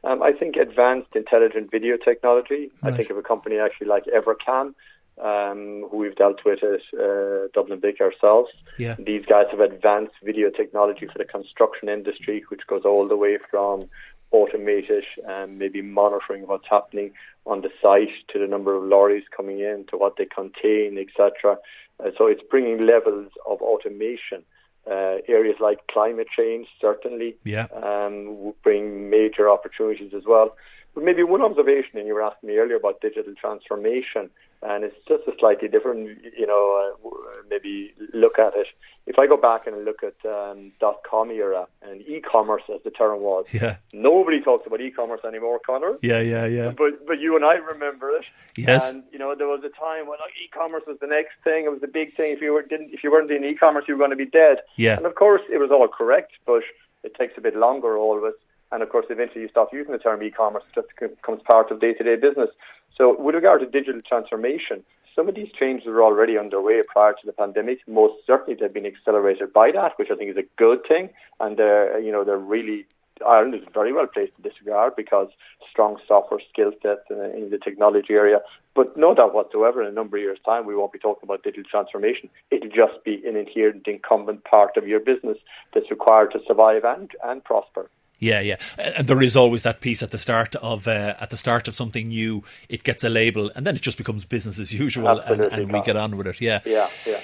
Um, 0.04 0.22
I 0.22 0.32
think 0.32 0.56
advanced 0.56 1.14
intelligent 1.14 1.70
video 1.70 1.96
technology. 1.96 2.70
Right. 2.82 2.92
I 2.92 2.96
think 2.96 3.10
of 3.10 3.16
a 3.16 3.22
company 3.22 3.58
actually 3.58 3.88
like 3.88 4.04
Evercam, 4.04 4.74
um, 5.22 5.86
who 5.90 5.98
we've 5.98 6.14
dealt 6.14 6.44
with 6.44 6.60
at 6.62 6.80
uh, 6.98 7.48
Dublin 7.52 7.80
BIC 7.80 8.00
ourselves. 8.00 8.50
Yeah. 8.78 8.94
These 8.98 9.26
guys 9.26 9.46
have 9.50 9.60
advanced 9.60 10.14
video 10.22 10.50
technology 10.50 11.06
for 11.06 11.18
the 11.18 11.24
construction 11.24 11.88
industry, 11.88 12.44
which 12.48 12.66
goes 12.68 12.82
all 12.84 13.08
the 13.08 13.16
way 13.16 13.38
from 13.50 13.88
automated 14.30 15.04
and 15.26 15.58
maybe 15.58 15.82
monitoring 15.82 16.46
what's 16.46 16.68
happening 16.70 17.12
on 17.46 17.62
the 17.62 17.70
site 17.82 18.12
to 18.32 18.38
the 18.38 18.46
number 18.46 18.76
of 18.76 18.84
lorries 18.84 19.24
coming 19.34 19.60
in 19.60 19.86
to 19.90 19.96
what 19.96 20.16
they 20.16 20.26
contain, 20.26 20.98
etc. 20.98 21.56
Uh, 21.98 22.10
so 22.16 22.26
it's 22.26 22.42
bringing 22.50 22.86
levels 22.86 23.30
of 23.48 23.60
automation. 23.62 24.44
Uh, 24.90 25.18
areas 25.28 25.56
like 25.60 25.86
climate 25.88 26.28
change 26.34 26.66
certainly 26.80 27.36
yeah. 27.44 27.66
um, 27.82 28.54
bring 28.62 29.10
major 29.10 29.50
opportunities 29.50 30.14
as 30.14 30.22
well. 30.26 30.56
But 30.94 31.04
maybe 31.04 31.22
one 31.22 31.42
observation, 31.42 31.98
and 31.98 32.06
you 32.06 32.14
were 32.14 32.22
asking 32.22 32.48
me 32.48 32.56
earlier 32.56 32.76
about 32.76 33.02
digital 33.02 33.34
transformation, 33.34 34.30
and 34.62 34.82
it's 34.84 34.96
just 35.06 35.22
a 35.28 35.32
slightly 35.38 35.68
different, 35.68 36.18
you 36.36 36.46
know, 36.46 36.96
uh, 37.04 37.10
maybe 37.48 37.94
look 38.12 38.38
at 38.38 38.54
it. 38.56 38.66
If 39.06 39.18
I 39.18 39.26
go 39.26 39.36
back 39.36 39.66
and 39.66 39.84
look 39.84 40.02
at 40.02 40.16
um, 40.28 40.72
dot 40.80 41.00
com 41.08 41.30
era 41.30 41.66
and 41.82 42.02
e-commerce 42.02 42.62
as 42.74 42.82
the 42.84 42.90
term 42.90 43.20
was, 43.20 43.46
yeah, 43.52 43.76
nobody 43.92 44.40
talks 44.40 44.66
about 44.66 44.80
e-commerce 44.80 45.20
anymore, 45.26 45.60
Connor. 45.64 45.96
Yeah, 46.02 46.20
yeah, 46.20 46.46
yeah. 46.46 46.72
But 46.76 47.06
but 47.06 47.20
you 47.20 47.36
and 47.36 47.44
I 47.44 47.54
remember 47.54 48.10
it. 48.10 48.24
Yes. 48.56 48.90
And 48.90 49.04
you 49.12 49.18
know 49.18 49.34
there 49.34 49.46
was 49.46 49.62
a 49.64 49.70
time 49.80 50.08
when 50.08 50.18
like 50.18 50.32
e-commerce 50.44 50.82
was 50.86 50.98
the 51.00 51.06
next 51.06 51.34
thing. 51.44 51.64
It 51.64 51.70
was 51.70 51.80
the 51.80 51.88
big 51.88 52.16
thing. 52.16 52.32
If 52.32 52.42
you 52.42 52.52
were 52.52 52.62
didn't 52.62 52.90
if 52.92 53.04
you 53.04 53.10
weren't 53.12 53.30
in 53.30 53.44
e-commerce, 53.44 53.84
you 53.86 53.94
were 53.94 53.98
going 53.98 54.10
to 54.10 54.16
be 54.16 54.26
dead. 54.26 54.58
Yeah. 54.76 54.96
And 54.96 55.06
of 55.06 55.14
course, 55.14 55.42
it 55.50 55.58
was 55.58 55.70
all 55.70 55.88
correct, 55.88 56.32
but 56.46 56.62
it 57.04 57.14
takes 57.14 57.34
a 57.38 57.40
bit 57.40 57.56
longer 57.56 57.96
always. 57.96 58.34
And 58.70 58.82
of 58.82 58.90
course, 58.90 59.06
eventually 59.08 59.42
you 59.42 59.48
stop 59.48 59.72
using 59.72 59.92
the 59.92 59.98
term 59.98 60.22
e-commerce; 60.22 60.64
it 60.68 60.82
just 60.82 60.88
becomes 61.16 61.40
part 61.42 61.70
of 61.70 61.80
day-to-day 61.80 62.16
business. 62.16 62.50
So, 62.98 63.16
with 63.18 63.34
regard 63.36 63.60
to 63.60 63.66
digital 63.66 64.00
transformation, 64.02 64.84
some 65.14 65.28
of 65.28 65.34
these 65.34 65.48
changes 65.58 65.86
were 65.86 66.02
already 66.02 66.36
underway 66.36 66.82
prior 66.92 67.12
to 67.12 67.26
the 67.26 67.32
pandemic. 67.32 67.78
Most 67.86 68.14
certainly, 68.26 68.58
they've 68.60 68.72
been 68.72 68.86
accelerated 68.86 69.52
by 69.52 69.70
that, 69.72 69.92
which 69.96 70.08
I 70.12 70.16
think 70.16 70.30
is 70.30 70.36
a 70.36 70.48
good 70.56 70.80
thing. 70.86 71.10
And 71.40 71.56
they're, 71.56 71.98
you 72.00 72.12
know, 72.12 72.24
they're 72.24 72.36
really 72.36 72.86
Ireland 73.26 73.54
is 73.54 73.62
very 73.74 73.92
well 73.92 74.06
placed 74.06 74.32
in 74.36 74.42
this 74.42 74.60
regard 74.64 74.94
because 74.96 75.28
strong 75.70 75.96
software 76.06 76.40
skill 76.52 76.72
sets 76.82 77.02
in, 77.10 77.18
uh, 77.18 77.24
in, 77.36 77.50
the 77.50 77.58
technology 77.58 78.14
area. 78.14 78.40
But 78.74 78.96
no 78.96 79.14
doubt 79.14 79.34
whatsoever, 79.34 79.82
in 79.82 79.88
a 79.88 79.92
number 79.92 80.16
of 80.16 80.22
years' 80.22 80.38
time, 80.44 80.66
we 80.66 80.76
won't 80.76 80.92
be 80.92 80.98
talking 80.98 81.24
about 81.24 81.42
digital 81.42 81.68
transformation. 81.68 82.30
It'll 82.50 82.68
just 82.68 83.02
be 83.04 83.22
an 83.26 83.36
inherent, 83.36 83.86
incumbent 83.86 84.44
part 84.44 84.76
of 84.76 84.86
your 84.86 85.00
business 85.00 85.38
that's 85.74 85.90
required 85.90 86.32
to 86.32 86.40
survive 86.46 86.84
and, 86.84 87.10
and 87.24 87.42
prosper. 87.42 87.90
Yeah, 88.20 88.40
yeah, 88.40 88.56
and 88.76 89.06
there 89.06 89.22
is 89.22 89.36
always 89.36 89.62
that 89.62 89.80
piece 89.80 90.02
at 90.02 90.10
the 90.10 90.18
start 90.18 90.56
of 90.56 90.88
uh, 90.88 91.14
at 91.20 91.30
the 91.30 91.36
start 91.36 91.68
of 91.68 91.76
something 91.76 92.08
new. 92.08 92.42
It 92.68 92.82
gets 92.82 93.04
a 93.04 93.08
label, 93.08 93.50
and 93.54 93.64
then 93.64 93.76
it 93.76 93.82
just 93.82 93.96
becomes 93.96 94.24
business 94.24 94.58
as 94.58 94.72
usual, 94.72 95.20
and, 95.20 95.40
and 95.40 95.72
we 95.72 95.80
get 95.82 95.96
on 95.96 96.16
with 96.16 96.26
it. 96.26 96.40
Yeah, 96.40 96.60
yeah, 96.64 96.90
yeah. 97.06 97.20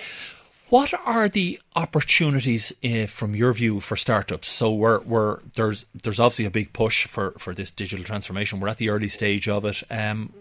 What 0.70 0.94
are 1.04 1.28
the 1.28 1.60
opportunities 1.76 2.72
uh, 2.84 3.06
from 3.06 3.34
your 3.34 3.52
view 3.52 3.80
for 3.80 3.96
startups? 3.96 4.48
So 4.48 4.72
we're, 4.72 5.00
we're 5.00 5.40
there's 5.54 5.86
there's 5.94 6.18
obviously 6.18 6.46
a 6.46 6.50
big 6.50 6.72
push 6.72 7.06
for, 7.06 7.32
for 7.38 7.54
this 7.54 7.70
digital 7.70 8.04
transformation. 8.04 8.60
We're 8.60 8.68
at 8.68 8.78
the 8.78 8.88
early 8.88 9.08
stage 9.08 9.46
of 9.46 9.64
it. 9.64 9.82
Um, 9.90 10.32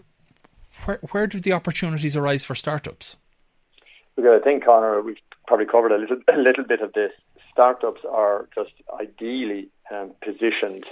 where 0.84 0.98
where 1.10 1.26
do 1.26 1.40
the 1.40 1.52
opportunities 1.52 2.16
arise 2.16 2.42
for 2.42 2.54
startups? 2.54 3.16
Because 4.16 4.40
I 4.40 4.44
think 4.44 4.64
Connor, 4.64 5.02
we've 5.02 5.18
probably 5.46 5.66
covered 5.66 5.92
a 5.92 5.98
little 5.98 6.18
a 6.32 6.38
little 6.38 6.64
bit 6.64 6.80
of 6.80 6.92
this. 6.94 7.12
Startups 7.52 8.00
are 8.10 8.48
just 8.54 8.72
ideally 8.98 9.68
um, 9.92 10.12
positioned 10.22 10.84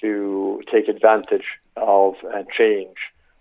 to 0.00 0.62
take 0.72 0.88
advantage 0.88 1.44
of 1.76 2.14
uh, 2.24 2.42
change. 2.56 2.96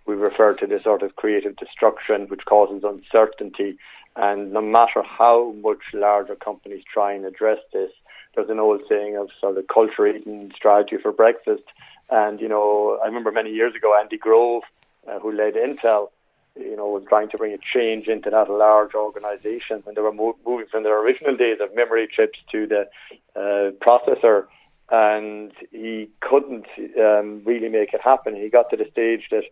We 0.06 0.16
refer 0.16 0.56
to 0.56 0.68
this 0.68 0.84
sort 0.84 1.04
of 1.04 1.16
creative 1.16 1.56
destruction, 1.56 2.28
which 2.28 2.46
causes 2.46 2.84
uncertainty. 2.84 3.78
And 4.16 4.52
no 4.52 4.62
matter 4.62 5.04
how 5.04 5.52
much 5.62 5.80
larger 5.94 6.36
companies 6.36 6.84
try 6.92 7.14
and 7.14 7.26
address 7.26 7.60
this, 7.72 7.92
there's 8.36 8.50
an 8.50 8.60
old 8.60 8.82
saying 8.90 9.18
of 9.18 9.30
sort 9.40 9.58
of 9.58 9.68
culture 9.68 10.08
eating 10.08 10.52
strategy 10.56 10.98
for 11.02 11.12
breakfast. 11.12 11.64
And, 12.10 12.42
you 12.42 12.48
know, 12.48 13.00
I 13.04 13.06
remember 13.06 13.32
many 13.32 13.52
years 13.52 13.76
ago, 13.76 13.98
Andy 14.00 14.18
Grove, 14.18 14.64
uh, 15.08 15.20
who 15.20 15.32
led 15.32 15.54
Intel, 15.54 16.10
you 16.56 16.76
know, 16.76 16.88
was 16.88 17.04
trying 17.08 17.30
to 17.30 17.38
bring 17.38 17.54
a 17.54 17.60
change 17.74 18.08
into 18.08 18.30
that 18.30 18.50
large 18.50 18.94
organization. 18.96 19.84
And 19.86 19.96
they 19.96 20.02
were 20.02 20.12
mo- 20.12 20.38
moving 20.46 20.68
from 20.72 20.84
their 20.84 21.00
original 21.02 21.38
days 21.38 21.60
of 21.62 21.76
memory 21.76 22.08
chips 22.12 22.40
to 22.52 22.68
the 22.68 22.90
uh, 23.36 23.72
processor 23.80 24.48
and 24.92 25.52
he 25.72 26.10
couldn't 26.22 26.66
um, 27.00 27.42
really 27.46 27.70
make 27.70 27.94
it 27.94 28.02
happen. 28.02 28.36
He 28.36 28.50
got 28.50 28.70
to 28.72 28.78
the 28.78 28.90
stage 28.92 29.28
that 29.32 29.44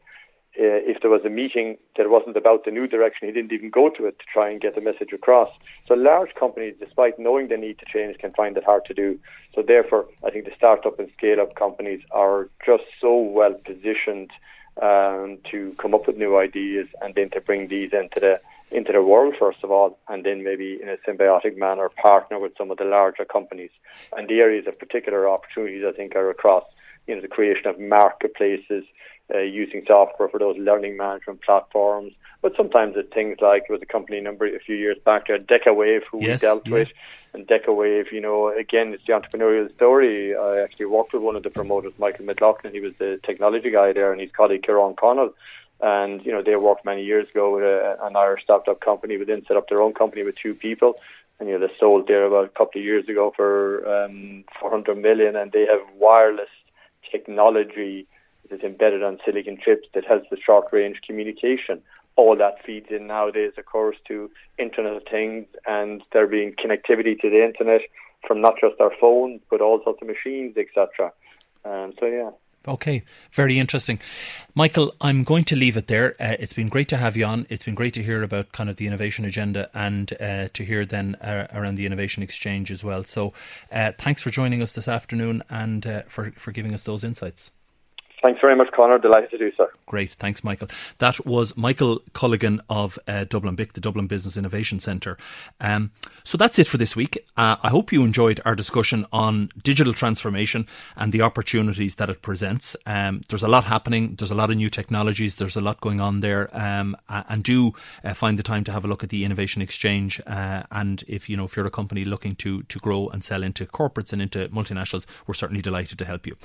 uh, 0.59 0.81
if 0.89 1.01
there 1.01 1.11
was 1.11 1.23
a 1.23 1.29
meeting 1.29 1.77
that 1.97 2.09
wasn't 2.09 2.35
about 2.35 2.65
the 2.65 2.71
new 2.71 2.87
direction, 2.87 3.27
he 3.27 3.33
didn't 3.33 3.51
even 3.51 3.69
go 3.69 3.89
to 3.89 4.07
it 4.07 4.17
to 4.17 4.25
try 4.31 4.49
and 4.49 4.59
get 4.59 4.73
the 4.73 4.81
message 4.81 5.13
across. 5.13 5.49
So 5.87 5.93
large 5.93 6.33
companies, 6.33 6.73
despite 6.79 7.19
knowing 7.19 7.47
they 7.47 7.57
need 7.57 7.77
to 7.77 7.85
change, 7.85 8.17
can 8.17 8.33
find 8.33 8.57
it 8.57 8.63
hard 8.63 8.85
to 8.85 8.93
do. 8.95 9.19
So 9.53 9.61
therefore, 9.61 10.07
I 10.23 10.31
think 10.31 10.45
the 10.45 10.55
startup 10.57 10.97
and 10.97 11.11
scale 11.15 11.39
up 11.39 11.53
companies 11.55 12.01
are 12.09 12.49
just 12.65 12.85
so 12.99 13.15
well 13.15 13.53
positioned 13.53 14.31
um, 14.81 15.37
to 15.51 15.75
come 15.79 15.93
up 15.93 16.07
with 16.07 16.17
new 16.17 16.37
ideas 16.37 16.87
and 17.01 17.13
then 17.13 17.29
to 17.31 17.41
bring 17.41 17.67
these 17.67 17.93
into 17.93 18.19
the 18.19 18.41
into 18.71 18.91
the 18.91 19.01
world 19.01 19.33
first 19.39 19.59
of 19.63 19.71
all, 19.71 19.97
and 20.09 20.25
then 20.25 20.43
maybe 20.43 20.79
in 20.81 20.89
a 20.89 20.97
symbiotic 21.07 21.57
manner 21.57 21.89
partner 21.89 22.39
with 22.39 22.53
some 22.57 22.71
of 22.71 22.77
the 22.77 22.85
larger 22.85 23.25
companies. 23.25 23.71
And 24.15 24.27
the 24.27 24.39
areas 24.39 24.67
of 24.67 24.77
particular 24.77 25.29
opportunities, 25.29 25.83
I 25.87 25.91
think, 25.95 26.15
are 26.15 26.29
across 26.29 26.63
you 27.07 27.15
know 27.15 27.21
the 27.21 27.27
creation 27.27 27.67
of 27.67 27.79
marketplaces, 27.79 28.83
uh, 29.33 29.39
using 29.39 29.83
software 29.87 30.29
for 30.29 30.39
those 30.39 30.57
learning 30.57 30.97
management 30.97 31.41
platforms. 31.41 32.13
But 32.41 32.53
sometimes 32.55 32.95
it's 32.95 33.11
things 33.13 33.37
like 33.41 33.63
it 33.67 33.71
was 33.71 33.81
a 33.81 33.85
company 33.85 34.21
number 34.21 34.45
a 34.45 34.59
few 34.59 34.75
years 34.75 34.97
back 35.03 35.27
there, 35.27 35.39
Decawave, 35.39 36.03
who 36.11 36.21
yes, 36.21 36.41
we 36.41 36.47
dealt 36.47 36.67
yeah. 36.67 36.73
with. 36.73 36.89
And 37.33 37.47
Decawave, 37.47 38.11
you 38.11 38.21
know, 38.21 38.49
again, 38.49 38.93
it's 38.93 39.05
the 39.05 39.13
entrepreneurial 39.13 39.73
story. 39.75 40.35
I 40.35 40.59
actually 40.61 40.85
worked 40.85 41.13
with 41.13 41.23
one 41.23 41.35
of 41.35 41.43
the 41.43 41.49
promoters, 41.49 41.93
Michael 41.97 42.25
McLaughlin. 42.25 42.73
He 42.73 42.79
was 42.79 42.93
the 42.99 43.19
technology 43.23 43.71
guy 43.71 43.91
there, 43.91 44.11
and 44.11 44.21
his 44.21 44.31
colleague, 44.31 44.63
Kieran 44.63 44.95
Connell 44.95 45.33
and 45.81 46.25
you 46.25 46.31
know 46.31 46.41
they 46.41 46.55
worked 46.55 46.85
many 46.85 47.03
years 47.03 47.29
ago 47.29 47.55
with 47.55 47.63
a, 47.63 47.97
an 48.03 48.15
Irish 48.15 48.43
startup 48.43 48.79
company, 48.81 49.17
but 49.17 49.27
then 49.27 49.45
set 49.47 49.57
up 49.57 49.69
their 49.69 49.81
own 49.81 49.93
company 49.93 50.23
with 50.23 50.35
two 50.41 50.53
people. 50.53 50.95
and 51.39 51.47
you 51.47 51.57
know 51.57 51.67
they 51.67 51.73
sold 51.79 52.07
there 52.07 52.25
about 52.25 52.45
a 52.45 52.49
couple 52.49 52.79
of 52.79 52.85
years 52.85 53.07
ago 53.07 53.31
for 53.35 53.87
um, 53.87 54.43
400 54.59 54.95
million, 54.95 55.35
and 55.35 55.51
they 55.51 55.65
have 55.65 55.81
wireless 55.95 56.49
technology 57.11 58.07
that's 58.49 58.63
embedded 58.63 59.03
on 59.03 59.19
silicon 59.25 59.57
chips 59.63 59.87
that 59.93 60.05
has 60.05 60.21
the 60.31 60.37
short 60.37 60.65
range 60.71 61.01
communication. 61.05 61.81
All 62.15 62.35
that 62.35 62.65
feeds 62.65 62.87
in 62.89 63.05
nowadays, 63.05 63.51
of 63.57 63.65
course, 63.65 63.97
to 64.07 64.31
Internet 64.57 64.93
of 64.93 65.03
Things, 65.03 65.45
and 65.67 66.01
there 66.13 66.25
being 66.25 66.53
connectivity 66.53 67.19
to 67.19 67.29
the 67.29 67.43
internet 67.43 67.81
from 68.25 68.41
not 68.41 68.55
just 68.59 68.81
our 68.81 68.91
phones 68.99 69.41
but 69.51 69.61
all 69.61 69.81
sorts 69.83 70.01
of 70.01 70.07
machines, 70.07 70.57
etc. 70.57 71.11
Um, 71.63 71.93
so 71.99 72.07
yeah. 72.07 72.31
Okay, 72.65 73.03
very 73.31 73.59
interesting. 73.59 73.99
Michael, 74.53 74.93
I'm 74.99 75.23
going 75.23 75.45
to 75.45 75.55
leave 75.55 75.77
it 75.77 75.87
there. 75.87 76.15
Uh, 76.19 76.35
it's 76.37 76.53
been 76.53 76.67
great 76.67 76.89
to 76.89 76.97
have 76.97 77.15
you 77.15 77.23
on. 77.23 77.47
It's 77.49 77.63
been 77.63 77.75
great 77.75 77.93
to 77.93 78.03
hear 78.03 78.23
about 78.23 78.51
kind 78.51 78.69
of 78.69 78.75
the 78.75 78.87
innovation 78.87 79.23
agenda 79.23 79.69
and 79.73 80.11
uh, 80.19 80.49
to 80.53 80.65
hear 80.65 80.85
then 80.85 81.15
uh, 81.15 81.47
around 81.53 81.75
the 81.75 81.85
innovation 81.85 82.23
exchange 82.23 82.69
as 82.69 82.83
well. 82.83 83.05
So, 83.05 83.31
uh, 83.71 83.93
thanks 83.97 84.21
for 84.21 84.31
joining 84.31 84.61
us 84.61 84.73
this 84.73 84.89
afternoon 84.89 85.43
and 85.49 85.87
uh, 85.87 86.01
for, 86.09 86.31
for 86.31 86.51
giving 86.51 86.73
us 86.73 86.83
those 86.83 87.05
insights. 87.05 87.51
Thanks 88.23 88.41
very 88.41 88.55
much, 88.55 88.71
Conor. 88.71 88.97
Delighted 88.97 89.29
to 89.29 89.37
do 89.37 89.51
so. 89.55 89.67
Great. 89.85 90.13
Thanks, 90.13 90.43
Michael. 90.43 90.67
That 90.97 91.23
was 91.25 91.55
Michael 91.55 91.99
Culligan 92.13 92.59
of 92.67 92.97
uh, 93.07 93.25
Dublin 93.25 93.55
BIC, 93.55 93.73
the 93.73 93.79
Dublin 93.79 94.07
Business 94.07 94.35
Innovation 94.35 94.79
Centre. 94.79 95.17
Um, 95.61 95.91
so 96.23 96.35
that's 96.35 96.57
it 96.57 96.65
for 96.65 96.77
this 96.77 96.95
week. 96.95 97.23
Uh, 97.37 97.57
I 97.61 97.69
hope 97.69 97.91
you 97.91 98.03
enjoyed 98.03 98.41
our 98.43 98.55
discussion 98.55 99.05
on 99.13 99.49
digital 99.63 99.93
transformation 99.93 100.67
and 100.95 101.13
the 101.13 101.21
opportunities 101.21 101.95
that 101.95 102.09
it 102.09 102.23
presents. 102.23 102.75
Um, 102.87 103.21
there's 103.29 103.43
a 103.43 103.47
lot 103.47 103.65
happening. 103.65 104.15
There's 104.15 104.31
a 104.31 104.35
lot 104.35 104.49
of 104.49 104.57
new 104.57 104.71
technologies. 104.71 105.35
There's 105.35 105.55
a 105.55 105.61
lot 105.61 105.79
going 105.79 106.01
on 106.01 106.21
there. 106.21 106.49
Um, 106.53 106.97
and 107.07 107.43
do 107.43 107.73
uh, 108.03 108.15
find 108.15 108.39
the 108.39 108.43
time 108.43 108.63
to 108.63 108.71
have 108.71 108.83
a 108.83 108.87
look 108.87 109.03
at 109.03 109.11
the 109.11 109.25
Innovation 109.25 109.61
Exchange. 109.61 110.19
Uh, 110.25 110.63
and 110.71 111.03
if 111.07 111.29
you 111.29 111.37
know 111.37 111.45
if 111.45 111.55
you're 111.55 111.67
a 111.67 111.71
company 111.71 112.03
looking 112.03 112.35
to 112.37 112.63
to 112.63 112.79
grow 112.79 113.09
and 113.09 113.23
sell 113.23 113.43
into 113.43 113.65
corporates 113.67 114.11
and 114.11 114.23
into 114.23 114.49
multinationals, 114.49 115.05
we're 115.27 115.35
certainly 115.35 115.61
delighted 115.61 115.99
to 115.99 116.05
help 116.05 116.25
you. 116.25 116.35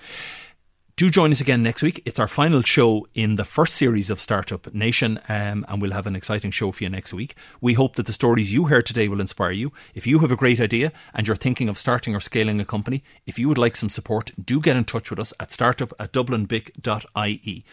Do 0.95 1.09
join 1.09 1.33
us 1.33 1.41
again 1.41 1.63
next 1.63 1.83
week. 1.83 2.03
It's 2.05 2.19
our 2.19 2.29
final 2.29 2.61
show 2.61 3.07
in 3.15 3.37
the 3.37 3.47
first 3.47 3.77
series 3.77 4.11
of 4.11 4.21
Startup 4.21 4.73
Nation, 4.75 5.19
um, 5.27 5.65
and 5.67 5.81
we'll 5.81 5.93
have 5.93 6.07
an 6.07 6.15
exciting 6.15 6.51
show 6.51 6.71
for 6.71 6.85
you 6.85 6.91
next 6.91 7.15
week. 7.15 7.35
We 7.63 7.73
hope 7.73 7.97
that 7.97 8.05
the 8.05 8.13
stories 8.13 8.53
you 8.53 8.67
heard 8.67 8.85
today 8.85 9.09
will 9.09 9.21
inspire 9.21 9.53
you. 9.53 9.73
If 9.95 10.07
you 10.07 10.19
have 10.19 10.31
a 10.31 10.37
great 10.37 10.61
idea 10.61 10.93
and 11.15 11.27
you're 11.27 11.35
thinking 11.35 11.71
of 11.71 11.79
starting 11.79 12.15
or 12.15 12.21
scaling 12.21 12.61
a 12.61 12.67
company, 12.67 13.03
if 13.27 13.39
you 13.39 13.49
would 13.49 13.57
like 13.57 13.75
some 13.75 13.89
support, 13.89 14.33
do 14.45 14.61
get 14.61 14.77
in 14.77 14.85
touch 14.85 15.09
with 15.09 15.19
us 15.19 15.33
at 15.41 15.51
startup 15.51 15.95
at 15.99 16.13
dublinbic.ie. 16.13 17.65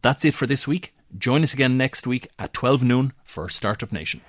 That's 0.00 0.24
it 0.24 0.34
for 0.34 0.46
this 0.46 0.68
week. 0.68 0.94
Join 1.18 1.42
us 1.42 1.52
again 1.52 1.76
next 1.76 2.06
week 2.06 2.28
at 2.38 2.52
12 2.52 2.84
noon 2.84 3.12
for 3.24 3.48
Startup 3.48 3.90
Nation. 3.90 4.20